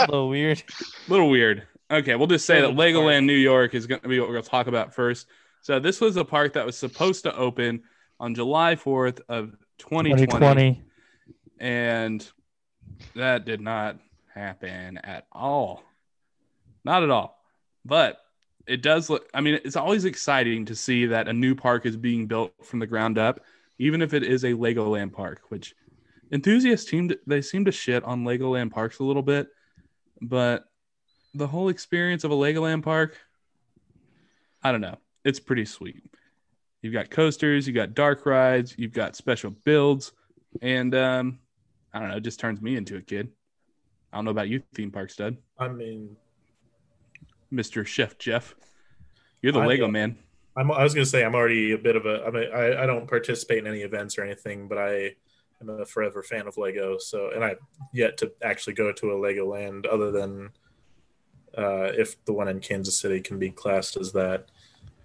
little 0.02 0.30
weird. 0.30 0.64
A 1.08 1.12
little 1.12 1.30
weird. 1.30 1.64
Okay, 1.92 2.16
we'll 2.16 2.28
just 2.28 2.46
say 2.46 2.62
that 2.62 2.72
Legoland, 2.72 3.26
New 3.26 3.34
York 3.34 3.74
is 3.74 3.88
going 3.88 4.02
to 4.02 4.08
be 4.08 4.20
what 4.20 4.30
we're 4.30 4.36
going 4.36 4.44
to 4.44 4.50
talk 4.50 4.68
about 4.68 4.94
first. 4.94 5.28
So, 5.62 5.80
this 5.80 6.00
was 6.00 6.18
a 6.18 6.26
park 6.26 6.54
that 6.54 6.66
was 6.66 6.78
supposed 6.78 7.24
to 7.24 7.36
open 7.36 7.84
on 8.20 8.36
July 8.36 8.76
4th 8.76 9.22
of 9.28 9.56
2020, 9.80 10.26
2020. 10.28 10.84
and 11.60 12.28
that 13.16 13.46
did 13.46 13.62
not 13.62 13.98
happen 14.34 14.98
at 15.00 15.26
all. 15.32 15.84
Not 16.84 17.04
at 17.04 17.10
all. 17.10 17.42
But 17.86 18.20
it 18.68 18.82
does 18.82 19.10
look, 19.10 19.28
I 19.34 19.42
mean, 19.42 19.60
it's 19.66 19.76
always 19.76 20.06
exciting 20.06 20.66
to 20.66 20.76
see 20.76 21.08
that 21.08 21.28
a 21.28 21.34
new 21.34 21.56
park 21.56 21.86
is 21.86 21.98
being 21.98 22.28
built 22.28 22.54
from 22.64 22.80
the 22.80 22.88
ground 22.88 23.18
up, 23.18 23.42
even 23.80 24.02
if 24.02 24.14
it 24.14 24.24
is 24.24 24.44
a 24.44 24.54
Legoland 24.54 25.12
park, 25.12 25.42
which 25.50 25.74
enthusiasts 26.32 26.90
seem 26.90 27.10
to, 27.10 27.20
they 27.28 27.42
seem 27.42 27.66
to 27.66 27.72
shit 27.72 28.04
on 28.04 28.24
Legoland 28.24 28.72
parks 28.72 29.00
a 29.00 29.04
little 29.04 29.22
bit, 29.24 29.48
but 30.22 30.66
the 31.34 31.48
whole 31.48 31.70
experience 31.70 32.24
of 32.24 32.32
a 32.32 32.36
Legoland 32.36 32.84
park, 32.84 33.18
I 34.64 34.72
don't 34.72 34.82
know. 34.82 34.98
It's 35.24 35.40
pretty 35.40 35.66
sweet. 35.66 36.04
You've 36.82 36.94
got 36.94 37.10
coasters, 37.10 37.68
you've 37.68 37.76
got 37.76 37.94
dark 37.94 38.26
rides, 38.26 38.76
you've 38.78 38.94
got 38.94 39.16
special 39.16 39.52
builds, 39.52 40.12
and 40.62 40.96
um, 40.96 41.40
I 41.94 42.00
don't 42.00 42.10
know, 42.10 42.18
it 42.18 42.24
just 42.24 42.40
turns 42.40 42.62
me 42.62 42.76
into 42.76 42.96
a 42.98 43.02
kid. 43.02 43.30
I 44.12 44.18
don't 44.18 44.26
know 44.26 44.32
about 44.32 44.50
you, 44.50 44.64
theme 44.74 44.92
park 44.92 45.10
stud, 45.12 45.38
I 45.58 45.68
mean, 45.68 46.16
Mister 47.52 47.84
Chef 47.86 48.18
Jeff. 48.18 48.56
You're 49.42 49.52
the 49.54 49.60
I 49.60 49.66
Lego 49.66 49.84
don't- 49.84 49.92
man. 49.92 50.18
I'm, 50.58 50.72
I 50.72 50.84
was 50.84 50.94
gonna 50.94 51.06
say 51.06 51.24
I'm 51.24 51.36
already 51.36 51.72
a 51.72 51.78
bit 51.78 51.96
of 51.96 52.06
a. 52.06 52.26
I 52.26 52.32
mean, 52.32 52.50
I, 52.54 52.84
I 52.84 52.86
don't 52.86 53.08
participate 53.08 53.60
in 53.60 53.68
any 53.68 53.82
events 53.82 54.18
or 54.18 54.24
anything, 54.24 54.68
but 54.68 54.78
I 54.78 55.16
am 55.62 55.70
a 55.70 55.86
forever 55.86 56.24
fan 56.24 56.48
of 56.48 56.58
Lego. 56.58 56.98
So, 56.98 57.32
and 57.34 57.44
I've 57.44 57.60
yet 57.94 58.18
to 58.18 58.32
actually 58.42 58.74
go 58.74 58.92
to 58.92 59.12
a 59.12 59.16
Legoland 59.16 59.86
other 59.92 60.12
than 60.12 60.52
uh, 61.58 61.92
if 61.98 62.24
the 62.26 62.34
one 62.34 62.48
in 62.48 62.60
Kansas 62.60 62.98
City 63.00 63.22
can 63.22 63.40
be 63.40 63.50
classed 63.50 63.98
as 63.98 64.12
that. 64.14 64.46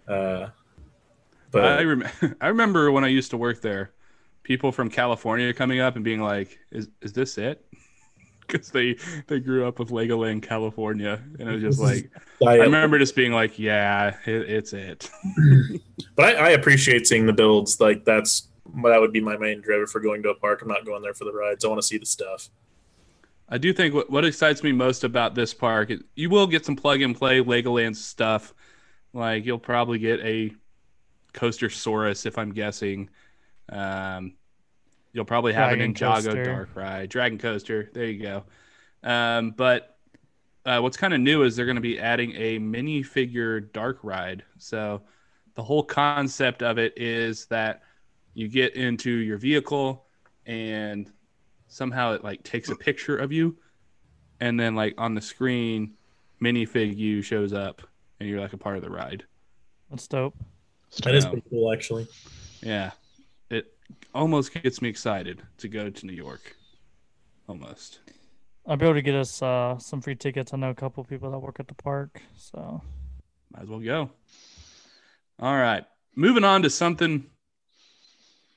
Uh, 0.06 0.48
but 1.50 1.64
I 1.64 1.82
rem- 1.82 2.08
I 2.40 2.48
remember 2.48 2.90
when 2.90 3.04
I 3.04 3.08
used 3.08 3.30
to 3.30 3.36
work 3.36 3.60
there, 3.60 3.92
people 4.42 4.72
from 4.72 4.90
California 4.90 5.52
coming 5.52 5.80
up 5.80 5.96
and 5.96 6.04
being 6.04 6.20
like, 6.20 6.58
"Is 6.70 6.88
is 7.00 7.12
this 7.12 7.38
it?" 7.38 7.64
Because 8.46 8.68
they 8.68 8.98
they 9.26 9.40
grew 9.40 9.66
up 9.66 9.78
with 9.78 9.88
Legoland 9.88 10.42
California, 10.42 11.18
and 11.38 11.48
it 11.48 11.52
was 11.52 11.62
just 11.62 11.80
like 11.80 12.10
I, 12.46 12.50
I 12.50 12.56
remember 12.56 12.98
just 12.98 13.16
being 13.16 13.32
like, 13.32 13.58
"Yeah, 13.58 14.16
it, 14.26 14.50
it's 14.50 14.74
it." 14.74 15.10
but 16.14 16.36
I, 16.36 16.48
I 16.48 16.50
appreciate 16.50 17.06
seeing 17.06 17.24
the 17.24 17.32
builds. 17.32 17.80
Like 17.80 18.04
that's 18.04 18.48
that 18.85 19.00
would 19.00 19.12
be 19.12 19.20
my 19.20 19.37
main 19.37 19.61
driver 19.61 19.87
for 19.87 20.00
going 20.00 20.22
to 20.22 20.31
a 20.31 20.35
park. 20.35 20.62
I'm 20.62 20.68
not 20.68 20.87
going 20.87 21.03
there 21.03 21.14
for 21.14 21.24
the 21.24 21.33
rides. 21.33 21.64
I 21.64 21.68
want 21.68 21.81
to 21.81 21.87
see 21.87 21.98
the 21.98 22.07
stuff. 22.07 22.50
I 23.48 23.59
do 23.59 23.72
think 23.72 23.94
what, 23.94 24.11
what 24.11 24.24
excites 24.24 24.62
me 24.62 24.72
most 24.72 25.05
about 25.05 25.35
this 25.35 25.53
park, 25.53 25.90
is 25.90 26.00
you 26.14 26.31
will 26.31 26.46
get 26.46 26.64
some 26.64 26.77
plug 26.77 27.03
and 27.03 27.14
play 27.14 27.40
Legoland 27.40 27.96
stuff. 27.96 28.55
Like 29.12 29.44
you'll 29.44 29.59
probably 29.59 29.98
get 29.98 30.20
a 30.20 30.53
Coastersaurus, 31.35 32.27
if 32.27 32.38
I'm 32.38 32.53
guessing. 32.53 33.11
Um, 33.68 34.35
you'll 35.12 35.24
probably 35.24 35.53
have 35.53 35.70
Dragon 35.70 35.85
an 35.85 35.94
Ninjago 35.94 36.24
Coaster. 36.24 36.44
Dark 36.44 36.68
Ride, 36.74 37.09
Dragon 37.11 37.38
Coaster. 37.38 37.90
There 37.92 38.07
you 38.07 38.22
go. 38.22 38.44
Um, 39.03 39.50
but 39.50 39.98
uh, 40.64 40.81
what's 40.81 40.96
kind 40.96 41.12
of 41.12 41.20
new 41.20 41.42
is 41.42 41.55
they're 41.55 41.66
going 41.66 41.77
to 41.77 41.83
be 41.83 42.00
adding 42.00 42.33
a 42.37 42.59
minifigure 42.59 43.70
Dark 43.72 43.98
Ride. 44.03 44.42
So 44.59 45.03
the 45.55 45.62
whole 45.62 45.85
concept 45.85 46.62
of 46.62 46.79
it 46.79 46.94
is 46.96 47.46
that 47.46 47.83
you 48.34 48.48
get 48.48 48.74
into 48.76 49.10
your 49.10 49.38
vehicle 49.38 50.06
and 50.46 51.10
somehow 51.68 52.12
it 52.12 52.22
like 52.22 52.42
takes 52.42 52.68
a 52.68 52.76
picture 52.76 53.16
of 53.16 53.32
you 53.32 53.56
and 54.40 54.58
then 54.58 54.74
like 54.74 54.94
on 54.98 55.14
the 55.14 55.20
screen 55.20 55.94
minifig 56.42 56.96
you 56.96 57.22
shows 57.22 57.52
up 57.52 57.82
and 58.20 58.28
you're 58.28 58.40
like 58.40 58.52
a 58.52 58.58
part 58.58 58.76
of 58.76 58.82
the 58.82 58.90
ride 58.90 59.24
That's 59.90 60.06
dope. 60.06 60.34
That 61.02 61.14
is 61.14 61.24
Yeah. 61.24 61.30
pretty 61.30 61.46
cool, 61.50 61.72
actually. 61.72 62.06
yeah 62.62 62.90
it 63.50 63.66
almost 64.14 64.52
gets 64.54 64.82
me 64.82 64.88
excited 64.88 65.42
to 65.58 65.68
go 65.68 65.88
to 65.90 66.06
new 66.06 66.12
york 66.12 66.56
almost 67.48 68.00
I'll 68.66 68.76
be 68.78 68.86
able 68.86 68.94
to 68.94 69.02
get 69.02 69.14
us 69.14 69.42
uh, 69.42 69.76
some 69.78 70.00
free 70.00 70.14
tickets. 70.14 70.54
I 70.54 70.56
know 70.56 70.70
a 70.70 70.74
couple 70.74 71.04
people 71.04 71.30
that 71.30 71.38
work 71.38 71.60
at 71.60 71.68
the 71.68 71.74
park, 71.74 72.22
so 72.34 72.80
might 73.52 73.64
as 73.64 73.68
well 73.68 73.78
go 73.80 74.10
all 75.38 75.54
right 75.54 75.84
moving 76.16 76.44
on 76.44 76.62
to 76.62 76.70
something 76.70 77.26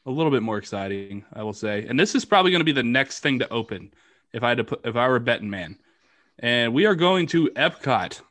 a 0.07 0.11
little 0.11 0.31
bit 0.31 0.41
more 0.41 0.57
exciting 0.57 1.23
i 1.33 1.43
will 1.43 1.53
say. 1.53 1.85
And 1.87 1.99
this 1.99 2.15
is 2.15 2.25
probably 2.25 2.49
going 2.51 2.61
to 2.61 2.65
be 2.65 2.71
the 2.71 2.81
next 2.81 3.19
thing 3.19 3.39
to 3.39 3.49
open 3.49 3.93
if 4.33 4.41
i 4.41 4.49
had 4.49 4.57
to 4.57 4.63
put 4.63 4.81
if 4.85 4.95
i 4.95 5.07
were 5.07 5.17
a 5.17 5.19
betting 5.19 5.49
man. 5.49 5.77
And 6.39 6.73
we 6.73 6.85
are 6.85 6.95
going 6.95 7.27
to 7.27 7.49
epcot. 7.49 8.21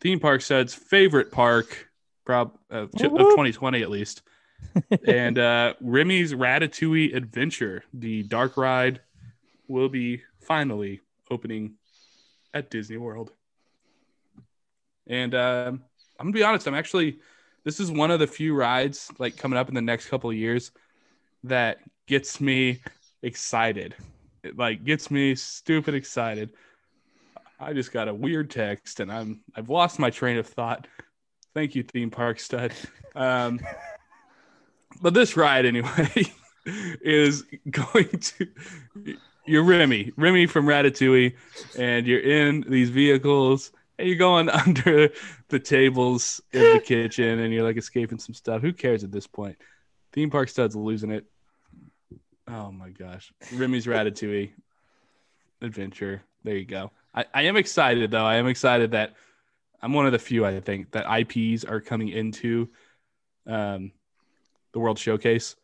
Theme 0.00 0.18
park 0.18 0.40
stud's 0.40 0.74
favorite 0.74 1.30
park 1.30 1.88
prob 2.24 2.56
uh, 2.72 2.76
of 2.82 2.90
Whoop, 2.94 3.12
whoop. 3.12 3.30
2020 3.30 3.82
at 3.82 3.90
least. 3.90 4.22
And 5.06 5.38
uh 5.38 5.74
remy's 5.80 6.32
ratatouille 6.32 7.14
adventure 7.14 7.84
the 7.92 8.22
dark 8.24 8.56
ride 8.56 9.00
will 9.68 9.88
be 9.88 10.22
finally 10.40 11.00
opening 11.30 11.74
at 12.52 12.70
disney 12.70 12.96
world. 12.96 13.32
And 15.06 15.34
um, 15.34 15.82
i'm 16.18 16.26
gonna 16.26 16.32
be 16.32 16.42
honest 16.42 16.66
i'm 16.66 16.74
actually 16.74 17.18
this 17.64 17.80
is 17.80 17.90
one 17.90 18.10
of 18.10 18.20
the 18.20 18.26
few 18.26 18.54
rides 18.54 19.10
like 19.18 19.36
coming 19.36 19.58
up 19.58 19.68
in 19.68 19.74
the 19.74 19.82
next 19.82 20.06
couple 20.06 20.30
of 20.30 20.36
years 20.36 20.72
that 21.44 21.78
gets 22.06 22.40
me 22.40 22.80
excited. 23.22 23.94
It 24.42 24.58
like 24.58 24.84
gets 24.84 25.10
me 25.10 25.34
stupid 25.34 25.94
excited. 25.94 26.50
I 27.58 27.72
just 27.72 27.92
got 27.92 28.08
a 28.08 28.14
weird 28.14 28.50
text 28.50 29.00
and 29.00 29.12
i'm 29.12 29.42
i've 29.54 29.68
lost 29.68 29.98
my 29.98 30.10
train 30.10 30.38
of 30.38 30.46
thought. 30.46 30.86
Thank 31.54 31.74
you 31.74 31.82
theme 31.82 32.10
park 32.10 32.40
stud. 32.40 32.72
Um 33.14 33.60
but 35.02 35.14
this 35.14 35.36
ride 35.36 35.66
anyway 35.66 36.10
is 37.02 37.44
going 37.70 38.08
to 38.08 38.48
you're 39.46 39.64
remy 39.64 40.12
remy 40.16 40.46
from 40.46 40.66
ratatouille 40.66 41.34
and 41.78 42.06
you're 42.06 42.20
in 42.20 42.64
these 42.68 42.90
vehicles 42.90 43.72
and 44.00 44.08
you're 44.08 44.18
going 44.18 44.48
under 44.66 45.10
the 45.48 45.58
tables 45.58 46.40
in 46.52 46.60
the 46.60 46.80
kitchen 46.84 47.38
and 47.38 47.52
you're 47.52 47.64
like 47.64 47.76
escaping 47.76 48.18
some 48.18 48.34
stuff. 48.34 48.62
Who 48.62 48.72
cares 48.72 49.04
at 49.04 49.12
this 49.12 49.26
point? 49.26 49.56
Theme 50.12 50.30
park 50.30 50.48
stud's 50.48 50.74
losing 50.74 51.10
it. 51.10 51.24
Oh 52.48 52.72
my 52.72 52.90
gosh. 52.90 53.32
Remy's 53.54 53.86
ratatouille 53.86 54.50
adventure. 55.62 56.22
There 56.42 56.56
you 56.56 56.64
go. 56.64 56.90
I, 57.14 57.24
I 57.32 57.42
am 57.42 57.56
excited 57.56 58.10
though. 58.10 58.24
I 58.24 58.36
am 58.36 58.46
excited 58.46 58.92
that 58.92 59.14
i'm 59.82 59.94
one 59.94 60.04
of 60.04 60.12
the 60.12 60.18
few 60.18 60.44
i 60.44 60.60
think 60.60 60.90
that 60.90 61.06
ips 61.06 61.64
are 61.64 61.80
coming 61.80 62.08
into 62.08 62.68
um 63.46 63.90
the 64.72 64.78
world 64.78 64.98
showcase. 64.98 65.56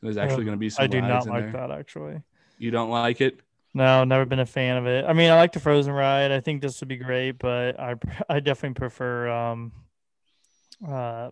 There's 0.00 0.16
actually 0.16 0.44
going 0.44 0.56
to 0.56 0.60
be 0.60 0.70
some 0.70 0.84
I 0.84 0.86
do 0.86 1.00
not 1.00 1.26
like 1.26 1.44
there. 1.44 1.52
that 1.52 1.70
actually. 1.70 2.20
you 2.58 2.70
don't 2.70 2.90
like 2.90 3.20
it 3.20 3.40
No, 3.74 4.04
never 4.04 4.24
been 4.24 4.38
a 4.38 4.46
fan 4.46 4.76
of 4.76 4.86
it. 4.86 5.04
I 5.04 5.12
mean, 5.12 5.30
I 5.30 5.34
like 5.34 5.52
the 5.52 5.58
Frozen 5.60 5.92
ride. 5.92 6.30
I 6.30 6.38
think 6.40 6.62
this 6.62 6.80
would 6.80 6.88
be 6.88 6.96
great, 6.96 7.32
but 7.32 7.78
I 7.78 7.96
I 8.28 8.40
definitely 8.40 8.74
prefer 8.78 9.28
um 9.28 9.72
uh 10.86 11.30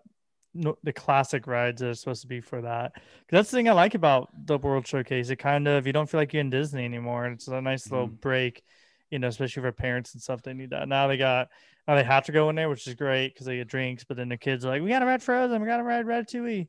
no, 0.55 0.77
the 0.83 0.93
classic 0.93 1.47
rides 1.47 1.81
that 1.81 1.89
are 1.89 1.93
supposed 1.95 2.21
to 2.21 2.27
be 2.27 2.39
for 2.39 2.61
that. 2.61 2.91
That's 3.29 3.49
the 3.49 3.57
thing 3.57 3.69
I 3.69 3.71
like 3.71 3.95
about 3.95 4.29
the 4.45 4.59
World 4.59 4.85
Showcase. 4.85 5.29
It 5.31 5.37
kind 5.37 5.67
of 5.67 5.87
you 5.87 5.93
don't 5.93 6.07
feel 6.07 6.19
like 6.19 6.31
you're 6.33 6.41
in 6.41 6.51
Disney 6.51 6.85
anymore. 6.85 7.25
It's 7.27 7.47
a 7.47 7.59
nice 7.59 7.89
little 7.89 8.09
Mhm. 8.09 8.21
break, 8.21 8.61
you 9.09 9.17
know, 9.17 9.29
especially 9.29 9.63
for 9.63 9.71
parents 9.71 10.13
and 10.13 10.21
stuff. 10.21 10.43
They 10.43 10.53
need 10.53 10.69
that. 10.69 10.87
Now 10.87 11.07
they 11.07 11.17
got 11.17 11.49
now 11.87 11.95
they 11.95 12.03
have 12.03 12.25
to 12.25 12.31
go 12.31 12.49
in 12.49 12.55
there, 12.55 12.69
which 12.69 12.87
is 12.87 12.93
great 12.93 13.33
because 13.33 13.45
they 13.47 13.57
get 13.57 13.67
drinks. 13.67 14.03
But 14.03 14.17
then 14.17 14.29
the 14.29 14.37
kids 14.37 14.63
are 14.63 14.69
like, 14.69 14.81
"We 14.83 14.89
got 14.89 14.99
to 14.99 15.05
ride 15.05 15.23
Frozen. 15.23 15.61
We 15.61 15.67
got 15.67 15.77
to 15.77 15.83
ride 15.83 16.05
Ratatouille." 16.05 16.67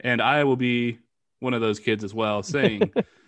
and 0.00 0.20
I 0.20 0.44
will 0.44 0.56
be 0.56 0.98
one 1.40 1.54
of 1.54 1.62
those 1.62 1.80
kids 1.80 2.04
as 2.04 2.12
well, 2.12 2.42
saying, 2.42 2.92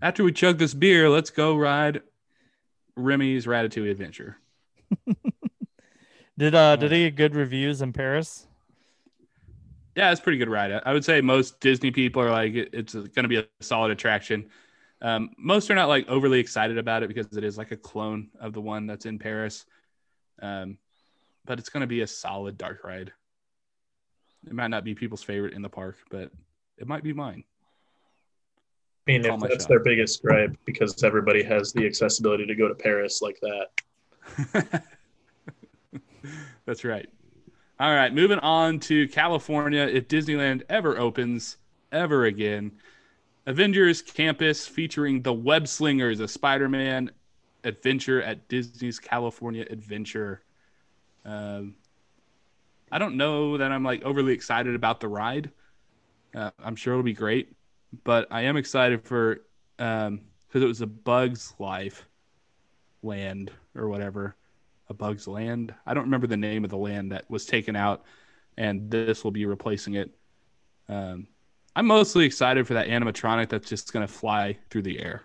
"After 0.00 0.22
we 0.24 0.32
chug 0.32 0.58
this 0.58 0.74
beer, 0.74 1.08
let's 1.08 1.30
go 1.30 1.56
ride 1.56 2.02
Remy's 2.96 3.46
Ratatouille 3.46 3.90
Adventure." 3.90 4.38
Did 6.38 6.54
uh 6.54 6.76
did 6.76 6.92
he 6.92 7.04
get 7.10 7.16
good 7.16 7.34
reviews 7.34 7.82
in 7.82 7.92
Paris? 7.92 8.46
Yeah, 9.96 10.12
it's 10.12 10.20
a 10.20 10.22
pretty 10.22 10.38
good 10.38 10.48
ride. 10.48 10.70
I- 10.70 10.82
I 10.86 10.92
would 10.92 11.04
say 11.04 11.20
most 11.20 11.58
Disney 11.58 11.90
people 11.90 12.22
are 12.22 12.30
like, 12.30 12.52
it's 12.54 12.94
going 12.94 13.24
to 13.24 13.28
be 13.28 13.38
a 13.38 13.46
solid 13.60 13.90
attraction. 13.90 14.48
Um, 15.02 15.30
most 15.36 15.68
are 15.70 15.74
not 15.74 15.88
like 15.88 16.06
overly 16.08 16.38
excited 16.38 16.78
about 16.78 17.02
it 17.02 17.08
because 17.08 17.26
it 17.36 17.42
is 17.42 17.58
like 17.58 17.72
a 17.72 17.76
clone 17.76 18.28
of 18.40 18.52
the 18.52 18.60
one 18.60 18.86
that's 18.86 19.04
in 19.06 19.18
Paris. 19.18 19.66
Um, 20.40 20.78
but 21.44 21.58
it's 21.58 21.70
going 21.70 21.80
to 21.80 21.88
be 21.88 22.02
a 22.02 22.06
solid 22.06 22.56
dark 22.56 22.84
ride. 22.84 23.12
It 24.46 24.52
might 24.52 24.68
not 24.68 24.84
be 24.84 24.94
people's 24.94 25.24
favorite 25.24 25.54
in 25.54 25.62
the 25.62 25.68
park, 25.68 25.96
but 26.08 26.30
it 26.76 26.86
might 26.86 27.02
be 27.02 27.12
mine. 27.12 27.42
I 29.08 29.12
mean, 29.12 29.24
if 29.24 29.40
that's 29.40 29.64
shot. 29.64 29.68
their 29.68 29.80
biggest 29.80 30.22
gripe, 30.22 30.56
because 30.66 31.02
everybody 31.02 31.42
has 31.42 31.72
the 31.72 31.86
accessibility 31.86 32.44
to 32.44 32.54
go 32.54 32.68
to 32.68 32.74
Paris 32.74 33.22
like 33.22 33.40
that. 33.40 34.82
That's 36.66 36.84
right. 36.84 37.08
All 37.80 37.94
right, 37.94 38.12
moving 38.12 38.38
on 38.40 38.80
to 38.80 39.08
California. 39.08 39.82
If 39.82 40.08
Disneyland 40.08 40.62
ever 40.68 40.98
opens 40.98 41.56
ever 41.90 42.26
again, 42.26 42.72
Avengers 43.46 44.02
Campus 44.02 44.66
featuring 44.66 45.22
the 45.22 45.32
Web 45.32 45.66
Slingers, 45.66 46.20
a 46.20 46.28
Spider-Man 46.28 47.10
adventure 47.64 48.22
at 48.22 48.46
Disney's 48.48 48.98
California 48.98 49.64
Adventure. 49.70 50.42
Um, 51.24 51.76
I 52.92 52.98
don't 52.98 53.16
know 53.16 53.56
that 53.56 53.72
I'm 53.72 53.84
like 53.84 54.02
overly 54.02 54.34
excited 54.34 54.74
about 54.74 55.00
the 55.00 55.08
ride. 55.08 55.50
Uh, 56.34 56.50
I'm 56.62 56.76
sure 56.76 56.92
it'll 56.92 57.02
be 57.02 57.14
great, 57.14 57.52
but 58.04 58.26
I 58.30 58.42
am 58.42 58.56
excited 58.56 59.02
for 59.04 59.42
um 59.78 60.20
because 60.46 60.62
it 60.62 60.66
was 60.66 60.80
a 60.80 60.86
Bugs 60.86 61.54
Life 61.58 62.06
land 63.02 63.50
or 63.74 63.88
whatever 63.88 64.34
a 64.88 64.94
Bug's 64.94 65.28
Land. 65.28 65.74
I 65.86 65.92
don't 65.94 66.04
remember 66.04 66.26
the 66.26 66.36
name 66.36 66.64
of 66.64 66.70
the 66.70 66.78
land 66.78 67.12
that 67.12 67.28
was 67.30 67.44
taken 67.44 67.76
out, 67.76 68.04
and 68.56 68.90
this 68.90 69.22
will 69.22 69.30
be 69.30 69.44
replacing 69.44 69.94
it. 69.94 70.10
Um, 70.88 71.26
I'm 71.76 71.84
mostly 71.86 72.24
excited 72.24 72.66
for 72.66 72.72
that 72.74 72.88
animatronic 72.88 73.50
that's 73.50 73.68
just 73.68 73.92
going 73.92 74.06
to 74.06 74.10
fly 74.12 74.56
through 74.70 74.82
the 74.82 74.98
air. 75.00 75.24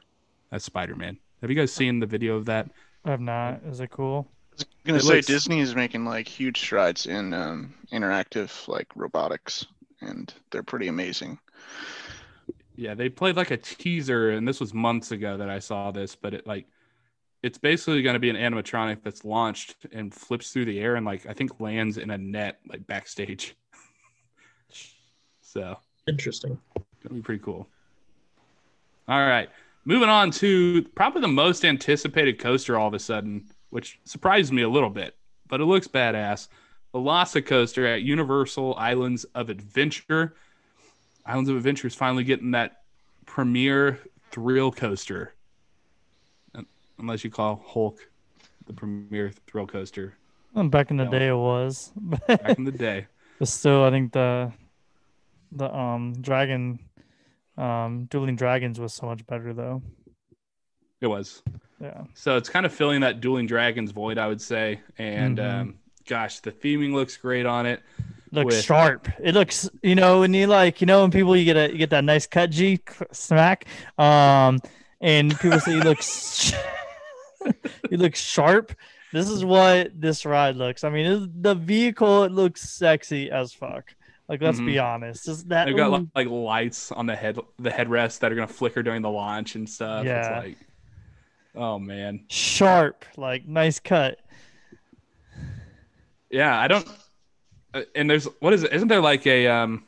That's 0.52 0.66
Spider 0.66 0.96
Man. 0.98 1.18
Have 1.42 1.50
you 1.50 1.56
guys 1.56 1.72
seen 1.72 2.00
the 2.02 2.06
video 2.06 2.36
of 2.36 2.46
that? 2.48 2.70
I 3.06 3.12
have 3.12 3.22
not. 3.22 3.62
Is 3.66 3.80
it 3.80 3.90
cool? 3.90 4.28
I 4.52 4.56
was 4.56 4.66
gonna 4.86 4.98
It 4.98 5.02
say 5.04 5.14
looks- 5.16 5.28
Disney 5.28 5.62
is 5.62 5.76
making 5.76 6.04
like 6.04 6.28
huge 6.28 6.60
strides 6.60 7.06
in 7.06 7.34
um, 7.34 7.74
interactive 7.94 8.68
like 8.68 8.88
robotics, 8.96 9.66
and 10.02 10.32
they're 10.52 10.62
pretty 10.62 10.90
amazing. 10.90 11.40
Yeah, 12.76 12.96
they 12.96 13.10
played 13.10 13.36
like 13.36 13.52
a 13.52 13.58
teaser, 13.58 14.32
and 14.32 14.48
this 14.48 14.60
was 14.60 14.74
months 14.74 15.12
ago 15.12 15.38
that 15.38 15.50
I 15.50 15.60
saw 15.60 15.92
this, 15.92 16.16
but 16.16 16.34
it 16.34 16.48
like 16.48 16.66
it's 17.44 17.58
basically 17.58 18.02
going 18.02 18.14
to 18.14 18.20
be 18.20 18.30
an 18.30 18.36
animatronic 18.36 19.04
that's 19.04 19.26
launched 19.26 19.76
and 19.92 20.14
flips 20.14 20.52
through 20.52 20.66
the 20.66 20.80
air 20.80 20.96
and 20.96 21.06
like 21.06 21.26
I 21.28 21.34
think 21.34 21.60
lands 21.60 21.98
in 21.98 22.10
a 22.10 22.18
net 22.18 22.60
like 22.68 22.88
backstage. 22.88 23.56
so 25.42 25.78
Interesting. 26.08 26.60
Gonna 27.04 27.16
be 27.16 27.22
pretty 27.22 27.44
cool. 27.44 27.68
All 29.08 29.20
right. 29.20 29.50
Moving 29.86 30.10
on 30.10 30.32
to 30.32 30.84
probably 30.96 31.22
the 31.22 31.28
most 31.28 31.66
anticipated 31.66 32.40
coaster 32.40 32.78
all 32.78 32.88
of 32.88 32.94
a 32.94 33.00
sudden, 33.00 33.46
which 33.70 34.00
surprised 34.06 34.54
me 34.54 34.62
a 34.62 34.70
little 34.70 34.90
bit, 34.90 35.16
but 35.48 35.60
it 35.60 35.66
looks 35.66 35.88
badass. 35.88 36.48
The 36.94 37.00
Velocicoaster 37.00 37.46
coaster 37.46 37.88
at 37.88 38.04
Universal 38.04 38.76
Islands 38.76 39.24
of 39.36 39.50
Adventure. 39.50 40.36
Islands 41.26 41.50
of 41.50 41.56
Adventure 41.58 41.88
is 41.88 41.96
finally 41.96 42.24
getting 42.24 42.52
that 42.52 42.82
premier 43.26 44.00
thrill 44.32 44.72
coaster. 44.72 45.34
Unless 47.00 47.24
you 47.24 47.30
call 47.32 47.64
Hulk 47.66 48.00
the 48.68 48.74
premier 48.74 49.32
thrill 49.48 49.66
coaster 49.68 50.14
Well, 50.54 50.68
back 50.70 50.92
in 50.92 50.98
the 50.98 51.06
day, 51.06 51.28
it 51.30 51.36
was. 51.36 51.92
back 51.98 52.58
in 52.58 52.64
the 52.66 52.72
day. 52.88 53.08
but 53.40 53.48
still, 53.48 53.84
I 53.84 53.90
think 53.90 54.14
the 54.14 54.52
the 55.52 55.74
um 55.76 56.14
dragon, 56.22 56.80
um 57.58 58.06
dueling 58.06 58.36
dragons 58.36 58.80
was 58.80 58.94
so 58.94 59.08
much 59.08 59.26
better 59.26 59.54
though. 59.54 59.82
It 61.02 61.08
was. 61.08 61.42
Yeah. 61.82 62.04
So 62.14 62.38
it's 62.38 62.48
kind 62.48 62.66
of 62.66 62.74
filling 62.74 63.02
that 63.02 63.20
dueling 63.20 63.46
dragons 63.48 63.92
void, 63.92 64.18
I 64.18 64.28
would 64.28 64.42
say. 64.42 64.80
And 64.98 65.38
Mhm. 65.38 65.62
um, 65.62 65.76
gosh, 66.08 66.40
the 66.40 66.52
theming 66.52 66.94
looks 66.94 67.18
great 67.18 67.46
on 67.46 67.66
it. 67.66 67.82
Looks 68.34 68.56
with- 68.56 68.66
sharp. 68.66 69.08
It 69.22 69.34
looks, 69.34 69.70
you 69.82 69.96
know, 69.96 70.22
when 70.22 70.34
you 70.34 70.48
like, 70.48 70.82
you 70.82 70.88
know, 70.88 71.02
when 71.02 71.12
people 71.12 71.36
you 71.36 71.46
get 71.46 71.58
a 71.58 71.72
you 71.72 71.78
get 71.78 71.92
that 71.92 72.04
nice 72.04 72.28
cut 72.28 72.50
G 72.50 72.80
smack, 73.12 73.66
um, 73.98 74.60
and 75.02 75.38
people 75.40 75.60
say 75.60 75.76
you 75.76 75.82
look, 75.82 76.00
you 77.90 77.98
look 77.98 78.16
sharp. 78.16 78.74
This 79.12 79.30
is 79.30 79.46
what 79.46 80.00
this 80.00 80.26
ride 80.26 80.56
looks. 80.56 80.84
I 80.84 80.90
mean, 80.90 81.06
it, 81.06 81.44
the 81.44 81.54
vehicle 81.54 82.24
it 82.24 82.32
looks 82.32 82.62
sexy 82.62 83.30
as 83.30 83.54
fuck. 83.54 83.94
Like, 84.28 84.42
let's 84.42 84.60
be 84.60 84.80
honest. 84.80 85.26
Just 85.26 85.50
that. 85.50 85.66
They've 85.66 85.76
got 85.76 85.92
like, 85.92 86.08
like 86.16 86.28
lights 86.28 86.92
on 86.92 87.06
the 87.06 87.16
head, 87.16 87.38
the 87.60 87.70
headrest 87.70 88.20
that 88.20 88.32
are 88.32 88.36
gonna 88.36 88.48
flicker 88.48 88.82
during 88.82 89.02
the 89.02 89.10
launch 89.10 89.56
and 89.56 89.70
stuff. 89.70 90.06
Yeah. 90.06 90.20
It's 90.20 90.46
like, 90.46 90.58
oh 91.56 91.78
man, 91.78 92.26
sharp, 92.30 93.06
like 93.18 93.46
nice 93.46 93.80
cut. 93.80 94.20
yeah. 96.32 96.58
I 96.58 96.68
don't. 96.68 96.88
Uh, 97.74 97.82
And 97.96 98.10
there's 98.10 98.26
what 98.40 98.54
is 98.54 98.64
it? 98.64 98.74
Isn't 98.74 98.88
there 98.88 99.02
like 99.02 99.26
a 99.28 99.48
um, 99.48 99.86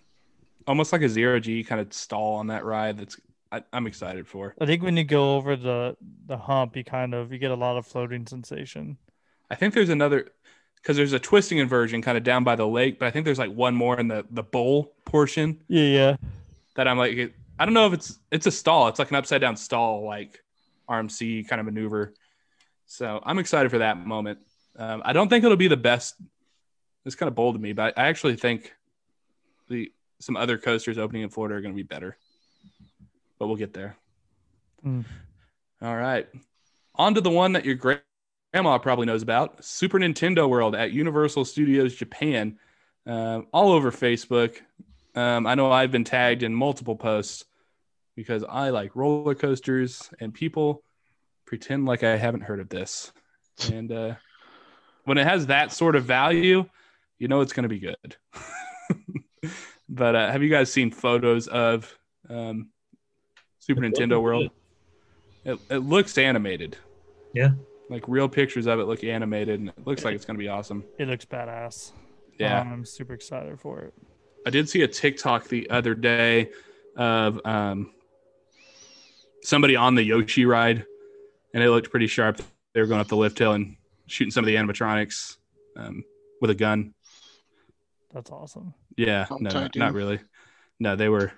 almost 0.67 0.93
like 0.93 1.01
a 1.01 1.09
zero 1.09 1.39
G 1.39 1.63
kind 1.63 1.81
of 1.81 1.93
stall 1.93 2.35
on 2.35 2.47
that 2.47 2.65
ride? 2.65 2.97
That's 2.97 3.19
I, 3.51 3.63
I'm 3.73 3.87
excited 3.87 4.27
for. 4.27 4.55
I 4.59 4.65
think 4.65 4.83
when 4.83 4.97
you 4.97 5.03
go 5.05 5.35
over 5.35 5.55
the 5.55 5.97
the 6.25 6.37
hump, 6.37 6.75
you 6.75 6.83
kind 6.83 7.13
of 7.13 7.31
you 7.31 7.37
get 7.39 7.51
a 7.51 7.55
lot 7.55 7.77
of 7.77 7.87
floating 7.87 8.27
sensation. 8.27 8.97
I 9.49 9.55
think 9.55 9.73
there's 9.73 9.89
another 9.89 10.31
because 10.75 10.97
there's 10.97 11.13
a 11.13 11.19
twisting 11.19 11.57
inversion 11.57 12.01
kind 12.01 12.17
of 12.17 12.23
down 12.23 12.43
by 12.43 12.55
the 12.55 12.67
lake, 12.67 12.99
but 12.99 13.07
I 13.07 13.11
think 13.11 13.25
there's 13.25 13.39
like 13.39 13.51
one 13.51 13.75
more 13.75 13.99
in 13.99 14.07
the 14.07 14.25
the 14.29 14.43
bowl 14.43 14.95
portion 15.05 15.59
Yeah, 15.67 15.83
yeah. 15.83 16.15
that 16.75 16.87
I'm 16.87 16.97
like 16.97 17.33
I 17.59 17.65
don't 17.65 17.73
know 17.73 17.87
if 17.87 17.93
it's 17.93 18.19
it's 18.31 18.47
a 18.47 18.51
stall. 18.51 18.87
It's 18.87 18.99
like 18.99 19.09
an 19.09 19.15
upside 19.15 19.41
down 19.41 19.55
stall, 19.57 20.05
like 20.05 20.43
RMC 20.89 21.43
kind 21.43 21.59
of 21.59 21.65
maneuver. 21.65 22.13
So 22.87 23.21
I'm 23.25 23.39
excited 23.39 23.71
for 23.71 23.79
that 23.79 23.97
moment. 24.05 24.39
Um, 24.77 25.01
I 25.05 25.13
don't 25.13 25.29
think 25.29 25.43
it'll 25.43 25.57
be 25.57 25.67
the 25.69 25.77
best. 25.77 26.15
It's 27.05 27.15
kind 27.15 27.27
of 27.27 27.35
bold 27.35 27.55
to 27.55 27.61
me, 27.61 27.73
but 27.73 27.97
I 27.97 28.07
actually 28.07 28.35
think 28.35 28.73
the 29.69 29.91
some 30.19 30.37
other 30.37 30.57
coasters 30.57 30.97
opening 30.97 31.21
in 31.21 31.29
Florida 31.29 31.55
are 31.55 31.61
going 31.61 31.73
to 31.73 31.77
be 31.77 31.83
better. 31.83 32.17
But 33.37 33.47
we'll 33.47 33.57
get 33.57 33.73
there. 33.73 33.97
Hmm. 34.81 35.01
All 35.81 35.95
right, 35.95 36.27
on 36.95 37.13
to 37.15 37.21
the 37.21 37.29
one 37.29 37.53
that 37.53 37.65
your 37.65 37.75
great 37.75 38.01
grandma 38.53 38.77
probably 38.77 39.05
knows 39.05 39.21
about: 39.21 39.63
Super 39.63 39.99
Nintendo 39.99 40.49
World 40.49 40.75
at 40.75 40.91
Universal 40.91 41.45
Studios 41.45 41.95
Japan. 41.95 42.57
Um, 43.07 43.45
all 43.53 43.71
over 43.71 43.91
Facebook, 43.91 44.57
um, 45.13 45.45
I 45.45 45.53
know 45.53 45.71
I've 45.71 45.91
been 45.91 46.03
tagged 46.03 46.41
in 46.41 46.55
multiple 46.55 46.95
posts 46.95 47.45
because 48.15 48.43
I 48.43 48.69
like 48.69 48.95
roller 48.95 49.35
coasters 49.35 50.09
and 50.19 50.33
people 50.33 50.83
pretend 51.45 51.85
like 51.85 52.03
I 52.03 52.17
haven't 52.17 52.41
heard 52.41 52.59
of 52.59 52.69
this. 52.69 53.11
And 53.71 53.91
uh, 53.91 54.15
when 55.03 55.17
it 55.17 55.27
has 55.27 55.47
that 55.47 55.71
sort 55.71 55.95
of 55.95 56.05
value, 56.05 56.65
you 57.19 57.27
know 57.27 57.41
it's 57.41 57.53
going 57.53 57.63
to 57.63 57.69
be 57.69 57.79
good. 57.79 58.15
but 59.89 60.15
uh, 60.15 60.31
have 60.31 60.43
you 60.43 60.49
guys 60.49 60.71
seen 60.71 60.91
photos 60.91 61.47
of 61.47 61.93
um, 62.29 62.69
Super 63.59 63.83
It 63.83 63.93
Nintendo 63.93 64.21
World? 64.21 64.51
It, 65.43 65.59
it 65.69 65.77
looks 65.77 66.17
animated. 66.17 66.77
Yeah. 67.33 67.51
Like 67.89 68.03
real 68.07 68.27
pictures 68.27 68.65
of 68.65 68.79
it 68.79 68.85
look 68.85 69.03
animated 69.03 69.59
and 69.59 69.69
it 69.69 69.85
looks 69.85 70.03
like 70.03 70.15
it's 70.15 70.25
going 70.25 70.37
to 70.37 70.43
be 70.43 70.49
awesome. 70.49 70.83
It 70.97 71.07
looks 71.07 71.25
badass. 71.25 71.91
Yeah. 72.39 72.61
Um, 72.61 72.73
I'm 72.73 72.85
super 72.85 73.13
excited 73.13 73.59
for 73.59 73.81
it. 73.81 73.93
I 74.45 74.49
did 74.49 74.67
see 74.67 74.81
a 74.81 74.87
TikTok 74.87 75.47
the 75.47 75.69
other 75.69 75.93
day 75.93 76.49
of 76.95 77.39
um, 77.45 77.91
somebody 79.43 79.75
on 79.75 79.95
the 79.95 80.03
Yoshi 80.03 80.45
ride, 80.45 80.85
and 81.53 81.63
it 81.63 81.69
looked 81.69 81.91
pretty 81.91 82.07
sharp. 82.07 82.41
They 82.73 82.81
were 82.81 82.87
going 82.87 83.01
up 83.01 83.07
the 83.07 83.17
lift 83.17 83.39
hill 83.39 83.53
and 83.53 83.77
shooting 84.07 84.31
some 84.31 84.43
of 84.43 84.47
the 84.47 84.55
animatronics 84.55 85.37
um, 85.77 86.03
with 86.41 86.49
a 86.49 86.55
gun. 86.55 86.93
That's 88.15 88.31
awesome. 88.31 88.73
Yeah, 88.95 89.25
no, 89.41 89.49
not, 89.49 89.75
not 89.75 89.93
really. 89.93 90.21
No, 90.79 90.95
they 90.95 91.09
were 91.09 91.33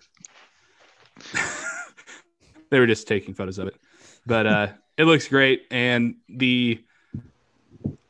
they 2.70 2.80
were 2.80 2.86
just 2.86 3.08
taking 3.08 3.34
photos 3.34 3.58
of 3.58 3.68
it. 3.68 3.76
But 4.28 4.46
uh, 4.46 4.68
it 4.96 5.06
looks 5.06 5.28
great, 5.28 5.64
and 5.72 6.18
the 6.30 6.80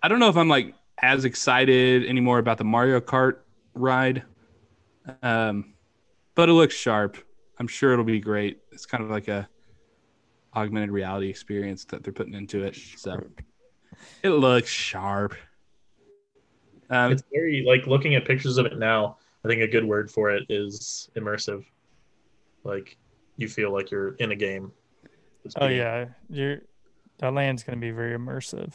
I 0.04 0.10
don't 0.10 0.20
know 0.20 0.28
if 0.28 0.36
I'm 0.36 0.50
like 0.50 0.76
as 1.02 1.24
excited 1.24 2.06
anymore 2.06 2.40
about 2.40 2.58
the 2.58 2.66
Mario 2.66 3.00
Kart 3.00 3.38
ride, 3.74 4.24
um, 5.24 5.74
but 6.36 6.50
it 6.50 6.54
looks 6.54 6.76
sharp. 6.76 7.16
I'm 7.60 7.68
sure 7.68 7.94
it'll 7.94 8.04
be 8.04 8.20
great. 8.20 8.60
It's 8.74 8.86
kind 8.86 9.02
of 9.02 9.10
like 9.10 9.30
a 9.30 9.48
augmented 10.54 10.92
reality 10.92 11.30
experience 11.30 11.86
that 11.86 12.04
they're 12.04 12.12
putting 12.12 12.34
into 12.34 12.64
it. 12.64 12.76
So 12.98 13.24
it 14.24 14.30
looks 14.32 14.70
sharp. 14.70 15.36
Um, 16.90 17.12
It's 17.12 17.24
very 17.34 17.64
like 17.68 17.86
looking 17.88 18.16
at 18.16 18.26
pictures 18.26 18.58
of 18.58 18.66
it 18.66 18.78
now. 18.78 19.18
I 19.44 19.48
think 19.48 19.62
a 19.62 19.68
good 19.68 19.86
word 19.86 20.10
for 20.12 20.30
it 20.32 20.44
is 20.50 21.10
immersive. 21.16 21.64
Like 22.64 22.98
you 23.38 23.48
feel 23.48 23.72
like 23.72 23.92
you're 23.92 24.16
in 24.16 24.32
a 24.32 24.36
game. 24.36 24.72
Oh 25.58 25.68
yeah, 25.68 26.06
you're 26.30 26.62
that 27.20 27.34
land's 27.34 27.64
gonna 27.64 27.78
be 27.78 27.92
very 27.92 28.18
immersive. 28.18 28.74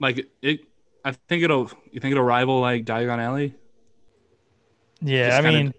like 0.00 0.28
it 0.42 0.60
i 1.04 1.12
think 1.12 1.42
it'll 1.44 1.70
you 1.92 2.00
think 2.00 2.12
it'll 2.12 2.24
rival 2.24 2.60
like 2.60 2.84
diagon 2.84 3.18
alley 3.18 3.54
Yeah, 5.00 5.28
Just 5.28 5.38
I 5.38 5.42
kinda- 5.42 5.58
mean, 5.64 5.74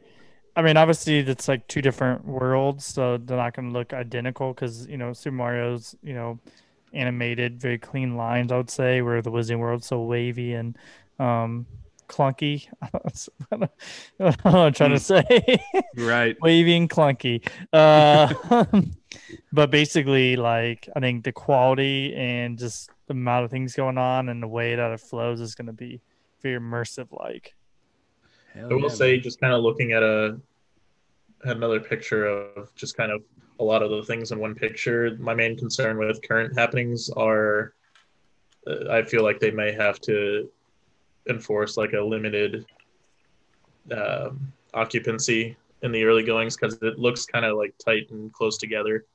I 0.56 0.62
mean, 0.62 0.78
obviously 0.78 1.20
it's 1.20 1.48
like 1.48 1.68
two 1.68 1.82
different 1.82 2.26
worlds, 2.26 2.86
so 2.86 3.18
they're 3.18 3.38
not 3.38 3.54
gonna 3.54 3.72
look 3.72 3.94
identical 3.94 4.54
because 4.54 4.88
you 4.88 4.98
know 4.98 5.14
Super 5.14 5.36
Mario's 5.36 5.96
you 6.04 6.14
know 6.14 6.40
animated, 6.94 7.60
very 7.62 7.78
clean 7.78 8.16
lines. 8.18 8.52
I 8.52 8.58
would 8.58 8.70
say 8.70 9.02
where 9.02 9.22
the 9.22 9.32
Wizarding 9.32 9.60
World's 9.60 9.88
so 9.88 10.02
wavy 10.02 10.54
and 10.54 10.78
um 11.20 11.66
clunky. 12.10 12.68
I 12.82 12.90
don't 12.92 13.62
know 13.62 13.70
what 14.20 14.46
I'm 14.46 14.74
trying 14.74 14.92
to 14.92 15.00
say. 15.00 15.24
right 15.96 16.36
wavy 16.42 16.76
and 16.76 16.90
clunky. 16.90 17.48
Uh, 17.72 18.66
but 19.54 19.72
basically, 19.72 20.36
like 20.36 20.90
I 20.94 21.00
think 21.00 21.24
the 21.24 21.32
quality 21.32 22.14
and 22.16 22.58
just 22.58 22.90
the 23.08 23.14
amount 23.14 23.46
of 23.46 23.52
things 23.52 23.74
going 23.76 23.98
on 23.98 24.28
and 24.28 24.44
the 24.44 24.48
way 24.48 24.76
that 24.76 24.92
it 24.92 25.00
flows 25.00 25.40
is 25.40 25.56
going 25.56 25.68
to 25.68 25.74
be 25.74 26.02
very 26.42 26.60
immersive. 26.60 27.08
Like, 27.12 27.56
I 28.56 28.66
will 28.66 28.90
say, 28.90 29.20
just 29.20 29.40
kind 29.40 29.54
of 29.54 29.62
looking 29.62 29.94
at 29.94 30.04
a 30.04 30.40
at 31.46 31.56
another 31.56 31.80
picture 31.80 32.26
of 32.26 32.76
just 32.76 32.98
kind 32.98 33.12
of 33.12 33.22
a 33.60 33.64
lot 33.64 33.84
of 33.84 33.92
the 33.92 34.04
things 34.04 34.32
in 34.32 34.40
one 34.40 34.56
picture. 34.56 35.16
My 35.20 35.34
main 35.34 35.58
concern 35.58 35.98
with 35.98 36.22
current 36.28 36.58
happenings 36.58 37.10
are, 37.10 37.74
uh, 38.68 38.90
I 38.90 39.04
feel 39.04 39.24
like 39.24 39.40
they 39.40 39.52
may 39.52 39.74
have 39.74 40.00
to 40.02 40.50
enforce 41.28 41.78
like 41.78 41.94
a 41.94 42.02
limited 42.02 42.66
um, 43.92 44.52
occupancy 44.74 45.58
in 45.82 45.92
the 45.92 46.04
early 46.04 46.24
goings 46.24 46.56
because 46.56 46.78
it 46.82 47.00
looks 47.00 47.26
kind 47.26 47.46
of 47.46 47.58
like 47.58 47.74
tight 47.84 48.10
and 48.12 48.32
close 48.34 48.58
together. 48.58 49.06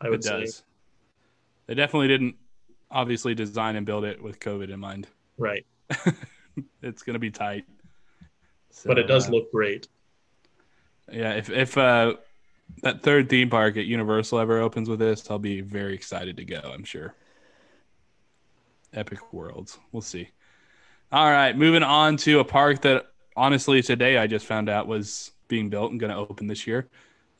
I 0.00 0.06
it 0.06 0.10
would 0.10 0.24
say, 0.24 0.40
does 0.40 0.62
they 1.66 1.74
definitely 1.74 2.08
didn't 2.08 2.36
obviously 2.90 3.34
design 3.34 3.76
and 3.76 3.86
build 3.86 4.04
it 4.04 4.20
with 4.20 4.40
covid 4.40 4.70
in 4.72 4.80
mind 4.80 5.06
right? 5.38 5.64
it's 6.82 7.02
going 7.02 7.14
to 7.14 7.20
be 7.20 7.30
tight 7.30 7.64
But 8.84 8.98
it 8.98 9.06
does 9.06 9.28
uh, 9.28 9.32
look 9.32 9.52
great. 9.52 9.86
yeah 11.12 11.34
if 11.34 11.50
if 11.50 11.78
uh 11.78 12.14
that 12.82 13.02
third 13.02 13.28
theme 13.28 13.48
park 13.50 13.76
at 13.76 13.84
universal 13.84 14.38
ever 14.40 14.58
opens 14.60 14.88
with 14.88 14.98
this 14.98 15.30
i'll 15.30 15.38
be 15.38 15.60
very 15.60 15.94
excited 15.94 16.36
to 16.38 16.44
go 16.44 16.60
i'm 16.74 16.82
sure 16.84 17.14
epic 18.92 19.32
worlds 19.32 19.78
we'll 19.92 20.02
see 20.02 20.28
all 21.12 21.30
right 21.30 21.56
moving 21.56 21.82
on 21.82 22.16
to 22.16 22.40
a 22.40 22.44
park 22.44 22.82
that 22.82 23.06
honestly 23.36 23.82
today 23.82 24.18
i 24.18 24.26
just 24.26 24.46
found 24.46 24.68
out 24.68 24.86
was 24.86 25.32
being 25.48 25.68
built 25.68 25.90
and 25.90 26.00
going 26.00 26.12
to 26.12 26.16
open 26.16 26.46
this 26.46 26.66
year 26.66 26.88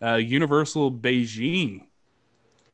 uh, 0.03 0.15
universal 0.15 0.91
beijing 0.91 1.87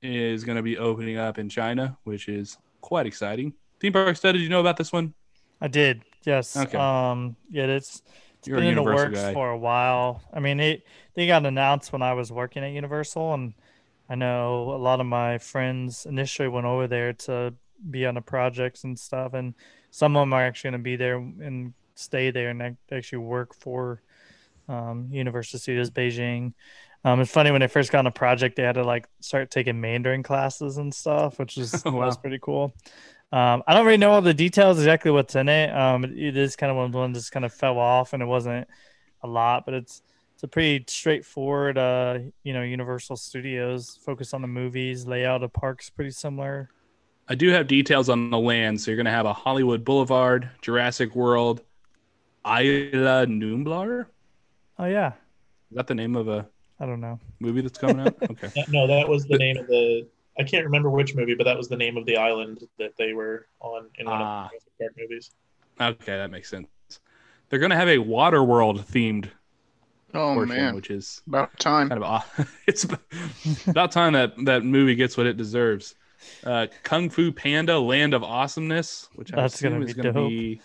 is 0.03 0.45
going 0.45 0.57
to 0.57 0.63
be 0.63 0.79
opening 0.79 1.17
up 1.17 1.39
in 1.39 1.49
china 1.49 1.97
which 2.05 2.29
is 2.29 2.57
quite 2.81 3.07
exciting 3.07 3.53
theme 3.81 3.93
park 3.93 4.17
stud 4.17 4.35
did 4.35 4.43
you 4.43 4.49
know 4.49 4.61
about 4.61 4.77
this 4.77 4.93
one 4.93 5.13
I 5.61 5.69
did, 5.69 6.03
yes. 6.25 6.57
Okay. 6.57 6.77
Um, 6.77 7.37
yeah, 7.51 7.65
it's 7.65 8.03
it's 8.39 8.49
You're 8.49 8.59
been 8.59 8.69
in 8.69 8.75
the 8.75 8.83
works 8.83 9.21
guy. 9.21 9.33
for 9.33 9.51
a 9.51 9.59
while. 9.59 10.23
I 10.33 10.41
mean, 10.41 10.61
it 10.61 10.85
they 11.15 11.27
got 11.27 11.47
announced 11.47 11.93
when 11.93 12.03
I 12.03 12.13
was 12.13 12.31
working 12.31 12.63
at 12.63 12.73
Universal, 12.73 13.35
and 13.35 13.55
I 14.09 14.15
know 14.15 14.73
a 14.75 14.77
lot 14.77 15.01
of 15.01 15.07
my 15.07 15.39
friends 15.39 16.07
initially 16.07 16.49
went 16.49 16.67
over 16.67 16.87
there 16.87 17.13
to 17.15 17.55
be 17.91 18.07
on 18.07 18.15
the 18.15 18.21
projects 18.21 18.85
and 18.85 18.99
stuff, 18.99 19.33
and 19.35 19.55
some 19.97 20.15
of 20.15 20.21
them 20.21 20.35
are 20.35 20.45
actually 20.45 20.73
going 20.73 20.81
to 20.81 20.85
be 20.85 20.97
there 20.97 21.17
and 21.17 21.73
stay 21.95 22.31
there 22.31 22.51
and 22.51 22.77
actually 22.93 23.17
work 23.17 23.55
for 23.55 24.03
um, 24.69 25.09
Universal 25.11 25.59
Studios 25.59 25.89
Beijing. 25.91 26.53
Um, 27.03 27.23
it's 27.23 27.31
funny 27.31 27.51
when 27.51 27.63
I 27.63 27.67
first 27.67 27.91
got 27.91 28.01
on 28.01 28.05
the 28.05 28.11
project, 28.11 28.57
they 28.57 28.63
had 28.63 28.75
to 28.75 28.85
like 28.85 29.09
start 29.21 29.51
taking 29.51 29.81
Mandarin 29.81 30.23
classes 30.23 30.77
and 30.77 30.93
stuff, 30.95 31.39
which 31.39 31.57
is 31.57 31.83
Oh, 31.87 31.93
wow. 31.93 32.09
was 32.09 32.19
pretty 32.19 32.39
cool. 32.43 32.75
Um, 33.33 33.63
I 33.67 33.73
don't 33.73 33.87
really 33.87 33.97
know 33.97 34.11
all 34.11 34.21
the 34.21 34.35
details 34.35 34.79
exactly 34.79 35.11
what's 35.11 35.35
in 35.35 35.49
it. 35.49 35.75
Um, 35.75 36.05
it, 36.05 36.19
it 36.19 36.37
is 36.37 36.57
kind 36.57 36.71
of 36.71 36.77
one 36.77 36.87
of 36.87 36.93
the 36.93 36.99
ones 36.99 37.15
that 37.15 37.21
just 37.21 37.33
kind 37.33 37.47
of 37.47 37.55
fell 37.55 37.79
off, 37.79 38.13
and 38.13 38.23
it 38.23 38.27
wasn't 38.27 38.69
a 39.23 39.27
lot, 39.29 39.65
but 39.65 39.75
it's 39.75 40.03
it's 40.35 40.43
a 40.43 40.49
pretty 40.49 40.85
straightforward, 40.89 41.79
uh, 41.79 42.19
you 42.45 42.53
know, 42.53 42.61
Universal 42.63 43.17
Studios 43.17 43.99
focus 44.05 44.35
on 44.35 44.43
the 44.43 44.49
movies. 44.49 45.07
Layout 45.07 45.43
of 45.43 45.55
parks 45.55 45.89
pretty 45.89 46.11
similar. 46.11 46.69
I 47.29 47.35
do 47.35 47.51
have 47.51 47.67
details 47.67 48.09
on 48.09 48.31
the 48.31 48.39
land. 48.39 48.81
So 48.81 48.91
you're 48.91 48.97
going 48.97 49.07
to 49.07 49.11
have 49.11 49.27
a 49.27 49.33
Hollywood 49.33 49.85
Boulevard, 49.85 50.51
Jurassic 50.63 51.15
World, 51.15 51.63
Isla 52.47 53.27
Nublar. 53.27 54.07
Oh 54.79 54.85
yeah, 54.85 55.13
Is 55.71 55.77
that 55.77 55.87
the 55.87 55.95
name 55.95 56.17
of 56.17 56.29
a 56.29 56.49
I 56.79 56.87
don't 56.87 57.01
know. 57.01 57.19
movie 57.41 57.61
that's 57.63 57.79
coming 57.79 58.01
out? 58.01 58.17
Okay. 58.31 58.51
No, 58.69 58.87
that 58.87 59.09
was 59.09 59.27
the 59.27 59.39
name 59.39 59.57
of 59.57 59.67
the. 59.67 60.09
I 60.39 60.45
can't 60.45 60.65
remember 60.67 60.91
which 60.91 61.15
movie, 61.15 61.35
but 61.35 61.45
that 61.45 61.57
was 61.57 61.69
the 61.69 61.77
name 61.77 61.97
of 61.97 62.05
the 62.05 62.19
island 62.19 62.61
that 62.79 62.93
they 62.99 63.15
were 63.15 63.47
on 63.61 63.89
in 63.99 64.07
one 64.07 64.21
Ah. 64.23 64.45
of 64.45 64.51
the 64.51 64.57
Jurassic 64.57 64.73
Park 64.79 64.93
movies. 64.99 65.31
Okay, 65.81 66.17
that 66.17 66.31
makes 66.31 66.49
sense. 66.51 66.69
They're 67.49 67.59
going 67.59 67.71
to 67.71 67.77
have 67.77 67.89
a 67.89 67.99
Waterworld 67.99 68.81
themed 68.85 69.31
Oh 70.15 70.35
portion, 70.35 70.57
man, 70.57 70.75
which 70.75 70.91
is 70.91 71.23
about 71.27 71.59
time. 71.59 71.89
kind 71.89 72.03
of 72.03 72.49
it's 72.67 72.85
about 73.67 73.93
time 73.93 74.13
that 74.15 74.33
that 74.45 74.65
movie 74.65 74.95
gets 74.95 75.17
what 75.17 75.27
it 75.27 75.37
deserves. 75.37 75.95
Uh, 76.45 76.67
Kung 76.83 77.11
Fu 77.11 77.33
Panda: 77.33 77.79
Land 77.79 78.15
of 78.15 78.23
Awesomeness, 78.23 79.09
which 79.15 79.33
I 79.33 79.37
That's 79.37 79.61
gonna 79.61 79.77
assume 79.77 79.85
be 79.85 79.91
is 79.91 79.95
gonna 79.95 80.13
dope. 80.13 80.29
be. 80.29 80.61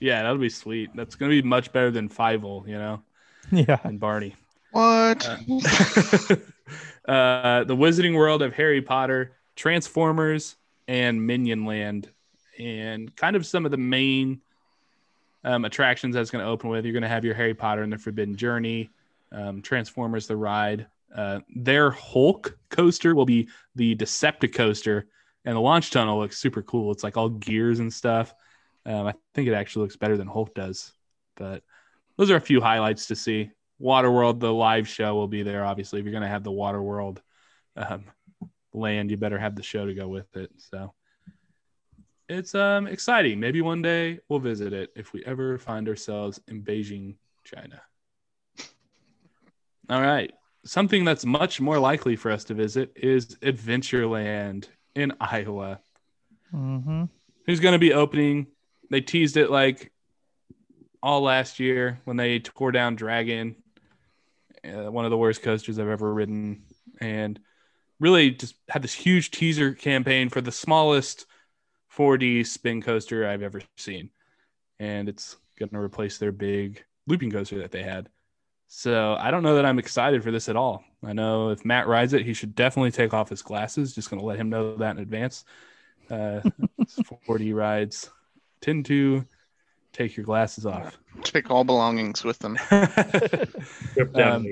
Yeah, 0.00 0.22
that'll 0.22 0.38
be 0.38 0.48
sweet. 0.48 0.90
That's 0.94 1.14
gonna 1.14 1.30
be 1.30 1.42
much 1.42 1.72
better 1.72 1.90
than 1.90 2.08
Fievel, 2.08 2.66
you 2.68 2.78
know, 2.78 3.02
Yeah, 3.50 3.78
and 3.84 3.98
Barney. 3.98 4.36
What? 4.72 5.26
Uh, 5.26 5.36
uh, 7.10 7.64
the 7.64 7.76
Wizarding 7.76 8.14
World 8.14 8.42
of 8.42 8.54
Harry 8.54 8.82
Potter, 8.82 9.32
Transformers, 9.56 10.56
and 10.86 11.26
Minion 11.26 11.64
Land, 11.64 12.10
and 12.58 13.14
kind 13.16 13.34
of 13.36 13.46
some 13.46 13.64
of 13.64 13.70
the 13.70 13.76
main 13.78 14.40
um, 15.44 15.64
attractions 15.64 16.14
that's 16.14 16.30
going 16.30 16.44
to 16.44 16.50
open 16.50 16.68
with. 16.70 16.84
You're 16.84 16.92
going 16.92 17.02
to 17.02 17.08
have 17.08 17.24
your 17.24 17.34
Harry 17.34 17.54
Potter 17.54 17.82
and 17.82 17.92
the 17.92 17.98
Forbidden 17.98 18.36
Journey, 18.36 18.90
um, 19.32 19.62
Transformers 19.62 20.26
the 20.26 20.36
ride. 20.36 20.86
Uh, 21.14 21.40
their 21.54 21.90
Hulk 21.90 22.58
coaster 22.70 23.14
will 23.14 23.24
be 23.24 23.48
the 23.74 23.96
Decepticoaster, 23.96 25.04
and 25.44 25.56
the 25.56 25.60
launch 25.60 25.90
tunnel 25.90 26.18
looks 26.18 26.38
super 26.38 26.62
cool. 26.62 26.92
It's 26.92 27.04
like 27.04 27.16
all 27.16 27.28
gears 27.28 27.78
and 27.78 27.92
stuff. 27.92 28.34
Um, 28.84 29.06
I 29.06 29.14
think 29.34 29.48
it 29.48 29.54
actually 29.54 29.82
looks 29.82 29.96
better 29.96 30.16
than 30.16 30.28
Hulk 30.28 30.54
does, 30.54 30.92
but 31.36 31.62
those 32.16 32.30
are 32.30 32.36
a 32.36 32.40
few 32.40 32.60
highlights 32.60 33.06
to 33.06 33.16
see. 33.16 33.50
Waterworld, 33.80 34.40
the 34.40 34.52
live 34.52 34.88
show 34.88 35.14
will 35.14 35.28
be 35.28 35.42
there. 35.42 35.64
Obviously, 35.64 36.00
if 36.00 36.04
you're 36.04 36.12
going 36.12 36.22
to 36.22 36.28
have 36.28 36.42
the 36.42 36.50
Waterworld 36.50 37.18
um, 37.76 38.04
land, 38.72 39.10
you 39.10 39.16
better 39.16 39.38
have 39.38 39.54
the 39.54 39.62
show 39.62 39.86
to 39.86 39.94
go 39.94 40.08
with 40.08 40.36
it. 40.36 40.50
So 40.56 40.92
it's 42.28 42.54
um 42.54 42.86
exciting. 42.86 43.40
Maybe 43.40 43.60
one 43.62 43.82
day 43.82 44.20
we'll 44.28 44.38
visit 44.38 44.72
it 44.72 44.90
if 44.96 45.12
we 45.12 45.24
ever 45.24 45.58
find 45.58 45.88
ourselves 45.88 46.40
in 46.48 46.62
Beijing, 46.62 47.16
China. 47.44 47.80
All 49.90 50.02
right. 50.02 50.32
Something 50.68 51.06
that's 51.06 51.24
much 51.24 51.62
more 51.62 51.78
likely 51.78 52.14
for 52.14 52.30
us 52.30 52.44
to 52.44 52.54
visit 52.54 52.92
is 52.94 53.36
Adventureland 53.36 54.66
in 54.94 55.14
Iowa. 55.18 55.80
hmm 56.50 57.04
Who's 57.46 57.60
going 57.60 57.72
to 57.72 57.78
be 57.78 57.94
opening? 57.94 58.48
They 58.90 59.00
teased 59.00 59.38
it 59.38 59.50
like 59.50 59.90
all 61.02 61.22
last 61.22 61.58
year 61.58 62.00
when 62.04 62.18
they 62.18 62.40
tore 62.40 62.70
down 62.70 62.96
Dragon, 62.96 63.56
uh, 64.62 64.92
one 64.92 65.06
of 65.06 65.10
the 65.10 65.16
worst 65.16 65.42
coasters 65.42 65.78
I've 65.78 65.88
ever 65.88 66.12
ridden, 66.12 66.64
and 67.00 67.40
really 67.98 68.32
just 68.32 68.54
had 68.68 68.82
this 68.82 68.92
huge 68.92 69.30
teaser 69.30 69.72
campaign 69.72 70.28
for 70.28 70.42
the 70.42 70.52
smallest 70.52 71.24
4D 71.96 72.46
spin 72.46 72.82
coaster 72.82 73.26
I've 73.26 73.42
ever 73.42 73.62
seen, 73.78 74.10
and 74.78 75.08
it's 75.08 75.38
going 75.58 75.70
to 75.70 75.78
replace 75.78 76.18
their 76.18 76.30
big 76.30 76.84
looping 77.06 77.30
coaster 77.30 77.56
that 77.60 77.70
they 77.70 77.82
had. 77.82 78.10
So 78.68 79.16
I 79.18 79.30
don't 79.30 79.42
know 79.42 79.56
that 79.56 79.64
I'm 79.64 79.78
excited 79.78 80.22
for 80.22 80.30
this 80.30 80.48
at 80.48 80.56
all. 80.56 80.84
I 81.04 81.14
know 81.14 81.48
if 81.48 81.64
Matt 81.64 81.86
rides 81.88 82.12
it, 82.12 82.24
he 82.24 82.34
should 82.34 82.54
definitely 82.54 82.90
take 82.90 83.14
off 83.14 83.30
his 83.30 83.40
glasses. 83.40 83.94
Just 83.94 84.10
going 84.10 84.20
to 84.20 84.26
let 84.26 84.38
him 84.38 84.50
know 84.50 84.76
that 84.76 84.96
in 84.96 85.02
advance. 85.02 85.44
Uh, 86.10 86.40
4D 87.26 87.54
rides 87.54 88.10
tend 88.60 88.84
to 88.86 89.24
take 89.92 90.16
your 90.16 90.24
glasses 90.24 90.66
off. 90.66 90.98
Take 91.22 91.50
all 91.50 91.64
belongings 91.64 92.24
with 92.24 92.38
them. 92.38 92.58
Um. 94.14 94.46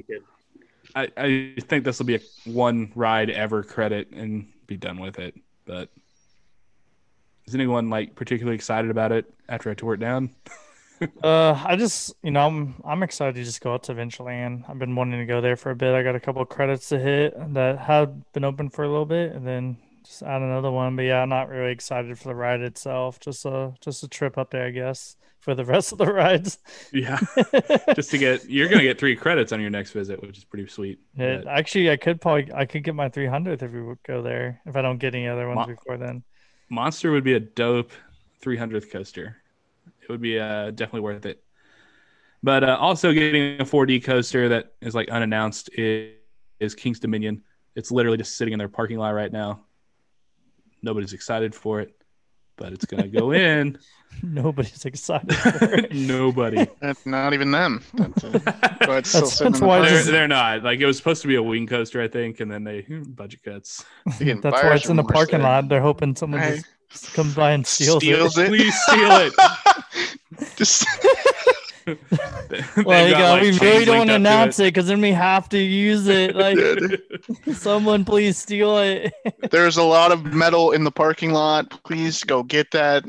I, 0.94 1.08
I 1.16 1.54
think 1.60 1.84
this 1.84 1.98
will 1.98 2.06
be 2.06 2.16
a 2.16 2.20
one 2.46 2.90
ride 2.94 3.28
ever 3.28 3.62
credit 3.62 4.10
and 4.12 4.48
be 4.66 4.78
done 4.78 4.98
with 4.98 5.18
it. 5.18 5.34
But 5.66 5.90
is 7.46 7.54
anyone 7.54 7.90
like 7.90 8.14
particularly 8.14 8.54
excited 8.54 8.90
about 8.90 9.12
it 9.12 9.32
after 9.48 9.70
I 9.70 9.74
tore 9.74 9.94
it 9.94 10.00
down? 10.00 10.30
Uh, 11.22 11.52
I 11.64 11.76
just, 11.76 12.14
you 12.22 12.30
know, 12.30 12.46
I'm 12.46 12.74
I'm 12.84 13.02
excited 13.02 13.34
to 13.36 13.44
just 13.44 13.60
go 13.60 13.74
out 13.74 13.82
to 13.84 13.94
Adventureland. 13.94 14.68
I've 14.68 14.78
been 14.78 14.94
wanting 14.94 15.20
to 15.20 15.26
go 15.26 15.40
there 15.40 15.56
for 15.56 15.70
a 15.70 15.76
bit. 15.76 15.94
I 15.94 16.02
got 16.02 16.14
a 16.16 16.20
couple 16.20 16.42
of 16.42 16.48
credits 16.48 16.88
to 16.90 16.98
hit 16.98 17.34
that 17.54 17.78
have 17.78 18.32
been 18.32 18.44
open 18.44 18.70
for 18.70 18.84
a 18.84 18.88
little 18.88 19.06
bit, 19.06 19.32
and 19.32 19.46
then 19.46 19.76
just 20.04 20.22
add 20.22 20.42
another 20.42 20.70
one. 20.70 20.96
But 20.96 21.02
yeah, 21.02 21.22
I'm 21.22 21.28
not 21.28 21.48
really 21.48 21.72
excited 21.72 22.18
for 22.18 22.28
the 22.28 22.34
ride 22.34 22.60
itself. 22.60 23.20
Just 23.20 23.44
a 23.44 23.74
just 23.80 24.02
a 24.02 24.08
trip 24.08 24.38
up 24.38 24.50
there, 24.50 24.66
I 24.66 24.70
guess, 24.70 25.16
for 25.40 25.54
the 25.54 25.64
rest 25.74 25.92
of 25.92 25.98
the 25.98 26.06
rides. 26.12 26.58
Yeah, 26.92 27.18
just 27.94 28.10
to 28.12 28.18
get 28.18 28.48
you're 28.48 28.68
gonna 28.68 28.82
get 28.82 28.98
three 28.98 29.16
credits 29.16 29.52
on 29.52 29.60
your 29.60 29.70
next 29.70 29.90
visit, 29.92 30.22
which 30.22 30.38
is 30.38 30.44
pretty 30.44 30.66
sweet. 30.68 30.98
Yeah, 31.16 31.38
But 31.38 31.48
actually, 31.48 31.90
I 31.90 31.96
could 31.96 32.20
probably 32.20 32.52
I 32.54 32.64
could 32.64 32.84
get 32.84 32.94
my 32.94 33.08
300th 33.08 33.62
if 33.62 33.72
we 33.72 33.82
would 33.82 34.02
go 34.06 34.22
there. 34.22 34.60
If 34.64 34.76
I 34.76 34.82
don't 34.82 34.98
get 34.98 35.14
any 35.14 35.28
other 35.28 35.46
ones 35.48 35.58
Wow. 35.58 35.66
before 35.66 35.96
then. 35.98 36.22
Monster 36.70 37.12
would 37.12 37.24
be 37.24 37.34
a 37.34 37.40
dope 37.40 37.92
300th 38.42 38.90
coaster. 38.90 39.36
It 40.08 40.12
would 40.12 40.20
be 40.20 40.38
uh, 40.38 40.70
definitely 40.70 41.00
worth 41.00 41.26
it. 41.26 41.42
But 42.42 42.62
uh, 42.62 42.76
also 42.80 43.12
getting 43.12 43.60
a 43.60 43.64
4D 43.64 44.04
coaster 44.04 44.48
that 44.50 44.74
is 44.80 44.94
like 44.94 45.08
unannounced 45.10 45.68
is, 45.76 46.14
is 46.60 46.74
Kings 46.74 47.00
Dominion. 47.00 47.42
It's 47.74 47.90
literally 47.90 48.18
just 48.18 48.36
sitting 48.36 48.52
in 48.52 48.58
their 48.58 48.68
parking 48.68 48.98
lot 48.98 49.10
right 49.10 49.32
now. 49.32 49.64
Nobody's 50.82 51.12
excited 51.12 51.54
for 51.54 51.80
it, 51.80 51.94
but 52.56 52.72
it's 52.72 52.84
gonna 52.84 53.08
go 53.08 53.32
in. 53.32 53.78
Nobody's 54.22 54.84
excited 54.84 55.34
for 55.36 55.74
it. 55.74 55.92
Nobody. 55.92 56.66
That's 56.80 57.04
not 57.04 57.34
even 57.34 57.50
them. 57.50 57.82
That's, 57.94 58.22
uh, 58.24 58.38
but 58.80 58.90
it's 58.98 59.08
still 59.08 59.22
That's- 59.22 59.38
that's 59.38 59.40
in 59.40 59.52
the 59.52 59.66
why 59.66 59.78
park. 59.78 59.90
they're, 59.90 60.02
they're 60.04 60.28
not. 60.28 60.62
Like 60.62 60.78
it 60.80 60.86
was 60.86 60.96
supposed 60.96 61.22
to 61.22 61.28
be 61.28 61.34
a 61.34 61.42
wing 61.42 61.66
coaster, 61.66 62.00
I 62.00 62.08
think, 62.08 62.40
and 62.40 62.50
then 62.50 62.62
they 62.64 62.82
hmm, 62.82 63.02
budget 63.02 63.42
cuts. 63.42 63.84
You're 64.20 64.40
That's 64.40 64.62
why 64.62 64.74
it's 64.74 64.88
in 64.88 64.96
the 64.96 65.02
parking 65.04 65.40
there. 65.40 65.48
lot. 65.48 65.68
They're 65.68 65.80
hoping 65.82 66.14
someone 66.14 66.40
Right. 66.40 66.54
just 66.56 66.66
comes 67.14 67.34
by 67.34 67.52
and 67.52 67.66
steals, 67.66 68.02
Steals 68.02 68.38
it. 68.38 68.44
it. 68.44 68.48
Please 68.48 68.74
steal 68.82 69.10
it. 69.12 69.32
Just 70.56 70.86
They've 71.86 72.76
Well, 72.84 73.06
you 73.06 73.14
got, 73.14 73.32
like, 73.34 73.42
we 73.42 73.58
really 73.58 73.84
don't 73.84 73.98
want 73.98 74.10
to 74.10 74.16
announce 74.16 74.58
it 74.58 74.64
because 74.74 74.88
then 74.88 75.00
we 75.00 75.12
have 75.12 75.48
to 75.50 75.58
use 75.58 76.08
it. 76.08 76.34
Like, 76.46 76.58
someone 77.54 78.04
please 78.04 78.38
steal 78.38 78.78
it. 78.78 79.12
there's 79.50 79.76
a 79.76 79.82
lot 79.82 80.12
of 80.12 80.24
metal 80.24 80.72
in 80.72 80.84
the 80.84 80.90
parking 80.90 81.32
lot. 81.32 81.70
Please 81.84 82.22
go 82.24 82.42
get 82.42 82.70
that. 82.72 83.04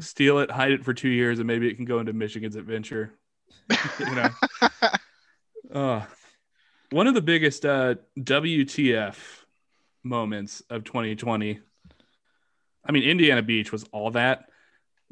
steal 0.00 0.38
it, 0.38 0.50
hide 0.50 0.72
it 0.72 0.84
for 0.84 0.94
two 0.94 1.08
years, 1.08 1.38
and 1.38 1.46
maybe 1.46 1.68
it 1.68 1.74
can 1.76 1.84
go 1.84 2.00
into 2.00 2.12
Michigan's 2.12 2.56
adventure. 2.56 3.12
You 4.00 4.14
know, 4.14 4.28
uh, 5.72 6.02
one 6.90 7.06
of 7.06 7.14
the 7.14 7.22
biggest 7.22 7.66
uh, 7.66 7.96
WTF 8.18 9.16
moments 10.02 10.62
of 10.70 10.84
2020. 10.84 11.60
I 12.88 12.92
mean, 12.92 13.02
Indiana 13.02 13.42
Beach 13.42 13.70
was 13.70 13.84
all 13.92 14.10
that, 14.12 14.48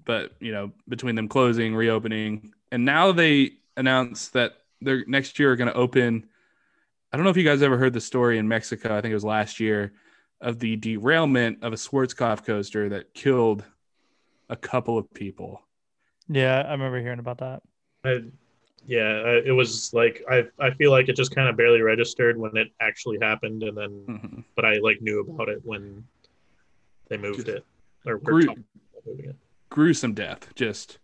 but 0.05 0.33
you 0.41 0.53
know, 0.53 0.73
between 0.89 1.15
them 1.15 1.29
closing, 1.29 1.75
reopening, 1.75 2.55
and 2.73 2.85
now 2.85 3.13
they 3.13 3.53
announced 3.77 4.33
that 4.33 4.53
they're 4.81 5.05
next 5.07 5.39
year 5.39 5.53
are 5.53 5.57
going 5.57 5.69
to 5.71 5.77
open. 5.77 6.27
I 7.13 7.17
don't 7.17 7.25
know 7.25 7.31
if 7.31 7.37
you 7.37 7.45
guys 7.45 7.63
ever 7.63 7.79
heard 7.79 7.93
the 7.93 8.01
story 8.01 8.39
in 8.39 8.49
Mexico. 8.49 8.97
I 8.97 9.01
think 9.01 9.13
it 9.13 9.15
was 9.15 9.25
last 9.25 9.61
year 9.61 9.93
of 10.41 10.59
the 10.59 10.77
derailment 10.77 11.63
of 11.63 11.73
a 11.73 11.77
Schwarzkopf 11.77 12.45
coaster 12.45 12.89
that 12.91 13.15
killed 13.15 13.65
a 14.49 14.57
couple 14.57 14.99
of 14.99 15.13
people. 15.15 15.63
Yeah, 16.29 16.63
I 16.67 16.73
remember 16.73 17.01
hearing 17.01 17.19
about 17.19 17.39
that. 17.39 17.63
I, 18.05 18.23
yeah, 18.87 19.23
I, 19.25 19.31
it 19.45 19.53
was 19.53 19.93
like 19.93 20.23
I 20.31 20.45
I 20.59 20.71
feel 20.73 20.91
like 20.91 21.09
it 21.09 21.17
just 21.17 21.35
kind 21.35 21.49
of 21.49 21.57
barely 21.57 21.83
registered 21.83 22.37
when 22.39 22.57
it 22.57 22.69
actually 22.81 23.19
happened, 23.21 23.63
and 23.63 23.77
then 23.77 23.91
Mhm. 24.09 24.45
but 24.55 24.65
I 24.65 24.75
like 24.79 25.01
knew 25.01 25.21
about 25.21 25.49
it 25.49 25.61
when 25.65 26.05
they 27.09 27.17
moved 27.17 27.49
it 27.49 27.65
or 28.05 28.19
were 28.19 28.21
Gru- 28.21 28.55
moving 29.07 29.31
it. 29.31 29.37
gruesome 29.71 30.15
death, 30.15 30.55
just 30.55 30.99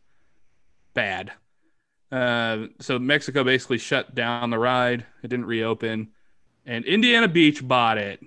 bad. 0.94 1.32
Uh, 2.10 2.66
so 2.80 2.98
Mexico 2.98 3.42
basically 3.44 3.78
shut 3.78 4.14
down 4.14 4.50
the 4.50 4.58
ride. 4.58 5.06
It 5.22 5.28
didn't 5.28 5.46
reopen, 5.46 6.08
and 6.66 6.84
Indiana 6.84 7.26
Beach 7.28 7.66
bought 7.66 7.96
it. 7.98 8.20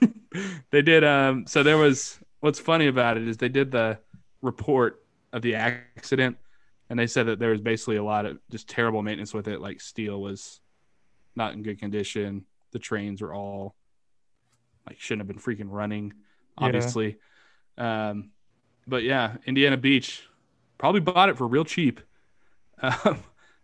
they 0.70 0.82
did. 0.82 1.04
Um, 1.04 1.46
so 1.46 1.62
there 1.62 1.78
was. 1.78 2.18
What's 2.40 2.58
funny 2.58 2.88
about 2.88 3.16
it 3.16 3.26
is 3.26 3.38
they 3.38 3.48
did 3.48 3.70
the 3.70 3.98
report 4.42 5.02
of 5.32 5.40
the 5.40 5.54
accident, 5.54 6.36
and 6.90 6.98
they 6.98 7.06
said 7.06 7.26
that 7.26 7.38
there 7.38 7.50
was 7.50 7.62
basically 7.62 7.96
a 7.96 8.04
lot 8.04 8.26
of 8.26 8.38
just 8.50 8.68
terrible 8.68 9.00
maintenance 9.02 9.32
with 9.32 9.48
it. 9.48 9.60
Like 9.62 9.80
steel 9.80 10.20
was 10.20 10.60
not 11.36 11.54
in 11.54 11.62
good 11.62 11.78
condition. 11.78 12.44
The 12.72 12.78
trains 12.78 13.22
were 13.22 13.32
all 13.32 13.74
like 14.86 14.98
shouldn't 15.00 15.26
have 15.26 15.28
been 15.28 15.42
freaking 15.42 15.70
running. 15.70 16.12
Yeah. 16.60 16.66
Obviously. 16.66 17.18
Um, 17.76 18.30
but 18.86 19.02
yeah, 19.02 19.36
Indiana 19.46 19.76
Beach 19.76 20.22
probably 20.78 21.00
bought 21.00 21.28
it 21.28 21.36
for 21.38 21.46
real 21.46 21.64
cheap. 21.64 22.00
Um, 22.82 22.92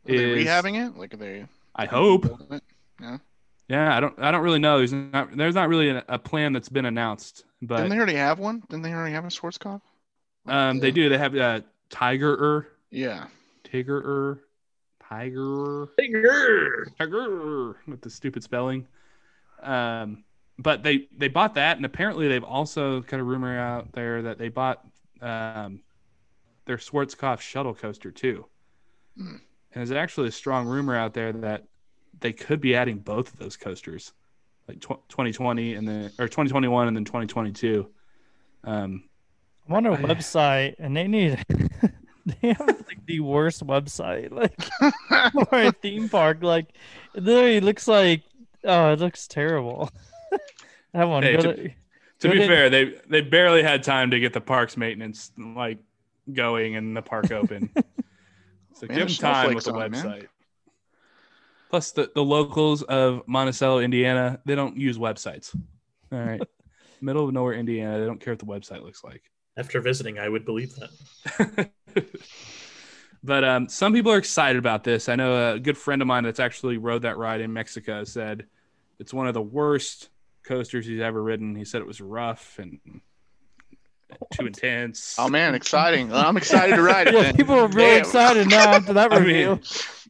Are 0.08 0.16
they 0.16 0.40
is 0.42 0.46
rehabbing 0.46 0.86
it? 0.88 0.96
Like 0.96 1.12
are 1.12 1.18
they? 1.18 1.44
I 1.76 1.84
hope. 1.84 2.22
building 2.22 2.60
it? 3.02 3.20
Yeah, 3.68 3.94
I 3.96 4.00
don't. 4.00 4.18
I 4.18 4.30
don't 4.30 4.42
really 4.42 4.58
know. 4.58 4.78
There's 4.78 4.92
not. 4.92 5.36
There's 5.36 5.54
not 5.54 5.68
really 5.68 5.90
a, 5.90 6.02
a 6.08 6.18
plan 6.18 6.52
that's 6.54 6.70
been 6.70 6.86
announced, 6.86 7.44
but 7.60 7.76
Didn't 7.76 7.90
they 7.90 7.96
already 7.98 8.14
have 8.14 8.38
one? 8.38 8.62
Didn't 8.70 8.82
they 8.82 8.92
already 8.94 9.12
have 9.12 9.24
a 9.26 9.30
sports 9.30 9.58
Schwarzkopf? 9.58 9.82
um, 10.46 10.78
they 10.78 10.90
do. 10.90 11.08
They 11.10 11.18
have 11.18 11.36
uh, 11.36 11.60
Tiger 11.90 12.68
Yeah. 12.90 13.26
Tiger 13.64 14.42
Tiger 15.08 15.88
Tiger. 15.98 16.86
Tiger 16.98 17.76
with 17.86 18.00
the 18.00 18.10
stupid 18.10 18.42
spelling. 18.42 18.86
Um, 19.62 20.24
but 20.62 20.82
they 20.82 21.08
they 21.16 21.28
bought 21.28 21.54
that, 21.54 21.76
and 21.76 21.86
apparently 21.86 22.28
they've 22.28 22.44
also 22.44 23.00
got 23.00 23.18
a 23.18 23.24
rumor 23.24 23.58
out 23.58 23.92
there 23.92 24.22
that 24.22 24.38
they 24.38 24.48
bought 24.48 24.84
um, 25.22 25.80
their 26.66 26.76
Schwarzkopf 26.76 27.40
shuttle 27.40 27.74
coaster 27.74 28.10
too. 28.10 28.46
Hmm. 29.16 29.36
And 29.72 29.88
there's 29.88 29.92
actually 29.92 30.28
a 30.28 30.32
strong 30.32 30.66
rumor 30.66 30.96
out 30.96 31.14
there 31.14 31.32
that 31.32 31.64
they 32.20 32.32
could 32.32 32.60
be 32.60 32.74
adding 32.74 32.98
both 32.98 33.32
of 33.32 33.38
those 33.38 33.56
coasters, 33.56 34.12
like 34.68 34.80
tw- 34.80 35.08
2020 35.08 35.74
and 35.74 35.88
then 35.88 36.04
or 36.18 36.26
2021 36.26 36.88
and 36.88 36.96
then 36.96 37.04
2022. 37.04 37.88
Um, 38.64 39.04
I'm 39.68 39.74
on 39.74 39.86
a 39.86 39.92
I- 39.92 39.96
website 39.96 40.74
and 40.78 40.96
they 40.96 41.06
need 41.06 41.42
they 42.26 42.52
have 42.52 42.84
like 42.86 43.06
the 43.06 43.20
worst 43.20 43.66
website 43.66 44.30
like 44.32 44.60
for 45.48 45.62
a 45.62 45.72
theme 45.72 46.08
park. 46.08 46.42
Like 46.42 46.66
it 47.14 47.22
literally 47.22 47.60
looks 47.60 47.88
like 47.88 48.22
oh, 48.64 48.92
it 48.92 49.00
looks 49.00 49.26
terrible. 49.26 49.90
That 50.92 51.04
one. 51.04 51.22
Hey, 51.22 51.36
go 51.36 51.42
to- 51.42 51.54
to- 51.56 51.74
to 52.20 52.28
Go 52.28 52.32
be 52.32 52.38
ahead. 52.38 52.48
fair, 52.50 52.70
they 52.70 53.00
they 53.08 53.20
barely 53.22 53.62
had 53.62 53.82
time 53.82 54.10
to 54.10 54.20
get 54.20 54.34
the 54.34 54.42
parks 54.42 54.76
maintenance 54.76 55.32
like 55.38 55.78
going 56.30 56.76
and 56.76 56.94
the 56.94 57.00
park 57.00 57.30
open. 57.32 57.70
so 58.74 58.86
Man, 58.86 58.98
give 58.98 59.08
them 59.08 59.16
time 59.16 59.54
with 59.54 59.64
the 59.64 59.72
on 59.72 59.82
it, 59.82 59.90
man. 59.92 60.04
website. 60.04 60.26
Plus, 61.70 61.92
the, 61.92 62.10
the 62.14 62.22
locals 62.22 62.82
of 62.82 63.22
Monticello, 63.26 63.78
Indiana, 63.78 64.38
they 64.44 64.54
don't 64.54 64.76
use 64.76 64.98
websites. 64.98 65.56
All 66.12 66.18
right, 66.18 66.42
middle 67.00 67.26
of 67.26 67.32
nowhere, 67.32 67.54
Indiana, 67.54 67.98
they 67.98 68.04
don't 68.06 68.20
care 68.20 68.32
what 68.34 68.38
the 68.40 68.44
website 68.44 68.82
looks 68.82 69.02
like. 69.02 69.22
After 69.56 69.80
visiting, 69.80 70.18
I 70.18 70.28
would 70.28 70.44
believe 70.44 70.74
that. 70.76 71.70
but 73.24 73.44
um, 73.44 73.68
some 73.68 73.92
people 73.92 74.12
are 74.12 74.18
excited 74.18 74.58
about 74.58 74.84
this. 74.84 75.08
I 75.08 75.16
know 75.16 75.54
a 75.54 75.58
good 75.58 75.78
friend 75.78 76.02
of 76.02 76.08
mine 76.08 76.24
that's 76.24 76.40
actually 76.40 76.76
rode 76.76 77.02
that 77.02 77.16
ride 77.16 77.40
in 77.40 77.52
Mexico 77.52 78.04
said 78.04 78.46
it's 78.98 79.14
one 79.14 79.26
of 79.26 79.34
the 79.34 79.42
worst 79.42 80.10
coasters 80.50 80.84
he's 80.84 81.00
ever 81.00 81.22
ridden. 81.22 81.54
He 81.54 81.64
said 81.64 81.80
it 81.80 81.86
was 81.86 82.00
rough 82.00 82.58
and 82.58 82.80
too 84.32 84.46
intense. 84.46 85.14
Oh 85.16 85.28
man, 85.28 85.54
exciting! 85.54 86.12
I'm 86.12 86.36
excited 86.36 86.74
to 86.74 86.82
ride 86.82 87.06
it. 87.08 87.14
yeah, 87.14 87.32
people 87.32 87.54
are 87.54 87.68
really 87.68 87.90
Damn. 87.92 88.00
excited 88.00 88.48
now 88.48 88.72
after 88.72 88.92
that 88.94 89.12
I 89.12 89.20
mean, 89.20 89.60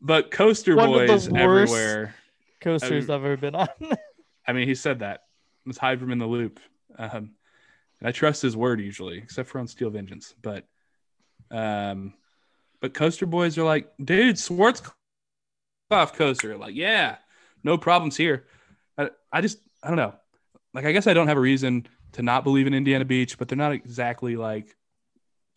but 0.00 0.30
coaster 0.30 0.74
One 0.76 0.88
of 0.88 0.94
the 1.00 1.06
boys 1.06 1.28
worst- 1.28 1.36
everywhere. 1.36 2.14
Coasters 2.62 3.10
I've 3.10 3.24
ever 3.24 3.36
been 3.36 3.54
on. 3.54 3.68
I 4.46 4.52
mean, 4.52 4.66
he 4.66 4.74
said 4.74 5.00
that. 5.00 5.24
Let's 5.66 5.78
hide 5.78 6.00
from 6.00 6.10
in 6.12 6.18
the 6.18 6.26
loop. 6.26 6.58
Um, 6.98 7.32
and 8.00 8.08
I 8.08 8.12
trust 8.12 8.42
his 8.42 8.56
word 8.56 8.80
usually, 8.80 9.18
except 9.18 9.48
for 9.48 9.58
on 9.60 9.66
Steel 9.66 9.88
Vengeance. 9.90 10.34
But, 10.42 10.66
um, 11.50 12.12
but 12.80 12.92
coaster 12.92 13.24
boys 13.26 13.56
are 13.56 13.64
like, 13.64 13.90
dude, 14.02 14.36
Schwarzkopf 14.36 14.92
coaster. 15.90 16.56
Like, 16.58 16.74
yeah, 16.74 17.16
no 17.64 17.78
problems 17.78 18.16
here. 18.16 18.46
I, 18.98 19.08
I 19.32 19.40
just, 19.40 19.58
I 19.82 19.88
don't 19.88 19.96
know. 19.96 20.14
Like, 20.72 20.84
I 20.84 20.92
guess 20.92 21.06
I 21.06 21.14
don't 21.14 21.28
have 21.28 21.36
a 21.36 21.40
reason 21.40 21.86
to 22.12 22.22
not 22.22 22.44
believe 22.44 22.66
in 22.66 22.74
Indiana 22.74 23.04
Beach, 23.04 23.38
but 23.38 23.48
they're 23.48 23.58
not 23.58 23.72
exactly 23.72 24.36
like 24.36 24.76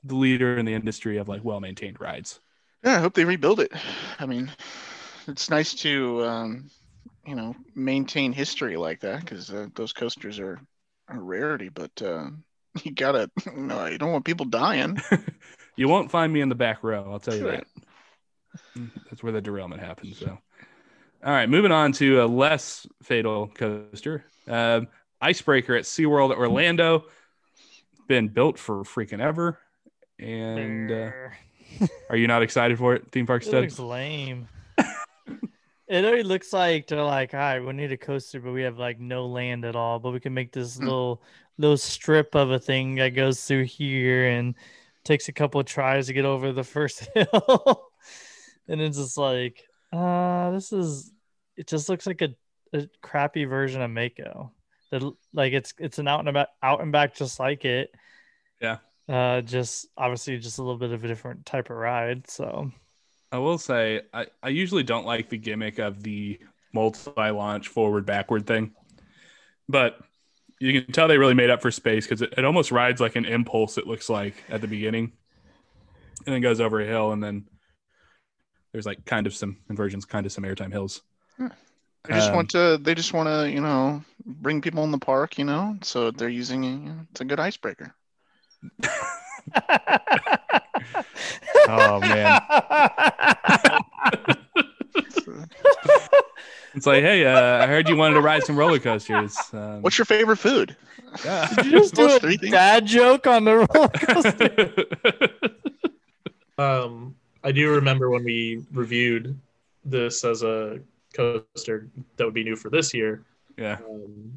the 0.03 0.16
leader 0.16 0.57
in 0.57 0.66
the 0.66 0.74
industry 0.74 1.18
of 1.18 1.28
like 1.28 1.43
well 1.43 1.59
maintained 1.59 1.99
rides. 1.99 2.39
Yeah, 2.84 2.97
I 2.97 2.99
hope 2.99 3.14
they 3.14 3.26
rebuild 3.26 3.59
it. 3.59 3.72
I 4.20 4.26
mean, 4.26 4.51
it's 5.28 5.49
nice 5.49 5.74
to 5.76 6.24
um, 6.26 6.70
you 7.26 7.36
know 7.36 7.55
maintain 7.76 8.34
history 8.34 8.76
like 8.76 8.99
that 9.01 9.22
because 9.22 9.51
uh, 9.51 9.68
those 9.76 9.93
coasters 9.93 10.39
are 10.39 10.59
a 11.09 11.20
rarity. 11.20 11.70
But 11.70 12.01
uh, 12.01 12.30
you 12.84 12.91
gotta, 12.91 13.30
no, 13.55 13.86
you 13.86 13.97
don't 13.97 14.11
want 14.11 14.26
people 14.26 14.45
dying. 14.45 15.01
you 15.76 15.88
won't 15.88 16.11
find 16.11 16.32
me 16.32 16.41
in 16.41 16.49
the 16.49 16.55
back 16.55 16.84
row. 16.84 17.11
I'll 17.11 17.20
tell 17.20 17.36
you 17.36 17.43
that. 17.43 17.66
That's 19.09 19.24
where 19.24 19.32
the 19.32 19.41
derailment 19.41 19.82
happens. 19.82 20.18
So, 20.18 20.28
all 20.28 21.32
right, 21.32 21.49
moving 21.49 21.72
on 21.72 21.91
to 21.93 22.24
a 22.24 22.26
less 22.26 22.86
fatal 23.01 23.47
coaster, 23.47 24.26
um, 24.47 24.88
Icebreaker 25.24 25.76
at 25.76 25.84
SeaWorld 25.86 26.36
Orlando. 26.36 27.06
Been 28.08 28.28
built 28.28 28.60
for 28.60 28.84
freaking 28.84 29.22
ever. 29.22 29.58
And 30.20 30.92
uh, 30.92 31.12
are 32.10 32.18
you 32.18 32.28
not 32.28 32.44
excited 32.44 32.78
for 32.78 32.94
it, 32.96 33.10
theme 33.12 33.26
park 33.26 33.42
it 33.44 33.46
stud? 33.48 33.62
looks 33.64 33.80
lame. 33.80 34.48
it 35.88 36.06
already 36.06 36.24
looks 36.24 36.52
like 36.54 36.88
they're 36.88 37.04
like, 37.04 37.34
all 37.34 37.40
right, 37.40 37.60
we 37.60 37.74
need 37.74 37.92
a 37.92 37.98
coaster, 37.98 38.40
but 38.40 38.52
we 38.52 38.62
have 38.64 38.78
like 38.78 39.00
no 39.00 39.26
land 39.26 39.66
at 39.66 39.76
all. 39.76 40.00
But 40.00 40.12
we 40.12 40.20
can 40.20 40.34
make 40.34 40.52
this 40.52 40.78
Hmm. 40.78 40.86
little 40.86 41.22
little 41.58 41.78
strip 41.78 42.36
of 42.36 42.52
a 42.52 42.60
thing 42.60 42.96
that 42.96 43.10
goes 43.10 43.44
through 43.46 43.64
here 43.66 44.28
and 44.28 44.56
takes 45.04 45.28
a 45.30 45.34
couple 45.34 45.62
of 45.62 45.68
tries 45.68 46.08
to 46.08 46.14
get 46.14 46.26
over 46.26 46.52
the 46.52 46.64
first 46.64 47.08
hill. 47.14 47.92
and 48.68 48.82
it's 48.82 48.98
just 48.98 49.18
like, 49.18 49.64
uh, 49.92 50.52
this 50.52 50.74
is 50.74 51.12
it 51.56 51.68
just 51.68 51.90
looks 51.90 52.06
like 52.08 52.22
a, 52.22 52.30
a 52.74 52.88
crappy 53.02 53.46
version 53.46 53.82
of 53.82 53.92
Mako. 53.92 54.52
That 54.94 55.14
like 55.34 55.54
it's 55.54 55.74
it's 55.80 55.98
an 55.98 56.08
out 56.08 56.20
and 56.20 56.30
about 56.30 56.50
out 56.62 56.82
and 56.82 56.91
back 56.91 57.16
just 57.16 57.39
like 57.39 57.66
it. 57.66 57.94
Yeah. 58.62 58.78
Uh 59.10 59.41
just 59.41 59.88
obviously 59.98 60.38
just 60.38 60.60
a 60.60 60.62
little 60.62 60.78
bit 60.78 60.91
of 60.91 61.04
a 61.04 61.08
different 61.08 61.46
type 61.46 61.72
of 61.72 61.78
ride. 61.78 62.30
So 62.30 62.72
I 63.32 63.39
will 63.39 63.58
say, 63.58 64.02
I, 64.14 64.28
I 64.44 64.50
usually 64.50 64.84
don't 64.84 65.08
like 65.08 65.30
the 65.30 65.39
gimmick 65.39 65.80
of 65.80 66.04
the 66.04 66.39
multi 66.72 67.10
launch 67.32 67.68
forward 67.68 68.06
backward 68.06 68.46
thing, 68.46 68.76
but 69.68 69.98
you 70.60 70.80
can 70.80 70.91
tell 70.91 71.08
they 71.08 71.18
really 71.18 71.34
made 71.34 71.50
up 71.50 71.60
for 71.60 71.72
space 71.72 72.06
because 72.06 72.22
it, 72.22 72.36
it 72.38 72.46
almost 72.46 72.72
rides 72.72 73.02
like 73.02 73.16
an 73.16 73.26
impulse, 73.26 73.80
it 73.80 73.88
looks 73.88 74.08
like 74.08 74.36
at 74.50 74.62
the 74.62 74.68
beginning, 74.68 75.14
and 76.28 76.36
then 76.36 76.44
goes 76.44 76.62
over 76.62 76.80
a 76.80 76.86
hill, 76.86 77.12
and 77.12 77.24
then 77.24 77.48
there's 78.72 78.86
like 78.86 79.04
kind 79.04 79.26
of 79.26 79.34
some 79.34 79.58
inversions, 79.68 80.06
kind 80.06 80.28
of 80.28 80.32
some 80.32 80.44
airtime 80.44 80.72
hills. 80.72 81.02
They 82.06 82.16
just 82.16 82.30
Um, 82.30 82.36
want 82.36 82.49
to. 82.51 82.78
They 82.82 82.95
just 82.95 83.14
want 83.14 83.30
to, 83.30 83.49
you 83.49 83.62
know, 83.62 84.04
bring 84.26 84.62
people 84.62 84.84
in 84.84 84.91
the 84.91 84.97
park. 84.97 85.38
You 85.38 85.45
know, 85.45 85.78
so 85.82 86.12
they're 86.12 86.30
using. 86.30 86.64
You 86.64 86.72
know, 86.78 86.99
it's 87.12 87.22
a 87.22 87.26
good 87.26 87.39
icebreaker. 87.39 87.93
Oh, 91.68 91.99
man. 91.99 92.41
It's 96.76 96.88
like, 96.88 97.04
hey, 97.04 97.24
uh, 97.26 97.64
I 97.64 97.68
heard 97.68 97.88
you 97.88 97.95
wanted 97.95 98.16
to 98.16 98.22
ride 98.22 98.43
some 98.43 98.56
roller 98.58 98.80
coasters. 98.80 99.38
Um, 99.54 99.84
What's 99.84 99.97
your 99.99 100.06
favorite 100.06 100.38
food? 100.38 100.76
yeah. 101.24 101.47
Did 101.56 101.66
you 101.68 101.72
just 101.72 101.93
do 101.93 102.16
a 102.16 102.20
three 102.20 102.38
dad 102.38 102.88
joke 102.88 103.28
on 103.28 103.43
the 103.43 103.58
roller 103.58 103.88
coaster? 103.93 104.74
Um, 106.58 107.16
I 107.43 107.51
do 107.51 107.70
remember 107.76 108.10
when 108.10 108.24
we 108.24 108.64
reviewed 108.72 109.39
this 109.86 110.24
as 110.24 110.41
a 110.41 110.80
coaster 111.14 111.88
that 112.18 112.26
would 112.26 112.34
be 112.34 112.43
new 112.43 112.55
for 112.55 112.70
this 112.70 112.93
year. 112.93 113.24
yeah. 113.57 113.78
Um, 113.89 114.34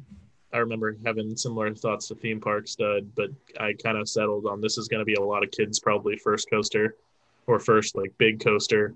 I 0.53 0.59
remember 0.59 0.95
having 1.05 1.35
similar 1.35 1.73
thoughts 1.75 2.07
to 2.07 2.15
theme 2.15 2.39
park 2.39 2.67
stud, 2.69 3.09
but 3.15 3.29
I 3.59 3.73
kind 3.83 3.97
of 3.97 4.07
settled 4.07 4.45
on 4.45 4.61
this 4.61 4.77
is 4.77 4.87
going 4.87 4.99
to 5.01 5.05
be 5.05 5.15
a 5.15 5.21
lot 5.21 5.43
of 5.43 5.51
kids 5.51 5.77
probably 5.79 6.15
first 6.17 6.49
coaster 6.49 6.95
or 7.47 7.59
first 7.59 7.97
like 7.97 8.13
big 8.17 8.39
coaster. 8.41 8.95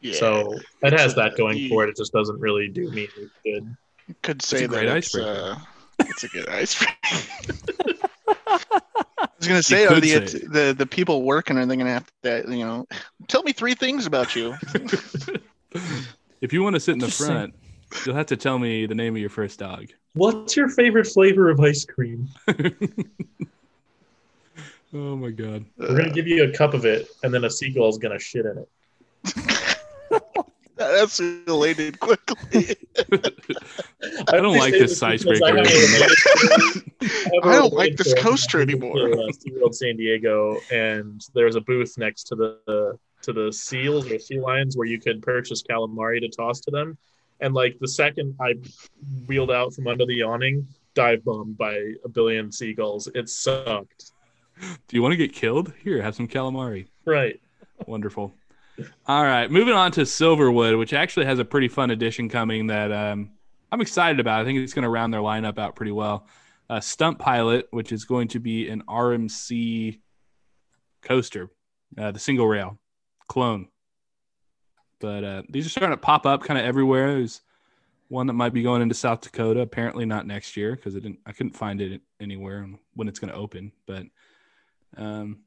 Yeah, 0.00 0.14
So 0.14 0.54
it 0.82 0.92
has 0.98 1.14
that 1.14 1.36
going 1.36 1.58
you- 1.58 1.68
for 1.68 1.84
it. 1.84 1.90
It 1.90 1.96
just 1.96 2.12
doesn't 2.12 2.40
really 2.40 2.68
do 2.68 2.90
me 2.90 3.08
any 3.16 3.28
good. 3.44 3.76
you 4.08 4.14
could 4.22 4.42
say 4.42 4.66
that 4.66 4.68
great 4.68 4.88
it's, 4.96 5.14
uh, 5.14 5.56
it's 6.00 6.24
a 6.24 6.28
good 6.28 6.48
icebreaker. 6.48 6.92
I 8.46 9.28
was 9.38 9.48
gonna 9.48 9.62
say, 9.62 9.86
are 9.86 10.00
the 10.00 10.08
say 10.08 10.16
it. 10.38 10.52
the 10.52 10.74
the 10.76 10.86
people 10.86 11.22
working 11.22 11.56
are 11.56 11.66
they 11.66 11.76
gonna 11.76 11.92
have 11.92 12.10
to, 12.24 12.44
you 12.48 12.64
know, 12.64 12.86
tell 13.28 13.42
me 13.42 13.52
three 13.52 13.74
things 13.74 14.06
about 14.06 14.34
you? 14.34 14.54
if 16.44 16.52
you 16.52 16.62
want 16.62 16.74
to 16.74 16.80
sit 16.80 16.92
in 16.92 16.98
the 16.98 17.10
front, 17.10 17.54
you'll 18.04 18.14
have 18.14 18.26
to 18.26 18.36
tell 18.36 18.58
me 18.58 18.84
the 18.84 18.94
name 18.94 19.14
of 19.14 19.20
your 19.20 19.30
first 19.30 19.58
dog. 19.58 19.86
What's 20.12 20.56
your 20.56 20.68
favorite 20.68 21.06
flavor 21.06 21.48
of 21.48 21.58
ice 21.58 21.84
cream? 21.84 22.28
Oh 24.96 25.16
my 25.16 25.30
god. 25.30 25.64
We're 25.76 25.96
gonna 25.96 26.12
give 26.12 26.28
you 26.28 26.44
a 26.44 26.52
cup 26.52 26.72
of 26.72 26.84
it, 26.84 27.08
and 27.24 27.34
then 27.34 27.42
a 27.42 27.50
seagull's 27.50 27.98
gonna 27.98 28.20
shit 28.20 28.46
in 28.46 28.58
it. 28.58 28.68
That's 30.76 31.18
related 31.18 31.98
quickly. 31.98 32.76
I 34.28 34.36
don't 34.36 34.56
like 34.56 34.74
this 34.74 35.02
icebreaker. 35.02 35.44
I 35.44 35.62
I 37.42 37.56
don't 37.56 37.72
like 37.72 37.96
this 37.96 38.14
coaster 38.14 38.60
anymore. 38.60 39.14
Uh, 39.14 39.32
SeaWorld 39.32 39.74
San 39.74 39.96
Diego, 39.96 40.58
and 40.70 41.20
there's 41.34 41.56
a 41.56 41.60
booth 41.60 41.98
next 41.98 42.28
to 42.28 42.36
the 42.36 42.96
to 43.24 43.32
the 43.32 43.52
seals 43.52 44.10
or 44.10 44.18
sea 44.18 44.40
lions 44.40 44.76
where 44.76 44.86
you 44.86 45.00
could 45.00 45.22
purchase 45.22 45.62
calamari 45.62 46.20
to 46.20 46.28
toss 46.28 46.60
to 46.60 46.70
them. 46.70 46.96
And 47.40 47.54
like 47.54 47.78
the 47.80 47.88
second 47.88 48.36
I 48.40 48.54
wheeled 49.26 49.50
out 49.50 49.74
from 49.74 49.86
under 49.86 50.06
the 50.06 50.22
awning, 50.22 50.66
dive 50.94 51.24
bombed 51.24 51.58
by 51.58 51.92
a 52.04 52.08
billion 52.08 52.52
seagulls. 52.52 53.08
It 53.14 53.28
sucked. 53.28 54.12
Do 54.60 54.96
you 54.96 55.02
want 55.02 55.12
to 55.12 55.16
get 55.16 55.32
killed? 55.32 55.72
Here, 55.82 56.00
have 56.00 56.14
some 56.14 56.28
calamari. 56.28 56.86
Right. 57.04 57.40
Wonderful. 57.86 58.32
All 59.06 59.22
right, 59.22 59.50
moving 59.50 59.74
on 59.74 59.92
to 59.92 60.00
Silverwood, 60.02 60.78
which 60.78 60.92
actually 60.92 61.26
has 61.26 61.38
a 61.38 61.44
pretty 61.44 61.68
fun 61.68 61.90
addition 61.90 62.28
coming 62.28 62.68
that 62.68 62.90
um, 62.90 63.30
I'm 63.70 63.80
excited 63.80 64.18
about. 64.18 64.40
I 64.40 64.44
think 64.44 64.58
it's 64.58 64.72
going 64.72 64.82
to 64.82 64.88
round 64.88 65.12
their 65.12 65.20
lineup 65.20 65.58
out 65.58 65.76
pretty 65.76 65.92
well. 65.92 66.26
Uh, 66.68 66.80
Stunt 66.80 67.18
Pilot, 67.18 67.68
which 67.70 67.92
is 67.92 68.04
going 68.04 68.28
to 68.28 68.40
be 68.40 68.68
an 68.68 68.82
RMC 68.88 70.00
coaster, 71.02 71.50
uh, 71.98 72.10
the 72.10 72.18
single 72.18 72.48
rail 72.48 72.78
clone. 73.28 73.68
But 75.00 75.24
uh, 75.24 75.42
these 75.48 75.66
are 75.66 75.70
starting 75.70 75.96
to 75.96 76.00
pop 76.00 76.24
up 76.26 76.42
kind 76.44 76.58
of 76.58 76.64
everywhere. 76.64 77.12
There's 77.14 77.42
one 78.08 78.26
that 78.28 78.32
might 78.34 78.52
be 78.54 78.62
going 78.62 78.80
into 78.82 78.94
South 78.94 79.20
Dakota. 79.20 79.60
Apparently 79.60 80.06
not 80.06 80.26
next 80.26 80.56
year 80.56 80.74
because 80.76 80.94
I 80.96 81.00
didn't. 81.00 81.18
I 81.26 81.32
couldn't 81.32 81.56
find 81.56 81.80
it 81.80 82.00
anywhere 82.20 82.66
when 82.94 83.08
it's 83.08 83.18
going 83.18 83.32
to 83.32 83.38
open. 83.38 83.72
But 83.86 84.04
um, 84.96 85.40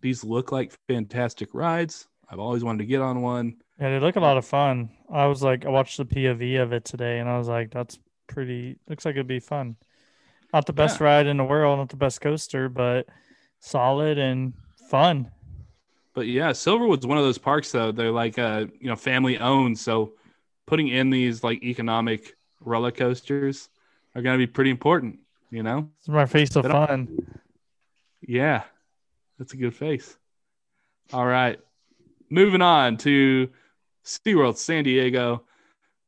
these 0.00 0.22
look 0.22 0.52
like 0.52 0.78
fantastic 0.86 1.54
rides. 1.54 2.06
I've 2.28 2.38
always 2.38 2.62
wanted 2.62 2.78
to 2.78 2.86
get 2.86 3.00
on 3.00 3.22
one. 3.22 3.56
Yeah, 3.80 3.90
they 3.90 3.98
look 3.98 4.16
a 4.16 4.20
lot 4.20 4.36
of 4.36 4.44
fun. 4.44 4.90
I 5.10 5.26
was 5.26 5.42
like, 5.42 5.66
I 5.66 5.70
watched 5.70 5.96
the 5.96 6.04
POV 6.04 6.62
of 6.62 6.72
it 6.72 6.84
today, 6.84 7.18
and 7.18 7.28
I 7.28 7.38
was 7.38 7.48
like, 7.48 7.70
that's 7.72 7.98
pretty. 8.28 8.76
Looks 8.88 9.04
like 9.04 9.14
it'd 9.14 9.26
be 9.26 9.40
fun. 9.40 9.76
Not 10.52 10.66
the 10.66 10.72
best 10.72 11.00
Yeah. 11.00 11.06
ride 11.06 11.26
in 11.26 11.38
the 11.38 11.44
world, 11.44 11.78
not 11.78 11.88
the 11.88 11.96
best 11.96 12.20
coaster, 12.20 12.68
but 12.68 13.08
solid 13.60 14.18
and 14.18 14.52
fun. 14.88 15.30
But 16.14 16.26
yeah, 16.26 16.50
Silverwood's 16.50 17.06
one 17.06 17.18
of 17.18 17.24
those 17.24 17.38
parks 17.38 17.70
though. 17.72 17.92
They're 17.92 18.10
like 18.10 18.38
uh, 18.38 18.66
you 18.80 18.88
know, 18.88 18.96
family 18.96 19.38
owned. 19.38 19.78
So 19.78 20.14
putting 20.66 20.88
in 20.88 21.10
these 21.10 21.42
like 21.44 21.62
economic 21.62 22.36
roller 22.60 22.90
coasters 22.90 23.68
are 24.14 24.22
gonna 24.22 24.38
be 24.38 24.46
pretty 24.46 24.70
important, 24.70 25.20
you 25.50 25.62
know? 25.62 25.88
It's 25.98 26.08
my 26.08 26.26
face 26.26 26.56
of 26.56 26.66
fun. 26.66 27.40
Yeah. 28.20 28.64
That's 29.38 29.54
a 29.54 29.56
good 29.56 29.74
face. 29.74 30.16
All 31.12 31.26
right. 31.26 31.58
Moving 32.28 32.62
on 32.62 32.98
to 32.98 33.48
SeaWorld 34.04 34.56
San 34.56 34.84
Diego. 34.84 35.44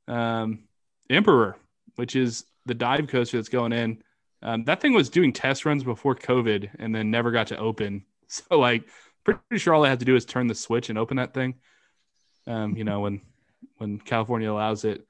Um, 0.07 0.65
Emperor, 1.09 1.57
which 1.97 2.15
is 2.17 2.45
the 2.67 2.75
dive 2.75 3.09
coaster 3.09 3.37
that's 3.39 3.49
going 3.49 3.73
in. 3.73 4.03
Um, 4.43 4.65
that 4.65 4.81
thing 4.81 4.93
was 4.93 5.09
doing 5.09 5.33
test 5.33 5.65
runs 5.65 5.85
before 5.85 6.15
COVID 6.15 6.71
and 6.79 6.95
then 6.95 7.11
never 7.11 7.31
got 7.31 7.49
to 7.49 7.59
open. 7.59 8.05
So 8.29 8.59
like 8.59 8.85
pretty 9.25 9.59
sure 9.59 9.75
all 9.75 9.85
I 9.85 9.89
had 9.89 10.01
to 10.01 10.05
do 10.05 10.17
is 10.17 10.25
turn 10.25 10.47
the 10.47 10.55
switch 10.55 10.89
and 10.89 10.99
open 10.99 11.17
that 11.17 11.35
thing. 11.35 11.55
Um, 12.47 12.77
you 12.77 12.85
know, 12.85 13.01
when 13.01 13.21
when 13.79 13.99
California 13.99 14.51
allows 14.51 14.85
it. 14.85 15.07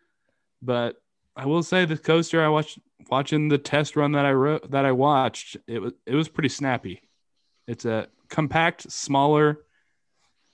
But 0.60 0.96
I 1.34 1.46
will 1.46 1.62
say 1.62 1.84
the 1.84 1.96
coaster 1.96 2.42
I 2.42 2.48
watched 2.48 2.78
watching 3.10 3.48
the 3.48 3.58
test 3.58 3.96
run 3.96 4.12
that 4.12 4.24
I 4.24 4.32
wrote 4.32 4.70
that 4.70 4.84
I 4.84 4.92
watched, 4.92 5.56
it 5.66 5.80
was 5.80 5.92
it 6.06 6.14
was 6.14 6.28
pretty 6.28 6.48
snappy. 6.48 7.02
It's 7.66 7.84
a 7.84 8.08
compact, 8.28 8.90
smaller 8.90 9.60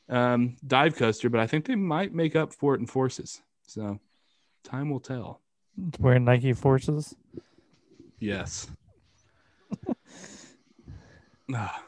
um, 0.09 0.57
dive 0.67 0.97
coaster, 0.97 1.29
but 1.29 1.41
I 1.41 1.47
think 1.47 1.67
they 1.67 1.75
might 1.75 2.15
make 2.15 2.37
up 2.37 2.53
for 2.53 2.75
it 2.75 2.81
in 2.81 2.87
forces. 2.87 3.41
So 3.67 3.99
time 4.65 4.91
will 4.91 5.01
tell. 5.01 5.41
Wearing 5.99 6.25
Nike 6.25 6.53
Forces. 6.53 7.15
Yes. 8.19 8.69
Ah. 11.55 11.83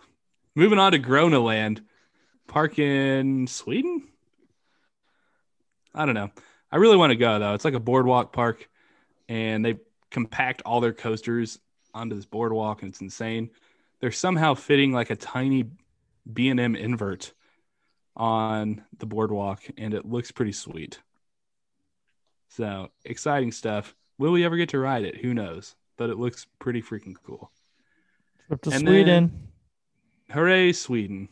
Moving 0.54 0.78
on 0.78 0.92
to 0.92 0.98
Gröna 0.98 1.42
Lund, 1.42 1.82
park 2.46 2.78
in 2.78 3.46
Sweden. 3.46 4.08
I 5.94 6.06
don't 6.06 6.14
know. 6.14 6.30
I 6.72 6.76
really 6.76 6.96
want 6.96 7.10
to 7.10 7.16
go 7.16 7.38
though. 7.38 7.54
It's 7.54 7.64
like 7.64 7.74
a 7.74 7.80
boardwalk 7.80 8.32
park, 8.32 8.68
and 9.28 9.64
they 9.64 9.78
compact 10.10 10.62
all 10.64 10.80
their 10.80 10.92
coasters 10.92 11.58
onto 11.94 12.16
this 12.16 12.26
boardwalk, 12.26 12.82
and 12.82 12.90
it's 12.90 13.00
insane. 13.00 13.50
They're 14.00 14.12
somehow 14.12 14.54
fitting 14.54 14.92
like 14.92 15.10
a 15.10 15.16
tiny 15.16 15.70
B 16.32 16.48
and 16.48 16.60
M 16.60 16.76
invert 16.76 17.32
on 18.16 18.82
the 18.98 19.06
boardwalk, 19.06 19.62
and 19.78 19.94
it 19.94 20.04
looks 20.04 20.30
pretty 20.30 20.52
sweet. 20.52 21.00
So 22.48 22.90
exciting 23.04 23.52
stuff. 23.52 23.94
Will 24.18 24.32
we 24.32 24.44
ever 24.44 24.56
get 24.56 24.70
to 24.70 24.78
ride 24.78 25.04
it? 25.04 25.16
Who 25.16 25.32
knows? 25.32 25.76
But 25.96 26.10
it 26.10 26.18
looks 26.18 26.46
pretty 26.58 26.82
freaking 26.82 27.14
cool. 27.24 27.50
Trip 28.48 28.62
to 28.62 28.70
And 28.70 28.80
Sweden. 28.80 29.49
Hooray, 30.30 30.72
Sweden. 30.72 31.28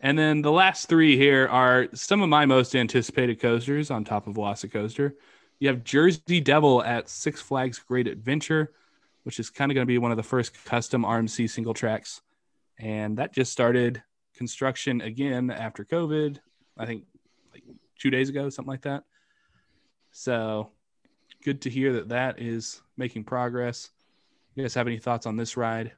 And 0.00 0.18
then 0.18 0.42
the 0.42 0.52
last 0.52 0.88
three 0.88 1.16
here 1.16 1.48
are 1.48 1.88
some 1.94 2.22
of 2.22 2.28
my 2.28 2.46
most 2.46 2.76
anticipated 2.76 3.40
coasters 3.40 3.90
on 3.90 4.04
top 4.04 4.26
of 4.26 4.34
Velocicoaster. 4.34 5.14
You 5.58 5.68
have 5.68 5.84
Jersey 5.84 6.40
Devil 6.40 6.84
at 6.84 7.08
Six 7.08 7.40
Flags 7.40 7.78
Great 7.78 8.06
Adventure, 8.06 8.72
which 9.24 9.40
is 9.40 9.50
kind 9.50 9.72
of 9.72 9.74
going 9.74 9.86
to 9.86 9.90
be 9.90 9.98
one 9.98 10.10
of 10.10 10.16
the 10.16 10.22
first 10.22 10.64
custom 10.64 11.02
RMC 11.02 11.50
single 11.50 11.74
tracks. 11.74 12.20
And 12.78 13.16
that 13.16 13.32
just 13.32 13.50
started 13.50 14.02
construction 14.36 15.00
again 15.00 15.50
after 15.50 15.84
COVID, 15.84 16.38
I 16.78 16.86
think 16.86 17.04
like 17.52 17.64
two 17.98 18.10
days 18.10 18.28
ago, 18.28 18.50
something 18.50 18.70
like 18.70 18.82
that. 18.82 19.04
So 20.12 20.70
good 21.42 21.62
to 21.62 21.70
hear 21.70 21.94
that 21.94 22.10
that 22.10 22.38
is 22.38 22.82
making 22.96 23.24
progress. 23.24 23.90
You 24.54 24.62
guys 24.62 24.74
have 24.74 24.86
any 24.86 24.98
thoughts 24.98 25.26
on 25.26 25.36
this 25.36 25.56
ride? 25.56 25.92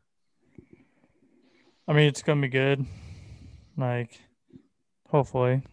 I 1.89 1.93
mean, 1.95 2.07
it's 2.07 2.22
gonna 2.22 2.41
be 2.43 2.49
good. 2.49 2.84
Like, 3.76 4.20
hopefully. 5.09 5.62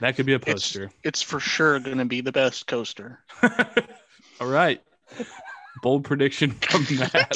That 0.00 0.16
could 0.16 0.26
be 0.26 0.32
a 0.32 0.38
poster. 0.40 0.90
It's 1.04 1.22
for 1.22 1.38
sure 1.38 1.78
going 1.78 1.98
to 1.98 2.04
be 2.04 2.20
the 2.22 2.32
best 2.32 2.66
coaster. 2.66 3.20
All 4.40 4.48
right. 4.48 4.82
Bold 5.82 6.04
prediction 6.04 6.50
from 6.52 6.82
Matt. 6.98 7.30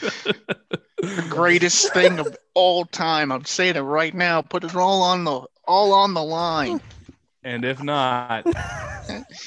the 0.00 1.26
greatest 1.28 1.92
thing 1.92 2.18
of 2.18 2.34
all 2.54 2.86
time. 2.86 3.30
I'm 3.30 3.44
saying 3.44 3.76
it 3.76 3.80
right 3.80 4.14
now. 4.14 4.40
Put 4.40 4.64
it 4.64 4.74
all 4.74 5.02
on 5.02 5.24
the 5.24 5.42
all 5.66 5.92
on 5.92 6.14
the 6.14 6.22
line. 6.22 6.80
and 7.44 7.64
if 7.64 7.82
not, 7.82 8.46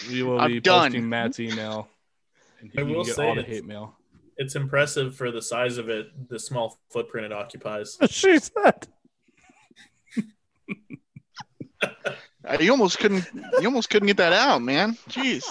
we 0.09 0.21
will 0.21 0.39
I'm 0.39 0.51
be 0.51 0.59
done. 0.59 0.91
posting 0.91 1.09
Matt's 1.09 1.39
email. 1.39 1.87
And 2.61 2.71
I 2.77 2.83
will 2.83 2.95
can 2.97 3.03
get 3.05 3.15
say 3.15 3.27
all 3.27 3.35
the 3.35 3.41
hate 3.43 3.65
mail. 3.65 3.95
It's 4.37 4.55
impressive 4.55 5.15
for 5.15 5.31
the 5.31 5.41
size 5.41 5.77
of 5.77 5.87
it, 5.89 6.29
the 6.29 6.37
small 6.39 6.79
footprint 6.89 7.25
it 7.27 7.31
occupies. 7.31 7.97
she 8.09 8.39
said. 8.39 8.87
You 12.59 12.69
almost 12.71 12.99
couldn't. 12.99 13.25
You 13.59 13.65
almost 13.65 13.89
couldn't 13.89 14.05
get 14.05 14.17
that 14.17 14.31
out, 14.31 14.61
man. 14.61 14.97
Jeez, 15.09 15.43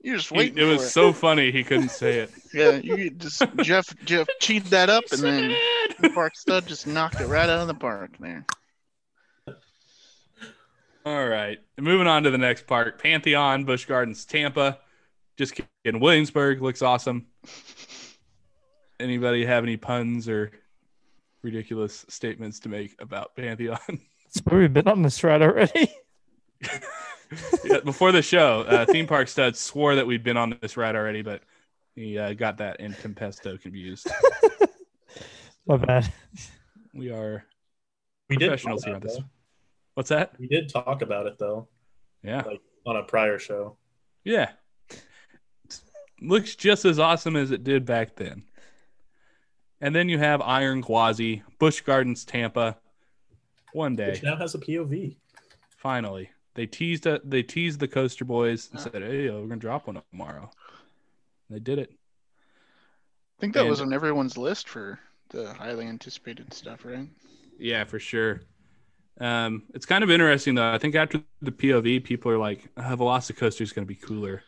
you're 0.00 0.16
just 0.16 0.30
He- 0.30 0.36
waiting. 0.38 0.56
it 0.56 0.62
was 0.64 0.82
for 0.82 0.88
so 0.88 1.12
funny 1.12 1.50
he 1.52 1.62
couldn't 1.62 1.90
say 1.90 2.20
it. 2.20 2.30
Yeah, 2.54 2.76
you 2.76 3.10
just 3.10 3.42
Jeff 3.62 3.92
Jeff 4.06 4.26
cheated 4.40 4.68
that 4.70 4.88
up, 4.88 5.04
and 5.12 5.20
then 5.20 5.54
Park 6.14 6.34
Stud 6.36 6.66
just 6.66 6.86
knocked 6.86 7.20
it 7.20 7.26
right 7.26 7.48
out 7.48 7.58
of 7.60 7.66
the 7.66 7.74
park 7.74 8.12
there. 8.20 8.46
All 11.04 11.28
right. 11.28 11.58
Moving 11.78 12.06
on 12.06 12.22
to 12.22 12.30
the 12.30 12.38
next 12.38 12.66
park 12.66 13.02
Pantheon, 13.02 13.64
Busch 13.64 13.84
Gardens, 13.86 14.24
Tampa. 14.24 14.78
Just 15.36 15.60
kidding. 15.84 16.00
Williamsburg 16.00 16.62
looks 16.62 16.80
awesome. 16.80 17.26
Anybody 19.00 19.44
have 19.44 19.64
any 19.64 19.76
puns 19.76 20.28
or 20.28 20.52
ridiculous 21.42 22.04
statements 22.08 22.60
to 22.60 22.68
make 22.68 22.94
about 23.00 23.34
Pantheon? 23.36 23.78
So 24.30 24.56
we've 24.56 24.72
been 24.72 24.88
on 24.88 25.02
this 25.02 25.22
ride 25.22 25.42
already. 25.42 25.88
Yeah, 27.64 27.78
before 27.84 28.10
the 28.12 28.20
show, 28.22 28.62
uh, 28.62 28.84
theme 28.84 29.06
park 29.06 29.28
stud 29.28 29.56
swore 29.56 29.94
that 29.96 30.06
we'd 30.06 30.22
been 30.24 30.36
on 30.36 30.56
this 30.60 30.76
ride 30.76 30.94
already, 30.96 31.22
but 31.22 31.42
he 31.96 32.18
uh, 32.18 32.32
got 32.34 32.58
that 32.58 32.78
in 32.80 32.92
Tempesto 32.94 33.60
confused. 33.60 34.08
My 35.66 35.76
bad. 35.76 36.12
We 36.92 37.10
are 37.10 37.44
We 38.28 38.36
professionals 38.36 38.82
talk 38.82 38.86
here 38.88 38.94
on 38.96 39.00
this. 39.02 39.16
it, 39.18 39.24
What's 39.94 40.08
that? 40.10 40.32
We 40.38 40.46
did 40.48 40.68
talk 40.68 41.02
about 41.02 41.26
it 41.26 41.38
though 41.38 41.68
Yeah, 42.22 42.42
on 42.86 42.96
a 42.96 43.02
prior 43.04 43.38
show. 43.38 43.76
yeah. 44.24 44.50
Looks 46.20 46.54
just 46.56 46.84
as 46.84 46.98
awesome 46.98 47.36
as 47.36 47.50
it 47.52 47.62
did 47.64 47.84
back 47.84 48.16
then. 48.16 48.44
And 49.84 49.94
then 49.94 50.08
you 50.08 50.16
have 50.18 50.40
Iron 50.40 50.82
Gwazi, 50.82 51.42
Busch 51.58 51.82
Gardens, 51.82 52.24
Tampa. 52.24 52.78
One 53.74 53.94
day, 53.94 54.12
Which 54.12 54.22
now 54.22 54.34
has 54.36 54.54
a 54.54 54.58
POV. 54.58 55.16
finally, 55.68 56.30
they 56.54 56.64
teased 56.64 57.04
it. 57.06 57.28
They 57.28 57.42
teased 57.42 57.80
the 57.80 57.88
Coaster 57.88 58.24
Boys 58.24 58.70
and 58.70 58.80
said, 58.80 58.94
"Hey, 59.02 59.28
we're 59.28 59.42
gonna 59.46 59.56
drop 59.56 59.86
one 59.86 60.00
tomorrow." 60.10 60.50
They 61.50 61.58
did 61.58 61.78
it. 61.78 61.90
I 61.90 63.40
think 63.40 63.52
that 63.52 63.60
And- 63.62 63.68
was 63.68 63.82
on 63.82 63.92
everyone's 63.92 64.38
list 64.38 64.70
for 64.70 65.00
the 65.28 65.52
highly 65.52 65.86
anticipated 65.86 66.54
stuff, 66.54 66.86
right? 66.86 67.08
Yeah, 67.58 67.84
for 67.84 67.98
sure. 67.98 68.40
Um, 69.20 69.64
it's 69.74 69.84
kind 69.84 70.02
of 70.02 70.10
interesting 70.10 70.54
though. 70.54 70.72
I 70.72 70.78
think 70.78 70.94
after 70.94 71.22
the 71.42 71.52
POV, 71.52 72.00
people 72.00 72.30
are 72.32 72.38
like, 72.38 72.68
uh, 72.78 72.96
"Velocicoaster 72.96 73.60
is 73.60 73.72
going 73.74 73.86
to 73.86 73.92
be 73.92 73.96
cooler," 74.00 74.44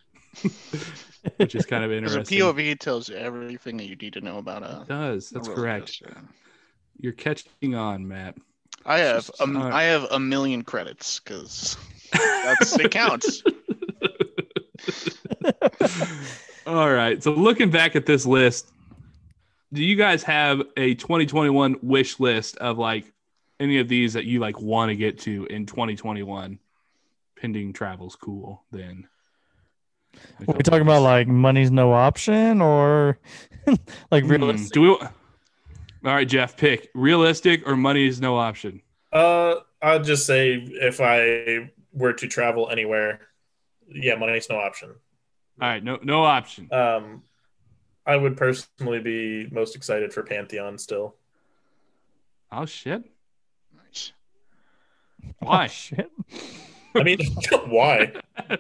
which 1.36 1.54
is 1.54 1.66
kind 1.66 1.84
of 1.84 1.90
Because 2.00 2.14
a 2.14 2.18
interesting. 2.20 2.38
POV 2.38 2.78
tells 2.78 3.08
you 3.08 3.16
everything 3.16 3.76
that 3.78 3.86
you 3.86 3.96
need 3.96 4.12
to 4.14 4.20
know 4.20 4.38
about 4.38 4.62
a. 4.62 4.82
It 4.82 4.88
does 4.88 5.30
that's 5.30 5.48
correct? 5.48 6.00
coaster. 6.02 6.16
You're 6.98 7.12
catching 7.12 7.74
on, 7.74 8.06
Matt. 8.06 8.36
I 8.84 8.98
have 8.98 9.30
a, 9.40 9.42
Alright. 9.42 9.72
Uh, 9.72 9.74
I 9.74 9.82
have 9.84 10.04
a 10.10 10.18
million 10.18 10.62
credits 10.62 11.20
because 11.20 11.76
that's 12.12 12.78
it 12.78 12.90
counts. 12.90 13.42
All 16.66 16.92
right. 16.92 17.22
So 17.22 17.32
looking 17.32 17.70
back 17.70 17.96
at 17.96 18.06
this 18.06 18.26
list, 18.26 18.72
do 19.72 19.84
you 19.84 19.96
guys 19.96 20.22
have 20.22 20.62
a 20.76 20.94
2021 20.94 21.78
wish 21.82 22.20
list 22.20 22.56
of 22.58 22.78
like 22.78 23.12
any 23.58 23.78
of 23.78 23.88
these 23.88 24.12
that 24.12 24.24
you 24.24 24.38
like 24.40 24.60
want 24.60 24.90
to 24.90 24.96
get 24.96 25.18
to 25.20 25.46
in 25.46 25.66
2021, 25.66 26.58
pending 27.36 27.72
travel's 27.72 28.16
cool, 28.16 28.62
then. 28.70 29.08
Are 30.48 30.54
we 30.54 30.62
talking 30.62 30.82
about 30.82 31.02
like 31.02 31.28
money's 31.28 31.70
no 31.70 31.92
option 31.92 32.60
or 32.60 33.18
like 34.10 34.24
Hmm, 34.24 34.30
realistic? 34.30 34.72
do 34.72 34.80
we? 34.82 34.88
All 34.88 35.08
right, 36.02 36.28
Jeff, 36.28 36.56
pick 36.56 36.90
realistic 36.94 37.66
or 37.66 37.76
money 37.76 38.06
is 38.06 38.20
no 38.20 38.36
option. 38.36 38.82
Uh, 39.12 39.56
I'd 39.82 40.04
just 40.04 40.26
say 40.26 40.54
if 40.54 41.00
I 41.00 41.70
were 41.92 42.12
to 42.12 42.28
travel 42.28 42.68
anywhere, 42.70 43.20
yeah, 43.88 44.14
money's 44.14 44.48
no 44.48 44.56
option. 44.56 44.90
All 45.60 45.68
right, 45.68 45.82
no 45.82 45.98
no 46.02 46.24
option. 46.24 46.72
Um, 46.72 47.22
I 48.04 48.16
would 48.16 48.36
personally 48.36 49.00
be 49.00 49.48
most 49.50 49.74
excited 49.74 50.12
for 50.12 50.22
Pantheon 50.22 50.78
still. 50.78 51.16
Oh 52.52 52.66
shit! 52.66 53.02
Nice. 53.74 54.12
Why? 55.40 55.64
Oh, 55.64 55.68
shit. 55.68 56.10
I 56.96 57.02
mean, 57.02 57.18
why? 57.66 58.12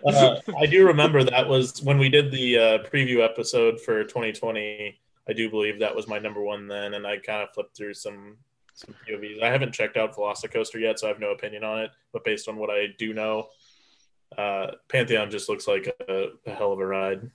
Uh, 0.06 0.36
I 0.58 0.66
do 0.66 0.86
remember 0.86 1.24
that 1.24 1.48
was 1.48 1.82
when 1.82 1.98
we 1.98 2.08
did 2.08 2.30
the 2.30 2.58
uh, 2.58 2.78
preview 2.84 3.24
episode 3.24 3.80
for 3.80 4.04
2020. 4.04 4.98
I 5.28 5.32
do 5.32 5.50
believe 5.50 5.80
that 5.80 5.94
was 5.94 6.06
my 6.06 6.18
number 6.18 6.42
one 6.42 6.68
then, 6.68 6.94
and 6.94 7.06
I 7.06 7.18
kind 7.18 7.42
of 7.42 7.52
flipped 7.54 7.76
through 7.76 7.94
some 7.94 8.36
some 8.74 8.94
POVs. 9.08 9.42
I 9.42 9.50
haven't 9.50 9.72
checked 9.72 9.96
out 9.96 10.14
Velocicoaster 10.14 10.80
yet, 10.80 10.98
so 10.98 11.06
I 11.06 11.10
have 11.10 11.20
no 11.20 11.30
opinion 11.30 11.64
on 11.64 11.80
it. 11.80 11.90
But 12.12 12.24
based 12.24 12.48
on 12.48 12.56
what 12.56 12.70
I 12.70 12.88
do 12.98 13.14
know, 13.14 13.48
uh, 14.36 14.72
Pantheon 14.88 15.30
just 15.30 15.48
looks 15.48 15.66
like 15.66 15.94
a, 16.08 16.28
a 16.46 16.50
hell 16.50 16.72
of 16.72 16.78
a 16.78 16.86
ride. 16.86 17.30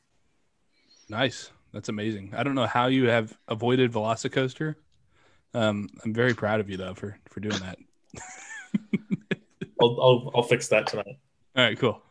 Nice. 1.09 1.51
That's 1.73 1.89
amazing. 1.89 2.33
I 2.35 2.43
don't 2.43 2.55
know 2.55 2.67
how 2.67 2.87
you 2.87 3.07
have 3.07 3.37
avoided 3.47 3.91
Velocicoaster. 3.91 4.75
Um, 5.53 5.89
I'm 6.03 6.13
very 6.13 6.33
proud 6.33 6.59
of 6.59 6.69
you 6.69 6.77
though 6.77 6.93
for 6.93 7.17
for 7.29 7.39
doing 7.39 7.59
that. 7.59 7.77
I'll, 9.81 9.97
I'll 10.01 10.31
I'll 10.35 10.43
fix 10.43 10.67
that 10.69 10.87
tonight. 10.87 11.17
All 11.55 11.63
right, 11.65 11.77
cool. 11.77 12.01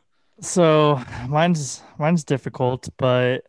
So 0.41 1.03
mine's 1.29 1.83
mine's 1.99 2.25
difficult, 2.25 2.89
but 2.97 3.45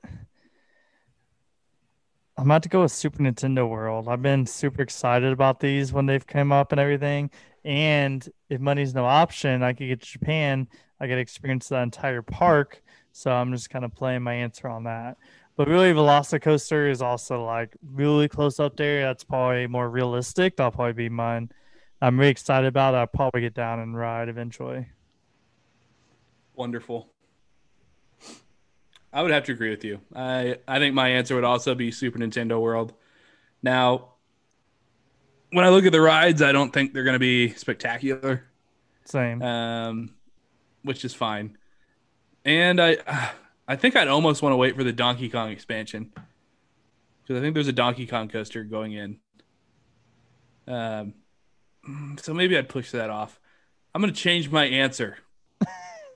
I'm 2.38 2.49
about 2.49 2.63
to 2.63 2.69
go 2.69 2.82
with 2.82 2.91
Super 2.91 3.19
Nintendo 3.19 3.69
World. 3.69 4.07
I've 4.07 4.22
been 4.22 4.45
super 4.45 4.82
excited 4.82 5.32
about 5.32 5.59
these 5.59 5.93
when 5.93 6.05
they've 6.05 6.26
come 6.26 6.51
up 6.51 6.72
and 6.72 6.82
everything. 6.82 7.30
And 7.63 8.28
if 8.49 8.59
money's 8.59 8.95
no 8.95 9.05
option, 9.05 9.61
I 9.61 9.74
could 9.74 9.88
get 9.88 10.01
to 10.01 10.07
Japan. 10.07 10.67
I 10.99 11.07
could 11.07 11.19
experience 11.19 11.69
the 11.69 11.78
entire 11.78 12.22
park. 12.22 12.82
So 13.11 13.32
I'm 13.32 13.51
just 13.51 13.69
kind 13.69 13.86
of 13.86 13.93
playing 13.93 14.24
my 14.24 14.34
answer 14.34 14.67
on 14.67 14.86
that. 14.86 15.17
But 15.55 15.67
really, 15.67 15.91
Velocicoaster 15.93 16.89
is 16.89 17.01
also 17.01 17.45
like 17.45 17.76
really 17.93 18.28
close 18.28 18.59
up 18.59 18.78
there. 18.78 19.01
That's 19.03 19.24
probably 19.24 19.67
more 19.67 19.89
realistic. 19.89 20.57
That'll 20.57 20.72
probably 20.72 20.93
be 20.93 21.09
mine. 21.09 21.51
I'm 22.02 22.20
really 22.20 22.32
excited 22.32 22.68
about 22.68 22.93
it. 22.93 22.97
I'll 22.97 23.08
probably 23.08 23.41
get 23.41 23.54
down 23.54 23.80
and 23.80 23.95
ride 23.95 24.28
eventually. 24.30 24.88
Wonderful. 26.56 27.08
I 29.14 29.22
would 29.22 29.32
have 29.32 29.43
to 29.45 29.52
agree 29.52 29.70
with 29.70 29.84
you. 29.84 29.99
I 30.16 30.58
I 30.68 30.80
think 30.80 30.95
my 30.95 31.10
answer 31.10 31.36
would 31.36 31.43
also 31.43 31.76
be 31.76 31.91
Super 31.91 32.18
Nintendo 32.18 32.60
World. 32.62 32.93
Now, 33.62 34.14
when 35.52 35.66
I 35.66 35.70
look 35.70 35.86
at 35.86 35.91
the 35.91 36.02
rides, 36.02 36.41
I 36.41 36.52
don't 36.52 36.72
think 36.72 36.93
they're 36.93 37.04
going 37.04 37.16
to 37.16 37.20
be 37.20 37.49
spectacular, 37.54 38.45
Same. 39.06 39.41
um, 39.41 40.16
which 40.84 41.04
is 41.04 41.14
fine. 41.14 41.58
And 42.45 42.82
I 42.82 42.97
I 43.68 43.76
think 43.76 43.95
I'd 43.95 44.08
almost 44.08 44.41
want 44.41 44.54
to 44.54 44.58
wait 44.58 44.76
for 44.76 44.84
the 44.84 44.93
Donkey 44.93 45.30
Kong 45.30 45.52
expansion 45.52 46.12
because 47.22 47.38
I 47.38 47.41
think 47.41 47.54
there's 47.54 47.68
a 47.68 47.74
Donkey 47.74 48.08
Kong 48.08 48.28
coaster 48.30 48.64
going 48.64 48.93
in. 48.93 49.20
Um, 50.68 51.14
so 52.21 52.34
maybe 52.34 52.57
I'd 52.57 52.69
push 52.69 52.91
that 52.91 53.09
off. 53.09 53.39
I'm 53.93 54.01
going 54.01 54.13
to 54.13 54.19
change 54.19 54.49
my 54.49 54.65
answer. 54.65 55.17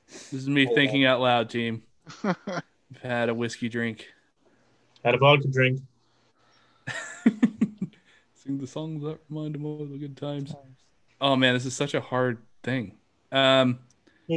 This 0.08 0.34
is 0.34 0.48
me 0.48 0.68
thinking 0.68 1.04
out 1.04 1.20
loud, 1.20 1.50
team. 1.50 1.82
I've 2.24 2.62
had 3.02 3.28
a 3.28 3.34
whiskey 3.34 3.70
drink. 3.70 4.08
Had 5.04 5.16
a 5.16 5.18
vodka 5.18 5.48
drink. 5.48 5.82
Sing 8.36 8.58
the 8.60 8.68
songs 8.68 9.04
that 9.04 9.18
remind 9.30 9.56
him 9.56 9.66
of 9.66 9.90
the 9.90 9.98
good 9.98 10.16
times. 10.16 10.54
Oh 11.20 11.36
man, 11.36 11.56
this 11.56 11.66
is 11.66 11.76
such 11.76 11.96
a 11.96 12.02
hard 12.02 12.38
thing. 12.64 12.96
Um, 13.32 13.80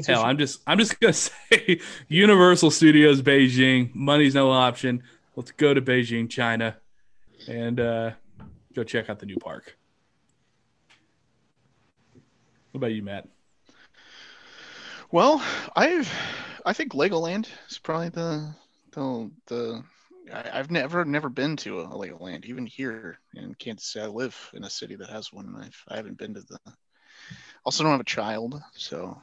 hell, 0.07 0.25
I'm 0.25 0.39
just 0.39 0.61
I'm 0.67 0.79
just 0.79 0.99
gonna 1.01 1.13
say 1.13 1.81
Universal 2.09 2.71
Studios 2.71 3.21
Beijing. 3.23 3.95
Money's 3.95 4.35
no 4.35 4.51
option. 4.51 5.03
Let's 5.37 5.53
go 5.53 5.75
to 5.75 5.83
Beijing, 5.83 6.31
China, 6.31 6.77
and 7.47 7.79
uh, 7.79 8.11
go 8.75 8.85
check 8.85 9.11
out 9.11 9.19
the 9.19 9.27
new 9.27 9.37
park. 9.37 9.77
What 12.73 12.79
about 12.79 12.93
you, 12.93 13.03
Matt? 13.03 13.27
Well, 15.11 15.43
I've 15.75 16.13
I 16.67 16.73
think 16.73 16.93
Legoland 16.93 17.49
is 17.71 17.79
probably 17.79 18.11
the 18.11 18.55
the 18.93 19.31
the 19.47 19.85
I, 20.33 20.59
I've 20.59 20.71
never 20.71 21.05
never 21.05 21.29
been 21.29 21.57
to 21.59 21.81
a 21.81 21.87
Legoland, 21.89 22.45
even 22.45 22.67
here 22.67 23.19
in 23.35 23.55
Kansas 23.55 23.89
City. 23.89 24.05
I 24.05 24.09
live 24.09 24.37
in 24.53 24.65
a 24.65 24.71
city 24.71 24.97
that 24.97 25.09
has 25.09 25.33
one, 25.33 25.47
and 25.47 25.57
I've 25.57 25.83
I 25.89 25.97
haven't 25.97 26.19
been 26.19 26.35
to 26.35 26.41
the. 26.43 26.59
Also, 27.65 27.83
don't 27.83 27.93
have 27.93 28.01
a 28.01 28.05
child, 28.05 28.61
so 28.75 29.21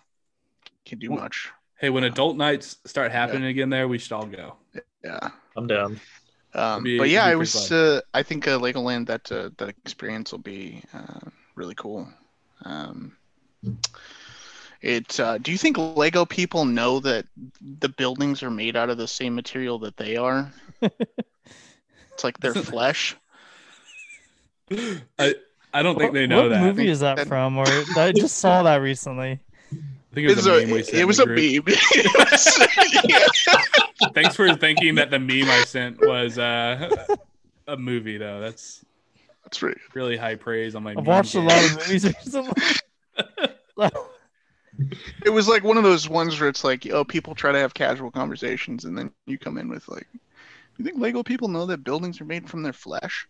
can't 0.86 1.02
do 1.02 1.12
Well- 1.12 1.22
much. 1.22 1.52
Hey, 1.78 1.90
when 1.90 2.06
adult 2.06 2.38
nights 2.38 2.78
start 2.86 3.12
happening 3.12 3.44
again, 3.44 3.70
there 3.70 3.88
we 3.88 3.98
should 3.98 4.14
all 4.14 4.26
go. 4.26 4.56
Yeah. 5.04 5.30
I'm 5.58 5.68
down. 5.68 6.00
Um, 6.54 6.84
be- 6.84 6.98
but 6.98 7.10
yeah, 7.10 7.26
I 7.26 7.36
was. 7.36 7.70
Uh, 7.70 8.00
I 8.14 8.24
think 8.24 8.48
uh, 8.48 8.58
Legoland 8.58 9.08
that 9.08 9.30
uh, 9.30 9.50
that 9.58 9.70
experience 9.70 10.32
will 10.32 10.40
be 10.40 10.82
uh, 10.94 11.20
really 11.54 11.76
cool. 11.76 12.08
Um, 12.64 13.18
it. 14.82 15.20
Uh, 15.20 15.38
do 15.38 15.52
you 15.52 15.58
think 15.58 15.78
Lego 15.78 16.26
people 16.26 16.66
know 16.66 17.00
that 17.00 17.26
the 17.80 17.90
buildings 17.90 18.44
are 18.44 18.52
made 18.52 18.76
out 18.76 18.90
of 18.90 18.98
the 18.98 19.08
same 19.08 19.36
material 19.36 19.80
that 19.80 19.98
they 19.98 20.16
are? 20.18 20.52
it's 20.82 22.24
like 22.24 22.38
their 22.40 22.54
flesh. 22.54 23.16
I 25.20 25.36
I 25.74 25.84
don't 25.84 25.98
think 25.98 26.12
What- 26.12 26.14
they 26.14 26.28
know 26.28 26.44
what 26.44 26.50
that. 26.50 26.62
movie 26.64 26.88
is 26.88 27.02
that 27.02 27.18
That- 27.18 27.28
from? 27.28 27.58
Or 27.58 27.66
I 27.98 28.12
just 28.16 28.38
saw 28.38 28.64
that 28.64 28.78
recently. 28.78 29.40
I 29.72 30.16
think 30.16 30.30
it 30.30 30.36
was 30.36 30.38
It's 30.40 30.48
a 30.48 30.54
a- 30.54 30.62
meme 30.62 30.72
we 30.72 30.80
it 31.02 31.06
was 31.06 31.20
a 31.20 31.26
group. 31.26 31.38
meme. 31.68 31.76
It 31.92 32.30
was- 32.30 34.14
Thanks 34.14 34.36
for 34.36 34.54
thinking 34.56 34.96
that 34.96 35.10
the 35.12 35.20
meme 35.20 35.50
I 35.50 35.64
sent 35.66 36.00
was 36.00 36.38
uh, 36.38 37.16
a 37.68 37.76
movie, 37.78 38.18
though. 38.18 38.40
That's 38.40 38.84
That's 39.44 39.62
right. 39.62 39.78
really 39.94 40.16
high 40.18 40.36
praise 40.36 40.76
on 40.76 40.84
my. 40.84 40.92
I've 40.92 40.96
meme 40.98 41.06
watched 41.06 41.36
a 41.36 41.40
lot 41.42 41.64
of 41.64 41.72
movies 41.78 42.06
recently. 42.06 42.54
It 43.78 45.30
was 45.30 45.48
like 45.48 45.64
one 45.64 45.78
of 45.78 45.84
those 45.84 46.10
ones 46.10 46.40
where 46.40 46.50
it's 46.50 46.64
like, 46.64 46.86
oh, 46.92 47.04
people 47.04 47.36
try 47.36 47.52
to 47.52 47.60
have 47.60 47.74
casual 47.74 48.12
conversations, 48.12 48.86
and 48.86 48.98
then 48.98 49.12
you 49.26 49.38
come 49.38 49.58
in 49.58 49.70
with 49.70 49.88
like, 49.88 50.08
you 50.78 50.84
think 50.86 51.00
Lego 51.00 51.24
people 51.24 51.48
know 51.48 51.66
that 51.68 51.84
buildings 51.84 52.20
are 52.20 52.26
made 52.26 52.50
from 52.50 52.62
their 52.64 52.74
flesh? 52.74 53.28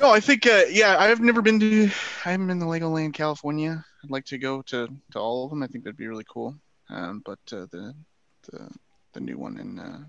No, 0.00 0.10
I 0.10 0.20
think, 0.20 0.46
uh, 0.46 0.62
yeah, 0.70 0.96
I've 0.98 1.20
never 1.20 1.42
been 1.42 1.60
to, 1.60 1.90
I 2.24 2.30
haven't 2.30 2.46
been 2.46 2.60
to 2.60 2.66
Legoland, 2.66 3.12
California. 3.12 3.84
I'd 4.02 4.10
like 4.10 4.24
to 4.26 4.38
go 4.38 4.62
to, 4.62 4.88
to 5.12 5.18
all 5.18 5.44
of 5.44 5.50
them. 5.50 5.62
I 5.62 5.66
think 5.66 5.84
that'd 5.84 5.98
be 5.98 6.06
really 6.06 6.24
cool. 6.26 6.56
Um, 6.88 7.22
but 7.24 7.38
uh, 7.52 7.66
the, 7.70 7.94
the 8.50 8.70
the 9.12 9.20
new 9.20 9.38
one 9.38 9.58
in 9.58 9.78
uh, 9.78 10.00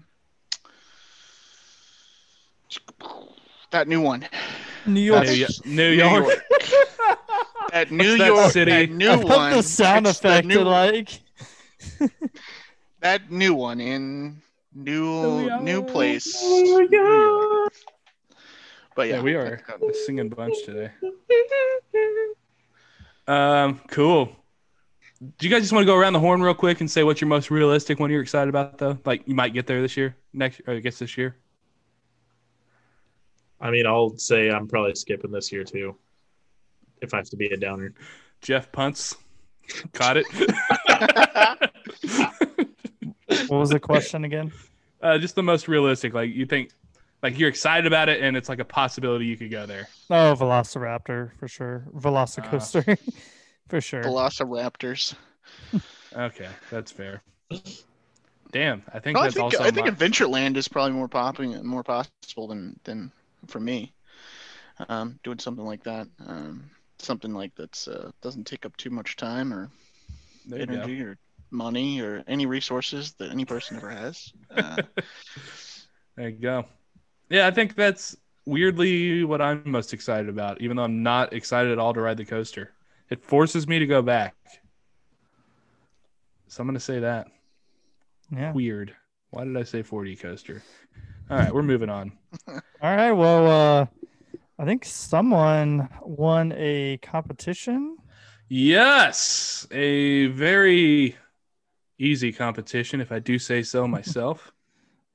that 3.72 3.88
new 3.88 4.02
one, 4.02 4.28
New 4.86 5.02
York. 5.02 5.26
New, 5.26 5.32
Yo- 5.34 5.48
New 5.66 5.76
New 5.76 5.92
York. 5.92 6.44
York. 7.62 7.72
that 7.72 7.92
New 7.92 8.18
that 8.18 8.28
York, 8.28 8.52
city? 8.52 8.72
that 8.72 8.90
new 8.92 9.10
I 9.10 9.16
love 9.16 9.24
one. 9.24 9.52
the 9.54 9.64
sound 9.64 10.08
it's 10.08 10.20
the 10.20 10.28
effect. 10.30 10.48
new- 10.48 10.56
to 10.60 10.64
like 10.64 11.22
that 13.02 13.32
new 13.32 13.54
one 13.54 13.80
in 13.82 14.42
new 14.74 15.48
New 15.50 15.60
new 15.62 15.72
York. 15.80 15.88
place. 15.88 16.42
New 16.44 16.88
York. 16.92 17.74
But 18.96 19.08
yeah, 19.08 19.16
Yeah, 19.18 19.22
we 19.22 19.36
are 19.36 19.62
a 19.68 19.94
singing 20.06 20.30
bunch 20.30 20.56
today. 20.66 20.92
Um, 23.28 23.80
cool. 23.90 24.36
Do 25.38 25.48
you 25.48 25.50
guys 25.54 25.62
just 25.62 25.72
want 25.72 25.84
to 25.84 25.86
go 25.86 25.96
around 25.96 26.14
the 26.14 26.20
horn 26.20 26.42
real 26.42 26.54
quick 26.56 26.82
and 26.82 26.90
say 26.90 27.04
what's 27.04 27.22
your 27.22 27.28
most 27.28 27.52
realistic 27.52 28.00
one 28.00 28.10
you're 28.10 28.22
excited 28.24 28.50
about, 28.50 28.78
though? 28.80 28.98
Like 29.06 29.22
you 29.28 29.36
might 29.36 29.54
get 29.54 29.68
there 29.68 29.82
this 29.82 29.96
year, 29.96 30.16
next, 30.34 30.62
or 30.68 30.74
I 30.74 30.80
guess 30.80 30.98
this 31.00 31.16
year. 31.18 31.36
I 33.62 33.70
mean, 33.70 33.86
I'll 33.86 34.18
say 34.18 34.50
I'm 34.50 34.68
probably 34.68 34.96
skipping 34.96 35.32
this 35.32 35.52
year 35.52 35.64
too, 35.64 35.96
if 37.02 37.14
I 37.14 37.18
have 37.18 37.30
to 37.30 37.36
be 37.38 37.48
a 37.48 37.58
downer. 37.58 37.94
Jeff 38.42 38.72
punts, 38.72 39.16
caught 39.94 40.18
it. 40.18 40.26
what 43.48 43.50
was 43.60 43.70
the 43.70 43.80
question 43.80 44.24
again? 44.26 44.52
uh, 45.02 45.18
just 45.18 45.36
the 45.36 45.44
most 45.44 45.68
realistic. 45.68 46.14
Like 46.14 46.34
you 46.34 46.46
think, 46.46 46.72
like 47.22 47.38
you're 47.38 47.50
excited 47.50 47.86
about 47.86 48.10
it, 48.10 48.22
and 48.22 48.36
it's 48.38 48.50
like 48.50 48.60
a 48.60 48.66
possibility 48.66 49.26
you 49.26 49.38
could 49.38 49.52
go 49.52 49.66
there. 49.66 49.88
Oh, 50.10 50.36
Velociraptor 50.38 51.32
for 51.40 51.48
sure. 51.48 51.86
Velocicoaster 51.96 52.98
for 53.70 53.82
sure. 53.82 54.04
Velociraptors. 54.04 55.16
Okay, 56.16 56.50
that's 56.70 56.92
fair. 56.92 57.22
Damn, 58.52 58.84
I 58.94 59.00
think 59.00 59.16
Well, 59.16 59.24
I 59.24 59.28
that's 59.28 59.36
think 59.36 59.44
also. 59.46 59.64
I 59.64 59.72
think 59.72 59.88
my- 59.88 59.92
Adventureland 59.94 60.58
is 60.58 60.68
probably 60.68 60.92
more 60.94 61.08
popping, 61.08 61.66
more 61.66 61.84
possible 61.84 62.48
than 62.48 62.80
than 62.84 63.12
for 63.48 63.60
me. 63.60 63.94
Um, 64.90 65.20
doing 65.24 65.38
something 65.40 65.64
like 65.66 65.84
that. 65.84 66.08
Um, 66.26 66.70
something 67.04 67.34
like 67.34 67.54
that's 67.56 67.88
uh, 67.88 68.12
doesn't 68.22 68.46
take 68.46 68.66
up 68.66 68.76
too 68.78 68.90
much 68.90 69.16
time 69.16 69.54
or 69.54 69.70
There 70.46 70.66
go. 70.66 70.74
energy 70.74 71.02
or 71.02 71.18
money 71.52 72.02
or 72.02 72.24
any 72.28 72.46
resources 72.46 73.14
that 73.14 73.32
any 73.32 73.46
person 73.46 73.78
ever 73.78 73.90
has. 73.90 74.32
Uh, 74.50 74.82
There 76.18 76.28
you 76.30 76.36
go. 76.36 76.66
Yeah, 77.30 77.48
I 77.48 77.52
think 77.52 77.74
that's 77.76 78.18
weirdly 78.46 79.24
what 79.24 79.42
I'm 79.42 79.64
most 79.66 79.94
excited 79.94 80.28
about, 80.28 80.60
even 80.62 80.76
though 80.76 80.84
I'm 80.84 81.02
not 81.04 81.32
excited 81.34 81.72
at 81.72 81.80
all 81.80 81.94
to 81.94 82.02
ride 82.02 82.18
the 82.18 82.26
coaster. 82.26 82.74
It 83.10 83.24
forces 83.24 83.66
me 83.68 83.80
to 83.80 83.86
go 83.88 84.02
back. 84.02 84.36
So 86.48 86.62
I'm 86.62 86.68
going 86.68 86.74
to 86.76 86.82
say 86.82 87.00
that. 87.00 87.28
Yeah. 88.30 88.52
Weird. 88.52 88.94
Why 89.30 89.46
did 89.46 89.56
I 89.56 89.64
say 89.64 89.84
4D 89.84 90.20
coaster? 90.20 90.62
All 91.30 91.38
right, 91.38 91.54
we're 91.54 91.64
moving 91.64 91.90
on. 91.90 92.12
All 92.48 92.60
right. 92.82 93.14
Well, 93.14 93.48
uh, 93.48 93.86
I 94.62 94.66
think 94.66 94.86
someone 94.86 95.90
won 96.04 96.54
a 96.56 96.98
competition. 97.02 97.98
Yes, 98.48 99.66
a 99.72 100.28
very 100.28 101.16
easy 101.98 102.32
competition, 102.32 103.02
if 103.02 103.12
I 103.12 103.18
do 103.18 103.40
say 103.40 103.64
so 103.64 103.88
myself. 103.88 104.52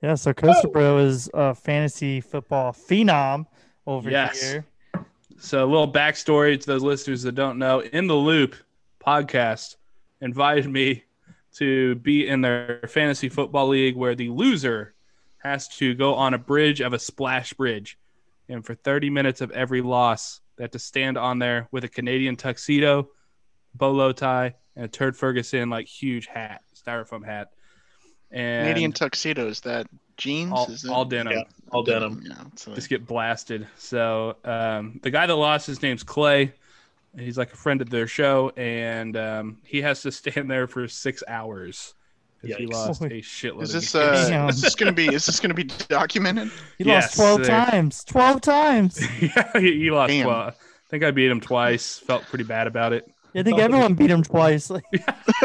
Yeah. 0.03 0.14
So 0.14 0.34
Coaster 0.34 0.68
Bro 0.68 0.99
is 0.99 1.30
a 1.32 1.55
fantasy 1.55 2.20
football 2.20 2.72
phenom 2.72 3.47
over 3.86 4.11
Yes. 4.11 4.38
here. 4.53 4.66
So 5.38 5.64
a 5.64 5.66
little 5.66 5.90
backstory 5.90 6.61
to 6.61 6.66
those 6.66 6.82
listeners 6.82 7.22
that 7.22 7.32
don't 7.34 7.59
know. 7.59 7.80
In 7.80 8.07
the 8.07 8.14
Loop 8.14 8.57
podcast 9.05 9.76
invited 10.20 10.68
me 10.68 11.05
to 11.55 11.94
be 11.94 12.28
in 12.28 12.42
their 12.42 12.82
fantasy 12.88 13.30
football 13.30 13.68
league 13.68 13.97
where 13.97 14.14
the 14.14 14.28
loser 14.28 14.92
has 15.38 15.66
to 15.78 15.94
go 15.94 16.14
on 16.14 16.34
a 16.34 16.38
bridge 16.38 16.82
of 16.82 16.92
a 16.92 16.99
splash 16.99 17.55
bridge. 17.55 17.99
And 18.49 18.64
for 18.64 18.74
30 18.74 19.11
minutes 19.11 19.40
of 19.40 19.51
every 19.51 19.82
loss, 19.82 20.40
they 20.57 20.64
have 20.64 20.70
to 20.72 20.78
stand 20.78 21.18
on 21.18 21.38
there 21.38 21.68
with 21.70 21.84
a 21.84 21.88
Canadian 21.88 22.36
tuxedo, 22.36 23.09
bolo 23.74 24.12
tie, 24.12 24.55
and 24.74 24.84
a 24.84 24.88
Turd 24.88 25.16
Ferguson 25.16 25.68
like 25.70 25.86
huge 25.86 26.26
hat, 26.26 26.62
styrofoam 26.74 27.24
hat. 27.24 27.51
And 28.30 28.66
Canadian 28.66 28.92
tuxedo 28.92 29.49
is 29.49 29.61
that 29.61 29.86
jeans? 30.16 30.53
all, 30.53 30.66
is 30.70 30.82
that 30.82 30.92
all 30.92 31.05
denim 31.05 31.32
Yeah. 31.32 31.42
All 31.70 31.82
denim. 31.82 32.22
Yeah, 32.24 32.44
it's 32.53 32.64
just 32.64 32.88
get 32.88 33.07
blasted. 33.07 33.66
So 33.76 34.36
um, 34.44 35.01
the 35.03 35.11
guy 35.11 35.26
that 35.26 35.34
lost, 35.34 35.66
his 35.66 35.82
name's 35.82 36.03
Clay. 36.03 36.53
He's 37.18 37.38
like 37.38 37.53
a 37.53 37.57
friend 37.57 37.80
of 37.80 37.88
their 37.88 38.07
show, 38.07 38.53
and 38.59 39.16
um, 39.16 39.59
he 39.64 39.80
has 39.80 40.03
to 40.03 40.12
stand 40.12 40.51
there 40.51 40.66
for 40.66 40.86
six 40.86 41.22
hours 41.26 41.94
because 42.43 42.57
he 42.59 42.66
lost 42.66 43.01
a 43.01 43.05
Holy- 43.09 43.22
shitload. 43.22 43.62
is 43.62 43.72
this 43.72 43.93
games. 43.93 44.05
uh, 44.05 44.28
Damn. 44.28 44.49
is 44.49 44.61
this 44.61 44.74
gonna 44.74 44.93
be 44.93 45.07
is 45.14 45.26
this 45.26 45.41
gonna 45.41 45.55
be 45.55 45.64
documented? 45.64 46.51
He 46.78 46.84
Yes, 46.84 47.16
lost 47.18 47.39
12 47.39 47.43
there. 47.45 47.70
times. 47.70 48.05
12 48.05 48.41
times. 48.41 49.01
yeah, 49.20 49.51
he, 49.61 49.78
he 49.78 49.91
lost. 49.91 50.11
Damn. 50.11 50.26
Well, 50.26 50.37
I 50.49 50.53
think 50.89 51.03
I 51.05 51.11
beat 51.11 51.30
him 51.30 51.41
twice. 51.41 51.99
Felt 51.99 52.22
pretty 52.24 52.45
bad 52.45 52.66
about 52.66 52.93
it. 52.93 53.11
I 53.34 53.43
think 53.43 53.59
everyone 53.59 53.95
beat 53.95 54.11
him 54.11 54.22
twice. 54.22 54.70
Like, 54.70 54.84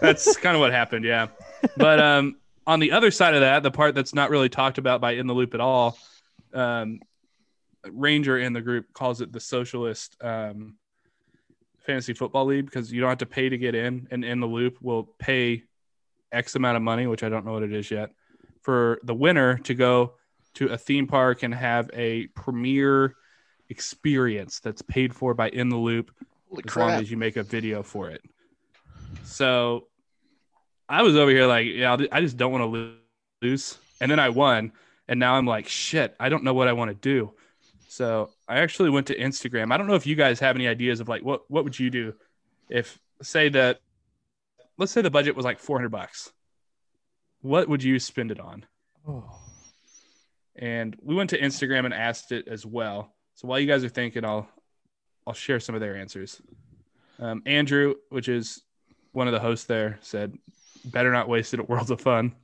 That's 0.00 0.36
kind 0.36 0.54
of 0.56 0.60
what 0.60 0.72
happened. 0.72 1.04
Yeah, 1.04 1.28
but 1.76 2.00
um, 2.00 2.36
on 2.66 2.80
the 2.80 2.92
other 2.92 3.10
side 3.10 3.34
of 3.34 3.40
that, 3.40 3.62
the 3.62 3.70
part 3.70 3.94
that's 3.94 4.14
not 4.14 4.30
really 4.30 4.48
talked 4.48 4.78
about 4.78 5.00
by 5.00 5.12
In 5.12 5.26
the 5.26 5.34
Loop 5.34 5.54
at 5.54 5.60
all, 5.60 5.96
um, 6.52 7.00
Ranger 7.90 8.38
in 8.38 8.52
the 8.52 8.60
group 8.62 8.92
calls 8.92 9.20
it 9.20 9.32
the 9.32 9.40
socialist 9.40 10.16
um, 10.22 10.76
fantasy 11.84 12.14
football 12.14 12.46
league 12.46 12.66
because 12.66 12.92
you 12.92 13.00
don't 13.00 13.10
have 13.10 13.18
to 13.18 13.26
pay 13.26 13.48
to 13.48 13.58
get 13.58 13.74
in, 13.74 14.08
and 14.10 14.24
In 14.24 14.40
the 14.40 14.46
Loop 14.46 14.78
will 14.80 15.04
pay 15.18 15.64
X 16.32 16.54
amount 16.54 16.76
of 16.76 16.82
money, 16.82 17.06
which 17.06 17.22
I 17.22 17.28
don't 17.28 17.44
know 17.44 17.52
what 17.52 17.62
it 17.62 17.72
is 17.72 17.90
yet, 17.90 18.10
for 18.62 18.98
the 19.04 19.14
winner 19.14 19.58
to 19.58 19.74
go 19.74 20.14
to 20.54 20.68
a 20.68 20.78
theme 20.78 21.06
park 21.06 21.42
and 21.42 21.54
have 21.54 21.90
a 21.92 22.26
premier 22.28 23.14
experience 23.68 24.60
that's 24.60 24.82
paid 24.82 25.14
for 25.14 25.34
by 25.34 25.48
In 25.48 25.68
the 25.68 25.76
Loop 25.76 26.10
Holy 26.50 26.62
as 26.66 26.76
long 26.76 26.90
as 26.90 27.10
you 27.10 27.16
make 27.16 27.36
a 27.36 27.42
video 27.42 27.82
for 27.82 28.10
it. 28.10 28.22
So 29.24 29.88
I 30.88 31.02
was 31.02 31.16
over 31.16 31.30
here 31.30 31.46
like, 31.46 31.66
yeah, 31.66 31.96
I 32.12 32.20
just 32.20 32.36
don't 32.36 32.52
want 32.52 32.62
to 32.72 32.96
lose. 33.42 33.78
And 34.00 34.10
then 34.10 34.18
I 34.18 34.28
won. 34.28 34.72
And 35.08 35.20
now 35.20 35.34
I'm 35.34 35.46
like, 35.46 35.68
shit, 35.68 36.14
I 36.18 36.28
don't 36.28 36.44
know 36.44 36.54
what 36.54 36.68
I 36.68 36.72
want 36.72 36.90
to 36.90 36.94
do. 36.94 37.32
So 37.94 38.30
I 38.48 38.58
actually 38.58 38.90
went 38.90 39.06
to 39.06 39.16
Instagram. 39.16 39.72
I 39.72 39.76
don't 39.76 39.86
know 39.86 39.94
if 39.94 40.04
you 40.04 40.16
guys 40.16 40.40
have 40.40 40.56
any 40.56 40.66
ideas 40.66 40.98
of 40.98 41.08
like, 41.08 41.22
what, 41.22 41.48
what 41.48 41.62
would 41.62 41.78
you 41.78 41.90
do 41.90 42.14
if 42.68 42.98
say 43.22 43.48
that, 43.50 43.78
let's 44.78 44.90
say 44.90 45.00
the 45.00 45.12
budget 45.12 45.36
was 45.36 45.44
like 45.44 45.60
400 45.60 45.90
bucks. 45.90 46.32
What 47.40 47.68
would 47.68 47.84
you 47.84 48.00
spend 48.00 48.32
it 48.32 48.40
on? 48.40 48.66
oh, 49.06 49.38
and 50.56 50.96
we 51.02 51.14
went 51.14 51.30
to 51.30 51.38
Instagram 51.38 51.84
and 51.84 51.94
asked 51.94 52.32
it 52.32 52.48
as 52.48 52.66
well. 52.66 53.14
So 53.34 53.46
while 53.46 53.60
you 53.60 53.66
guys 53.68 53.84
are 53.84 53.88
thinking, 53.88 54.24
I'll 54.24 54.48
I'll 55.24 55.32
share 55.34 55.60
some 55.60 55.76
of 55.76 55.80
their 55.80 55.94
answers. 55.96 56.42
Um, 57.20 57.42
Andrew, 57.46 57.94
which 58.08 58.28
is 58.28 58.62
one 59.12 59.28
of 59.28 59.32
the 59.32 59.40
hosts 59.40 59.66
there, 59.66 59.98
said, 60.00 60.36
"Better 60.84 61.12
not 61.12 61.28
waste 61.28 61.54
it 61.54 61.60
at 61.60 61.68
Worlds 61.68 61.90
of 61.90 62.00
Fun," 62.00 62.34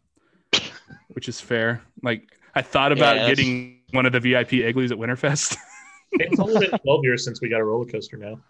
which 1.08 1.28
is 1.28 1.40
fair. 1.40 1.82
Like 2.02 2.38
I 2.54 2.62
thought 2.62 2.92
about 2.92 3.16
Yes. 3.16 3.28
getting 3.28 3.79
one 3.92 4.06
of 4.06 4.12
the 4.12 4.20
VIP 4.20 4.54
igloos 4.54 4.92
at 4.92 4.98
Winterfest. 4.98 5.56
It's 6.12 6.40
only 6.40 6.66
been 6.66 6.76
12 6.76 7.04
years 7.04 7.24
since 7.24 7.40
we 7.40 7.48
got 7.48 7.60
a 7.60 7.64
roller 7.64 7.84
coaster 7.84 8.16
now. 8.16 8.40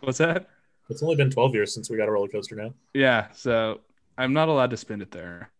What's 0.00 0.16
that? 0.16 0.48
It's 0.88 1.02
only 1.02 1.14
been 1.14 1.30
12 1.30 1.54
years 1.54 1.74
since 1.74 1.90
we 1.90 1.98
got 1.98 2.08
a 2.08 2.10
roller 2.10 2.28
coaster 2.28 2.56
now. 2.56 2.72
Yeah, 2.94 3.30
so 3.32 3.80
I'm 4.16 4.32
not 4.32 4.48
allowed 4.48 4.70
to 4.70 4.78
spend 4.78 5.02
it 5.02 5.10
there. 5.10 5.50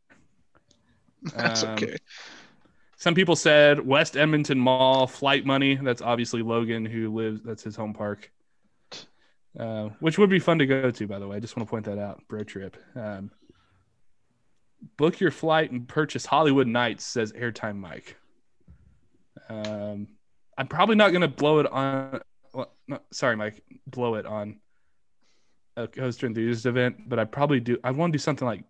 That's 1.23 1.63
um, 1.63 1.71
okay. 1.71 1.97
Some 2.97 3.15
people 3.15 3.37
said 3.37 3.87
West 3.87 4.17
Edmonton 4.17 4.59
Mall 4.59 5.07
flight 5.07 5.47
money. 5.47 5.75
That's 5.77 6.03
obviously 6.03 6.43
Logan 6.43 6.85
who 6.85 7.15
lives. 7.15 7.43
That's 7.43 7.63
his 7.63 7.77
home 7.77 7.95
park, 7.95 8.31
uh, 9.59 9.89
which 10.01 10.19
would 10.19 10.29
be 10.29 10.39
fun 10.39 10.59
to 10.59 10.67
go 10.67 10.91
to. 10.91 11.07
By 11.07 11.19
the 11.19 11.27
way, 11.27 11.37
I 11.37 11.41
just 11.41 11.57
want 11.57 11.67
to 11.67 11.71
point 11.71 11.87
that 11.87 11.99
out. 11.99 12.23
Bro 12.29 12.45
trip. 12.45 12.77
Um, 12.95 13.31
book 14.99 15.19
your 15.19 15.31
flight 15.31 15.71
and 15.71 15.89
purchase 15.89 16.27
Hollywood 16.27 16.67
Nights. 16.67 17.05
Says 17.05 17.33
Airtime 17.33 17.77
Mike. 17.77 18.17
Um, 19.51 20.07
I'm 20.57 20.69
probably 20.69 20.95
not 20.97 21.13
gonna 21.13 21.29
blow 21.29 21.59
it 21.59 21.67
on. 21.67 22.21
Well, 22.55 22.73
no, 22.89 23.01
sorry, 23.13 23.37
Mike. 23.37 23.63
Blow 23.87 24.15
it 24.15 24.25
on 24.27 24.61
a 25.77 25.89
coaster 25.89 26.27
enthusiast 26.27 26.67
event, 26.67 27.09
but 27.09 27.19
I 27.19 27.25
probably 27.25 27.61
do. 27.61 27.77
I 27.83 27.91
want 27.91 28.13
to 28.13 28.17
do 28.17 28.21
something 28.21 28.47
like 28.47 28.65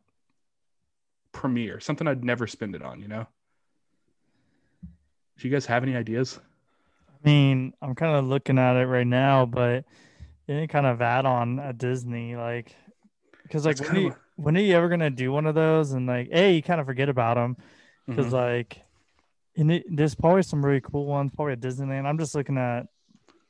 premiere, 1.32 1.80
something 1.80 2.08
I'd 2.08 2.24
never 2.24 2.46
spend 2.46 2.74
it 2.74 2.82
on. 2.82 3.00
You 3.00 3.08
know. 3.08 3.26
Do 5.38 5.48
you 5.48 5.52
guys 5.52 5.66
have 5.66 5.82
any 5.82 5.96
ideas? 5.96 6.40
I 7.08 7.28
mean, 7.28 7.74
I'm 7.82 7.94
kind 7.94 8.16
of 8.16 8.24
looking 8.24 8.58
at 8.58 8.76
it 8.76 8.86
right 8.86 9.06
now, 9.06 9.46
but 9.46 9.84
any 10.48 10.66
kind 10.66 10.86
of 10.86 11.00
add 11.02 11.26
on 11.26 11.58
at 11.58 11.78
Disney, 11.78 12.36
like, 12.36 12.74
because 13.42 13.64
like, 13.66 13.78
when 13.80 13.90
are, 13.96 14.00
you, 14.00 14.10
kinda 14.10 14.20
when 14.36 14.56
are 14.56 14.60
you 14.60 14.74
ever 14.74 14.88
gonna 14.88 15.10
do 15.10 15.32
one 15.32 15.46
of 15.46 15.54
those? 15.54 15.92
And 15.92 16.06
like, 16.06 16.28
a, 16.32 16.54
you 16.54 16.62
kind 16.62 16.80
of 16.80 16.86
forget 16.86 17.08
about 17.08 17.36
them 17.36 17.56
because 18.06 18.28
Mhm. 18.28 18.32
like, 18.32 18.82
and 19.60 19.70
it, 19.70 19.84
there's 19.88 20.14
probably 20.14 20.42
some 20.42 20.64
really 20.64 20.80
cool 20.80 21.06
ones, 21.06 21.30
probably 21.34 21.52
at 21.52 21.60
Disneyland. 21.60 22.06
I'm 22.06 22.18
just 22.18 22.34
looking 22.34 22.58
at. 22.58 22.86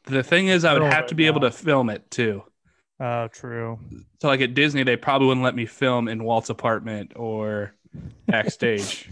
The 0.04 0.22
thing 0.22 0.48
is, 0.48 0.64
I 0.64 0.72
would 0.72 0.82
have 0.82 0.92
right 0.92 1.08
to 1.08 1.14
be 1.14 1.26
able 1.26 1.40
to 1.40 1.50
film 1.50 1.90
it 1.90 2.10
too. 2.10 2.42
Oh, 2.98 3.28
true. 3.28 3.78
So, 4.20 4.28
like 4.28 4.40
at 4.40 4.54
Disney, 4.54 4.82
they 4.82 4.96
probably 4.96 5.28
wouldn't 5.28 5.44
let 5.44 5.54
me 5.54 5.66
film 5.66 6.08
in 6.08 6.22
Walt's 6.24 6.50
apartment 6.50 7.12
or 7.16 7.74
backstage. 8.26 9.10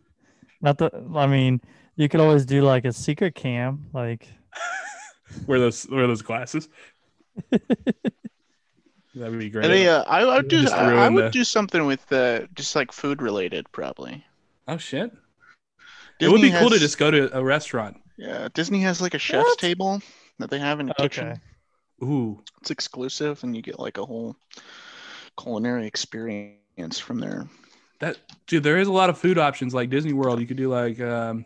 Not 0.62 0.78
the. 0.78 0.90
I 1.14 1.26
mean, 1.26 1.60
you 1.96 2.08
could 2.08 2.20
always 2.20 2.46
do 2.46 2.62
like 2.62 2.84
a 2.84 2.92
secret 2.92 3.34
cam, 3.34 3.86
like. 3.92 4.28
wear 5.46 5.58
those 5.58 5.86
wear 5.88 6.06
those 6.06 6.22
glasses. 6.22 6.68
That 9.16 9.30
would 9.30 9.38
be 9.40 9.48
great. 9.48 9.64
And 9.64 9.72
they, 9.72 9.88
uh, 9.88 10.02
I, 10.02 10.20
I 10.20 10.36
would 10.36 10.48
do 10.48 10.66
I, 10.70 11.06
I 11.06 11.08
would 11.08 11.24
the- 11.24 11.30
do 11.30 11.42
something 11.42 11.86
with 11.86 12.12
uh, 12.12 12.40
just 12.54 12.76
like 12.76 12.92
food 12.92 13.22
related 13.22 13.66
probably. 13.72 14.24
oh 14.68 14.76
shit! 14.76 15.10
It 16.20 16.28
would 16.28 16.40
be 16.40 16.48
Disney 16.48 16.60
cool 16.60 16.70
to 16.70 16.78
just 16.78 16.98
go 16.98 17.10
to 17.10 17.36
a 17.36 17.42
restaurant. 17.42 17.96
Yeah, 18.16 18.48
Disney 18.54 18.80
has 18.80 19.00
like 19.00 19.14
a 19.14 19.18
chef's 19.18 19.44
What? 19.44 19.58
table 19.58 20.00
that 20.38 20.50
they 20.50 20.58
have 20.58 20.80
in 20.80 20.86
the 20.86 20.94
kitchen. 20.94 21.28
Okay. 21.28 21.40
Ooh, 22.02 22.42
It's 22.60 22.70
exclusive, 22.70 23.42
and 23.42 23.54
you 23.56 23.62
get 23.62 23.78
like 23.78 23.96
a 23.98 24.04
whole 24.04 24.36
culinary 25.40 25.86
experience 25.86 26.98
from 26.98 27.18
there. 27.20 27.46
that 28.00 28.18
dude. 28.46 28.62
There 28.62 28.78
is 28.78 28.88
a 28.88 28.92
lot 28.92 29.10
of 29.10 29.18
food 29.18 29.38
options 29.38 29.74
like 29.74 29.90
Disney 29.90 30.12
World. 30.12 30.40
You 30.40 30.46
could 30.46 30.56
do 30.58 30.68
like 30.70 31.00
um, 31.00 31.44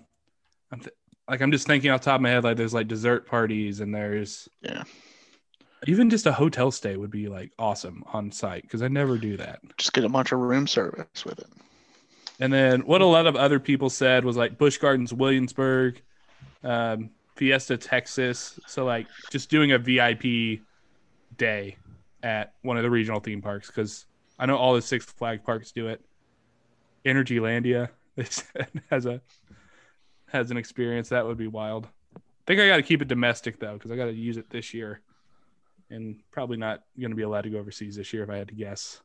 I'm 0.73 0.81
th- 0.81 0.95
like 1.29 1.41
I'm 1.41 1.53
just 1.53 1.67
thinking 1.67 1.91
off 1.91 2.01
the 2.01 2.07
top 2.07 2.17
of 2.17 2.23
my 2.23 2.31
head. 2.31 2.45
Like 2.45 2.57
there's 2.57 2.75
like 2.75 2.89
dessert 2.89 3.27
parties 3.27 3.79
and 3.81 3.95
there's 3.95 4.49
Yeah, 4.61 4.83
even 5.87 6.11
just 6.11 6.27
a 6.27 6.33
hotel 6.33 6.71
stay 6.73 6.97
would 6.97 7.11
be 7.13 7.29
like 7.29 7.53
awesome 7.59 8.03
on 8.13 8.33
site 8.33 8.63
because 8.63 8.83
I 8.83 8.89
never 8.89 9.19
do 9.19 9.37
that. 9.37 9.61
just 9.79 9.93
get 9.93 10.05
a 10.05 10.09
bunch 10.09 10.33
of 10.33 10.41
room 10.41 10.67
service 10.67 11.25
with 11.25 11.39
it. 11.39 11.49
And 12.41 12.51
then 12.51 12.81
what 12.81 13.03
a 13.03 13.07
lot 13.07 13.27
of 13.27 13.37
other 13.37 13.61
people 13.61 13.91
said 13.91 14.25
was 14.25 14.37
like 14.37 14.57
Busch 14.57 14.79
Gardens, 14.79 15.13
Williamsburg, 15.13 16.01
um, 16.65 17.11
Fiesta, 17.37 17.77
Texas. 17.77 18.59
So 18.67 18.85
like 18.87 19.07
just 19.31 19.51
doing 19.51 19.73
a 19.73 19.79
VIP 19.79 20.63
day 21.37 21.77
at 22.23 22.55
one 22.63 22.79
of 22.79 22.83
the 22.83 22.91
regional 22.91 23.21
theme 23.21 23.43
parks 23.43 23.67
because 23.67 24.07
I 24.39 24.47
know 24.47 24.57
all 24.57 24.75
the 24.75 24.83
Six 24.83 25.05
Flag 25.05 25.45
parks 25.45 25.71
do 25.71 25.89
it. 25.89 26.01
Energylandia 27.05 27.91
has 28.91 29.07
a 29.07 29.21
has 30.29 30.51
an 30.51 30.57
experience 30.57 31.09
that 31.11 31.27
would 31.27 31.39
be 31.39 31.47
wild. 31.47 31.89
I 32.17 32.21
think 32.47 32.61
I 32.61 32.69
got 32.69 32.77
to 32.77 32.83
keep 32.83 33.03
it 33.03 33.09
domestic 33.09 33.59
though, 33.59 33.75
because 33.75 33.91
I 33.91 33.97
got 33.97 34.07
to 34.07 34.13
use 34.13 34.37
it 34.37 34.49
this 34.51 34.73
year, 34.73 35.01
and 35.91 36.17
probably 36.31 36.57
not 36.57 36.85
going 36.99 37.11
to 37.11 37.17
be 37.17 37.23
allowed 37.23 37.43
to 37.43 37.51
go 37.51 37.59
overseas 37.59 37.97
this 37.97 38.13
year 38.13 38.23
if 38.23 38.31
I 38.31 38.37
had 38.37 38.49
to 38.49 38.55
guess. 38.55 39.01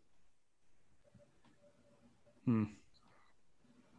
Hmm. 2.46 2.66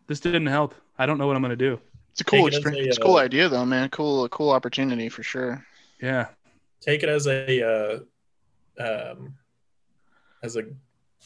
This 0.07 0.21
didn't 0.21 0.47
help. 0.47 0.75
I 0.99 1.07
don't 1.07 1.19
know 1.19 1.27
what 1.27 1.37
I'm 1.37 1.43
going 1.43 1.51
to 1.51 1.57
do. 1.57 1.81
It's 2.13 2.21
a 2.21 2.25
cool, 2.25 2.47
it 2.47 2.55
experience. 2.55 2.87
a, 2.87 2.89
it's 2.89 2.99
a 2.99 3.01
cool 3.01 3.17
uh, 3.17 3.23
idea 3.23 3.49
though, 3.49 3.65
man. 3.67 3.89
Cool, 3.91 4.29
cool 4.31 4.51
opportunity 4.51 5.09
for 5.09 5.23
sure. 5.23 5.65
Yeah. 6.01 6.29
Take 6.81 7.03
it 7.03 7.09
as 7.09 7.27
a 7.27 8.01
uh, 8.81 8.83
um, 9.13 9.35
as 10.43 10.57
a 10.57 10.63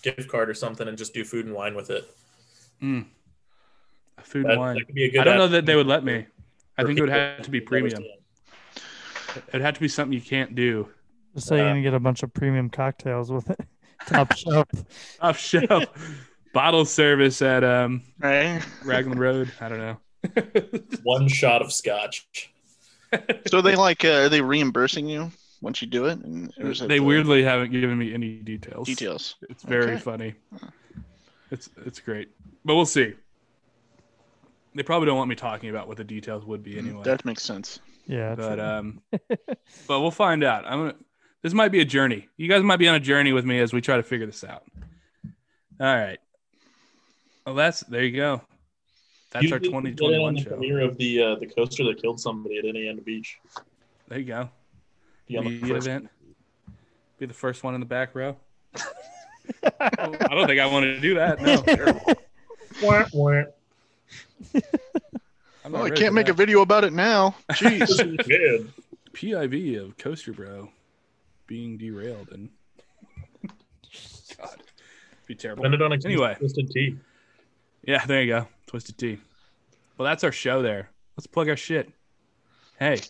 gift 0.03 0.28
card 0.28 0.49
or 0.51 0.55
something, 0.55 0.89
and 0.89 0.97
just 0.99 1.12
do 1.14 1.24
food 1.24 1.47
and 1.47 1.55
wine 1.55 1.74
with 1.74 1.91
it. 1.91 2.09
Mm. 2.83 3.07
Food 4.22 4.47
That, 4.47 4.53
and 4.53 4.61
wine. 4.61 4.74
that 4.76 4.87
could 4.87 4.95
be 4.95 5.05
a 5.05 5.11
good. 5.11 5.20
I 5.20 5.24
don't 5.24 5.39
know 5.39 5.49
that 5.49 5.66
they 5.66 5.76
would 5.76 5.87
let 5.87 6.03
me. 6.05 6.26
I 6.78 6.85
think 6.85 6.99
it 6.99 7.03
would 7.03 7.11
have 7.11 7.43
to 7.43 7.51
be 7.51 7.61
premium. 7.61 8.03
it. 8.03 8.83
It'd 9.49 9.61
have 9.61 9.74
to 9.74 9.81
be 9.81 9.89
something 9.89 10.12
you 10.12 10.20
can't 10.24 10.55
do. 10.55 10.89
Just 11.35 11.47
so 11.47 11.55
you're 11.55 11.66
Uh, 11.66 11.68
gonna 11.70 11.83
get 11.83 11.95
a 11.95 12.01
bunch 12.01 12.22
of 12.22 12.33
premium 12.35 12.68
cocktails 12.70 13.31
with 13.31 13.49
it. 13.51 13.61
Top 14.07 14.33
shelf. 14.35 14.66
Top 15.20 15.37
shelf 15.37 15.87
bottle 16.53 16.84
service 16.84 17.42
at 17.42 17.64
um 17.64 18.03
Right. 18.18 18.62
Raglan 18.84 19.18
Road. 19.18 19.51
I 19.61 19.68
don't 19.68 19.78
know. 19.78 19.96
One 21.03 21.28
shot 21.28 21.62
of 21.62 21.72
scotch. 21.72 22.26
so 23.48 23.61
they 23.61 23.74
like, 23.76 24.05
uh, 24.05 24.09
are 24.24 24.28
they 24.28 24.40
reimbursing 24.40 25.09
you 25.09 25.30
once 25.62 25.80
you 25.82 25.88
do 25.88 26.07
it? 26.07 26.18
And 26.18 26.53
it, 26.57 26.88
they 26.88 26.98
uh, 26.98 27.03
weirdly 27.03 27.42
haven't 27.42 27.72
given 27.72 27.98
me 27.98 28.14
any 28.14 28.36
details. 28.36 28.86
details. 28.86 29.36
It's 29.48 29.62
very 29.62 29.92
Okay. 29.92 30.01
funny. 30.01 30.34
It's 31.51 31.68
it's 31.84 31.98
great, 32.01 32.28
but 32.64 32.76
we'll 32.76 32.86
see. 32.86 33.14
They 34.74 34.84
probably 34.84 35.07
don't 35.07 35.16
want 35.16 35.28
me 35.28 35.34
talking 35.34 35.68
about 35.70 35.88
what 35.88 35.96
the 35.96 36.05
details 36.05 36.44
would 36.44 36.62
be 36.62 36.78
anyway. 36.78 37.03
That 37.03 37.24
makes 37.24 37.42
sense. 37.42 37.80
Yeah. 38.07 38.36
but 38.36 38.55
true. 38.57 38.64
um, 38.64 39.01
but 39.88 40.01
we'll 40.01 40.12
find 40.12 40.44
out. 40.44 40.64
I'm 40.64 40.78
gonna. 40.78 40.94
This 41.42 41.55
might 41.55 41.72
be 41.72 41.80
a 41.80 41.84
journey. 41.84 42.28
You 42.36 42.48
guys 42.48 42.62
might 42.62 42.76
be 42.76 42.86
on 42.86 42.94
a 42.94 43.01
journey 43.01 43.32
with 43.32 43.44
me 43.44 43.59
as 43.59 43.72
we 43.72 43.80
try 43.80 43.96
to 43.96 44.03
figure 44.05 44.26
this 44.26 44.44
out. 44.44 44.62
All 45.80 45.86
right. 45.96 46.18
Well, 47.47 47.55
that's 47.55 47.80
there 47.80 48.05
you 48.05 48.16
go. 48.16 48.43
That's 49.30 49.45
You 49.47 49.53
our 49.53 49.59
did 49.59 49.70
get 49.72 49.76
in 49.84 49.97
2021 49.97 50.28
on 50.28 50.34
the 50.34 50.41
show. 50.43 50.49
premiere 50.51 50.80
of 50.80 50.97
the 50.99 51.22
uh, 51.22 51.34
the 51.36 51.47
coaster 51.47 51.84
that 51.84 52.01
killed 52.03 52.20
somebody 52.20 52.59
at 52.59 52.64
Indiana 52.64 53.01
Beach. 53.01 53.38
There 54.09 54.18
you 54.18 54.24
go. 54.24 54.51
Be 55.26 55.36
on 55.38 55.45
the 55.45 55.61
first- 55.61 55.86
event. 55.86 56.09
Be 57.18 57.26
the 57.26 57.34
first 57.34 57.62
one 57.62 57.74
in 57.74 57.80
the 57.80 57.86
back 57.86 58.14
row. 58.14 58.36
I 59.78 59.88
don't 60.30 60.47
think 60.47 60.61
I 60.61 60.66
want 60.66 60.84
to 60.84 61.01
do 61.01 61.14
that. 61.14 61.41
No, 61.43 62.14
Wah, 62.82 63.05
wah. 63.12 63.43
I'm 65.64 65.74
Oh, 65.74 65.82
not 65.82 65.84
I 65.84 65.91
can't 65.91 66.07
for 66.09 66.12
make 66.12 66.28
a 66.30 66.32
video 66.32 66.62
about 66.62 66.84
it 66.84 66.93
now. 66.95 67.34
Jeez. 67.53 68.26
Good. 68.26 68.72
PIV 69.12 69.84
of 69.84 69.99
Coaster 69.99 70.32
Bro 70.32 70.70
being 71.47 71.76
derailed 71.76 72.30
and 72.32 72.49
God, 74.38 74.62
be 75.26 75.34
terrible. 75.34 75.62
Blend 75.62 75.74
it 75.74 75.82
on 75.82 75.93
a 75.93 75.97
Anyway. 76.05 76.36
Yeah, 77.85 78.05
there 78.07 78.22
you 78.22 78.28
go. 78.28 78.47
Twisted 78.66 78.99
Tea. 78.99 79.18
Well, 79.97 80.07
that's 80.07 80.24
our 80.24 80.33
show 80.33 80.62
there. 80.62 80.91
Let's 81.16 81.26
plug 81.26 81.49
our 81.49 81.57
shit. 81.57 81.91
Hey, 82.78 83.01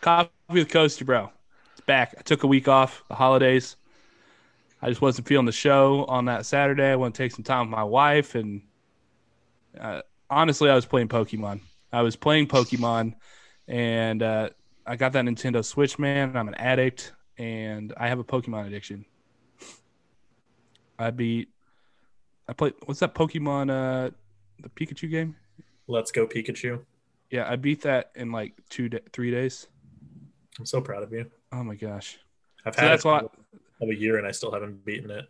Coffee 0.00 0.30
with 0.48 0.70
Coaster 0.70 1.04
Bro. 1.04 1.30
It's 1.72 1.80
back. 1.82 2.14
I 2.18 2.22
took 2.22 2.44
a 2.44 2.46
week 2.46 2.68
off, 2.68 3.02
the 3.08 3.14
holidays. 3.14 3.76
I 4.80 4.88
just 4.88 5.00
wasn't 5.02 5.26
feeling 5.26 5.46
the 5.46 5.52
show 5.52 6.04
on 6.06 6.26
that 6.26 6.46
Saturday. 6.46 6.92
I 6.92 6.96
want 6.96 7.14
to 7.14 7.22
take 7.22 7.32
some 7.32 7.42
time 7.42 7.66
with 7.66 7.76
my 7.76 7.84
wife. 7.84 8.34
And 8.34 8.62
uh, 9.78 10.02
honestly, 10.30 10.70
I 10.70 10.74
was 10.74 10.86
playing 10.86 11.08
Pokemon. 11.08 11.60
I 11.92 12.02
was 12.02 12.16
playing 12.16 12.46
Pokemon, 12.46 13.14
and 13.68 14.22
uh, 14.22 14.50
I 14.86 14.96
got 14.96 15.12
that 15.12 15.24
Nintendo 15.24 15.64
Switch, 15.64 15.98
man. 15.98 16.36
I'm 16.36 16.48
an 16.48 16.54
addict, 16.54 17.12
and 17.38 17.92
I 17.96 18.08
have 18.08 18.18
a 18.18 18.24
Pokemon 18.24 18.66
addiction. 18.66 19.04
I 20.98 21.10
beat 21.10 21.48
I 22.48 22.52
played. 22.52 22.74
What's 22.84 23.00
that 23.00 23.14
Pokemon? 23.14 23.70
Uh, 23.70 24.10
the 24.60 24.68
Pikachu 24.70 25.10
game. 25.10 25.36
Let's 25.88 26.10
go 26.10 26.26
Pikachu. 26.26 26.84
Yeah, 27.30 27.50
I 27.50 27.56
beat 27.56 27.82
that 27.82 28.10
in 28.14 28.32
like 28.32 28.54
two, 28.70 28.88
three 29.12 29.30
days. 29.30 29.66
I'm 30.58 30.66
so 30.66 30.80
proud 30.80 31.02
of 31.02 31.12
you. 31.12 31.30
Oh 31.52 31.62
my 31.62 31.74
gosh. 31.74 32.18
I've 32.64 32.74
So 32.74 32.80
had 32.80 32.90
that's 32.92 33.04
why. 33.04 33.18
of 33.18 33.88
a 33.88 33.94
year 33.94 34.18
and 34.18 34.26
I 34.26 34.30
still 34.30 34.52
haven't 34.52 34.84
beaten 34.84 35.10
it. 35.10 35.26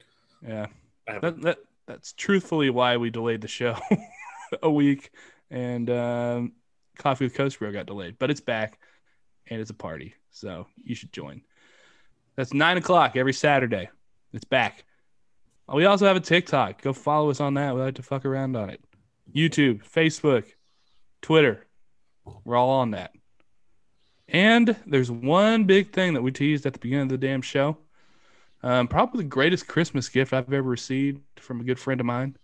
Yeah, 0.46 0.66
I 1.08 1.18
that, 1.18 1.40
that 1.42 1.58
that's 1.86 2.12
truthfully 2.12 2.70
why 2.70 2.96
we 2.96 3.10
delayed 3.10 3.40
the 3.40 3.48
show 3.48 3.76
a 4.62 4.70
week, 4.70 5.10
and 5.50 5.88
um, 5.90 6.52
Coffee 6.98 7.24
with 7.24 7.34
Coaster 7.34 7.58
Bro 7.60 7.72
got 7.72 7.86
delayed, 7.86 8.18
but 8.18 8.30
it's 8.30 8.40
back, 8.40 8.78
and 9.48 9.60
it's 9.60 9.70
a 9.70 9.74
party, 9.74 10.14
so 10.30 10.66
you 10.84 10.94
should 10.94 11.12
join. 11.12 11.42
That's 12.36 12.52
nine 12.52 12.76
o'clock 12.76 13.16
every 13.16 13.32
Saturday. 13.32 13.88
It's 14.32 14.44
back. 14.44 14.84
We 15.72 15.84
also 15.84 16.06
have 16.06 16.16
a 16.16 16.20
TikTok. 16.20 16.82
Go 16.82 16.92
follow 16.92 17.30
us 17.30 17.40
on 17.40 17.54
that. 17.54 17.74
We 17.74 17.80
like 17.80 17.96
to 17.96 18.02
fuck 18.02 18.24
around 18.24 18.56
on 18.56 18.70
it. 18.70 18.80
YouTube, 19.34 19.82
Facebook, 19.84 20.44
Twitter. 21.22 21.66
We're 22.44 22.56
all 22.56 22.70
on 22.70 22.92
that. 22.92 23.12
And 24.28 24.76
there's 24.86 25.10
one 25.10 25.64
big 25.64 25.92
thing 25.92 26.14
that 26.14 26.22
we 26.22 26.30
teased 26.30 26.66
at 26.66 26.72
the 26.72 26.78
beginning 26.78 27.04
of 27.04 27.08
the 27.10 27.18
damn 27.18 27.42
show. 27.42 27.78
Um, 28.62 28.88
probably 28.88 29.22
the 29.22 29.28
greatest 29.28 29.66
Christmas 29.66 30.08
gift 30.08 30.32
I've 30.32 30.52
ever 30.52 30.68
received 30.68 31.20
from 31.36 31.60
a 31.60 31.64
good 31.64 31.78
friend 31.78 32.00
of 32.00 32.06
mine, 32.06 32.36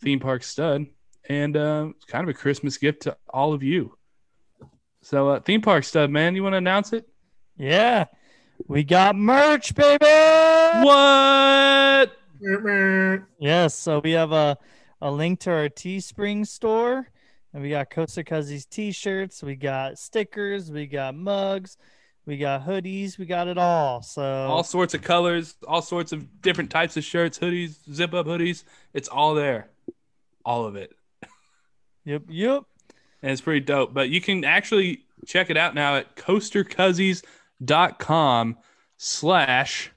Theme 0.00 0.20
Park 0.20 0.42
Stud. 0.42 0.86
And 1.28 1.56
uh, 1.56 1.88
it's 1.96 2.04
kind 2.04 2.22
of 2.22 2.28
a 2.28 2.38
Christmas 2.38 2.78
gift 2.78 3.02
to 3.02 3.16
all 3.28 3.52
of 3.52 3.62
you. 3.62 3.96
So, 5.02 5.30
uh, 5.30 5.40
Theme 5.40 5.62
Park 5.62 5.84
Stud, 5.84 6.10
man, 6.10 6.34
you 6.34 6.42
want 6.42 6.54
to 6.54 6.58
announce 6.58 6.92
it? 6.92 7.08
yeah. 7.56 8.06
We 8.68 8.84
got 8.84 9.14
merch, 9.14 9.74
baby. 9.74 10.06
What? 10.82 12.10
Yes, 13.38 13.74
so 13.74 14.00
we 14.00 14.12
have 14.12 14.32
a, 14.32 14.56
a 15.00 15.10
link 15.10 15.40
to 15.40 15.50
our 15.50 15.68
Teespring 15.68 16.46
store, 16.46 17.08
and 17.52 17.62
we 17.62 17.70
got 17.70 17.90
Coaster 17.90 18.22
Cuzzies 18.22 18.68
t-shirts, 18.68 19.42
we 19.42 19.56
got 19.56 19.98
stickers, 19.98 20.70
we 20.70 20.86
got 20.86 21.14
mugs, 21.14 21.76
we 22.26 22.36
got 22.36 22.66
hoodies, 22.66 23.18
we 23.18 23.26
got 23.26 23.48
it 23.48 23.56
all. 23.56 24.02
So 24.02 24.22
All 24.22 24.64
sorts 24.64 24.92
of 24.94 25.02
colors, 25.02 25.54
all 25.66 25.82
sorts 25.82 26.12
of 26.12 26.42
different 26.42 26.70
types 26.70 26.96
of 26.96 27.04
shirts, 27.04 27.38
hoodies, 27.38 27.76
zip 27.92 28.14
up 28.14 28.26
hoodies. 28.26 28.64
It's 28.92 29.08
all 29.08 29.34
there. 29.34 29.70
All 30.44 30.66
of 30.66 30.76
it. 30.76 30.92
yep, 32.04 32.22
yep. 32.28 32.64
and 33.22 33.30
it's 33.30 33.40
pretty 33.40 33.60
dope. 33.60 33.94
But 33.94 34.10
you 34.10 34.20
can 34.20 34.44
actually 34.44 35.04
check 35.24 35.48
it 35.50 35.56
out 35.56 35.74
now 35.74 35.96
at 35.96 36.16
coastercuzzies.com 36.16 38.56
slash 38.98 39.92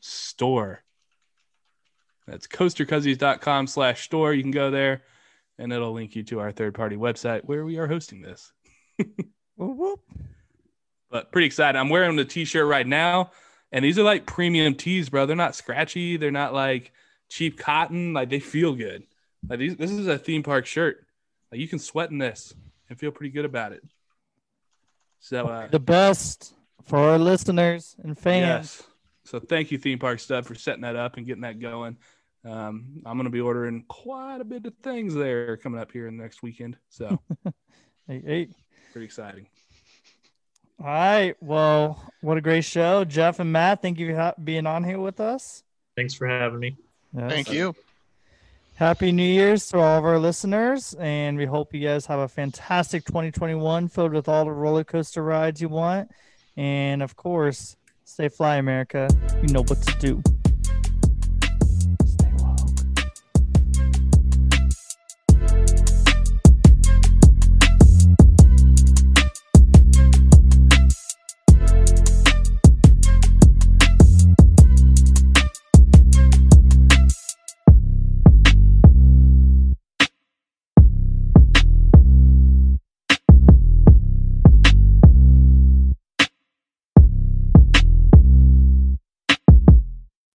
store. 0.00 0.82
That's 2.26 2.46
coastercuzzies.com 2.46 3.66
slash 3.68 4.02
store. 4.04 4.32
You 4.34 4.42
can 4.42 4.50
go 4.50 4.70
there 4.70 5.02
and 5.58 5.72
it'll 5.72 5.92
link 5.92 6.16
you 6.16 6.22
to 6.24 6.40
our 6.40 6.52
third 6.52 6.74
party 6.74 6.96
website 6.96 7.44
where 7.44 7.64
we 7.64 7.78
are 7.78 7.86
hosting 7.86 8.20
this. 8.22 8.52
But 11.08 11.30
pretty 11.32 11.46
excited. 11.46 11.78
I'm 11.78 11.88
wearing 11.88 12.16
the 12.16 12.24
t-shirt 12.24 12.66
right 12.66 12.86
now. 12.86 13.30
And 13.72 13.84
these 13.84 13.98
are 13.98 14.02
like 14.02 14.26
premium 14.26 14.74
tees, 14.74 15.08
bro. 15.08 15.26
They're 15.26 15.36
not 15.36 15.54
scratchy. 15.54 16.16
They're 16.16 16.30
not 16.30 16.52
like 16.52 16.92
cheap 17.28 17.58
cotton. 17.58 18.12
Like 18.12 18.28
they 18.28 18.40
feel 18.40 18.74
good. 18.74 19.04
Like 19.48 19.58
these, 19.58 19.76
this 19.76 19.90
is 19.90 20.08
a 20.08 20.18
theme 20.18 20.42
park 20.42 20.66
shirt. 20.66 21.06
Like 21.50 21.60
you 21.60 21.68
can 21.68 21.78
sweat 21.78 22.10
in 22.10 22.18
this 22.18 22.54
and 22.88 22.98
feel 22.98 23.12
pretty 23.12 23.30
good 23.30 23.44
about 23.44 23.72
it. 23.72 23.82
So 25.20 25.46
uh, 25.46 25.68
The 25.68 25.80
best 25.80 26.52
for 26.84 26.98
our 26.98 27.18
listeners 27.18 27.96
and 28.02 28.18
fans. 28.18 28.42
yes. 28.80 28.82
So 29.24 29.40
thank 29.40 29.72
you, 29.72 29.78
Theme 29.78 29.98
Park 29.98 30.20
Stud, 30.20 30.46
for 30.46 30.54
setting 30.54 30.82
that 30.82 30.94
up 30.94 31.16
and 31.16 31.26
getting 31.26 31.42
that 31.42 31.58
going. 31.58 31.96
Um, 32.46 33.02
I'm 33.04 33.16
gonna 33.16 33.30
be 33.30 33.40
ordering 33.40 33.84
quite 33.88 34.40
a 34.40 34.44
bit 34.44 34.64
of 34.66 34.74
things 34.82 35.14
there 35.14 35.56
coming 35.56 35.80
up 35.80 35.90
here 35.90 36.06
in 36.06 36.16
the 36.16 36.22
next 36.22 36.42
weekend. 36.42 36.76
So 36.88 37.20
Hey, 38.08 38.22
hey. 38.24 38.48
pretty 38.92 39.06
exciting. 39.06 39.46
All 40.78 40.86
right. 40.86 41.34
Well, 41.40 42.12
what 42.20 42.36
a 42.36 42.40
great 42.40 42.64
show, 42.64 43.04
Jeff 43.04 43.40
and 43.40 43.50
Matt. 43.50 43.82
Thank 43.82 43.98
you 43.98 44.14
for 44.14 44.34
being 44.42 44.66
on 44.66 44.84
here 44.84 45.00
with 45.00 45.18
us. 45.20 45.64
Thanks 45.96 46.14
for 46.14 46.28
having 46.28 46.60
me. 46.60 46.76
Yes. 47.16 47.32
Thank 47.32 47.50
you. 47.50 47.74
Happy 48.74 49.10
New 49.10 49.22
Year's 49.24 49.66
to 49.70 49.78
all 49.78 49.98
of 49.98 50.04
our 50.04 50.18
listeners, 50.18 50.94
and 51.00 51.38
we 51.38 51.46
hope 51.46 51.72
you 51.72 51.80
guys 51.80 52.04
have 52.06 52.18
a 52.18 52.28
fantastic 52.28 53.06
2021 53.06 53.88
filled 53.88 54.12
with 54.12 54.28
all 54.28 54.44
the 54.44 54.52
roller 54.52 54.84
coaster 54.84 55.22
rides 55.22 55.62
you 55.62 55.70
want. 55.70 56.10
And 56.58 57.02
of 57.02 57.16
course, 57.16 57.76
stay 58.04 58.28
fly, 58.28 58.56
America. 58.56 59.08
You 59.40 59.48
know 59.54 59.62
what 59.62 59.80
to 59.80 59.98
do. 59.98 60.22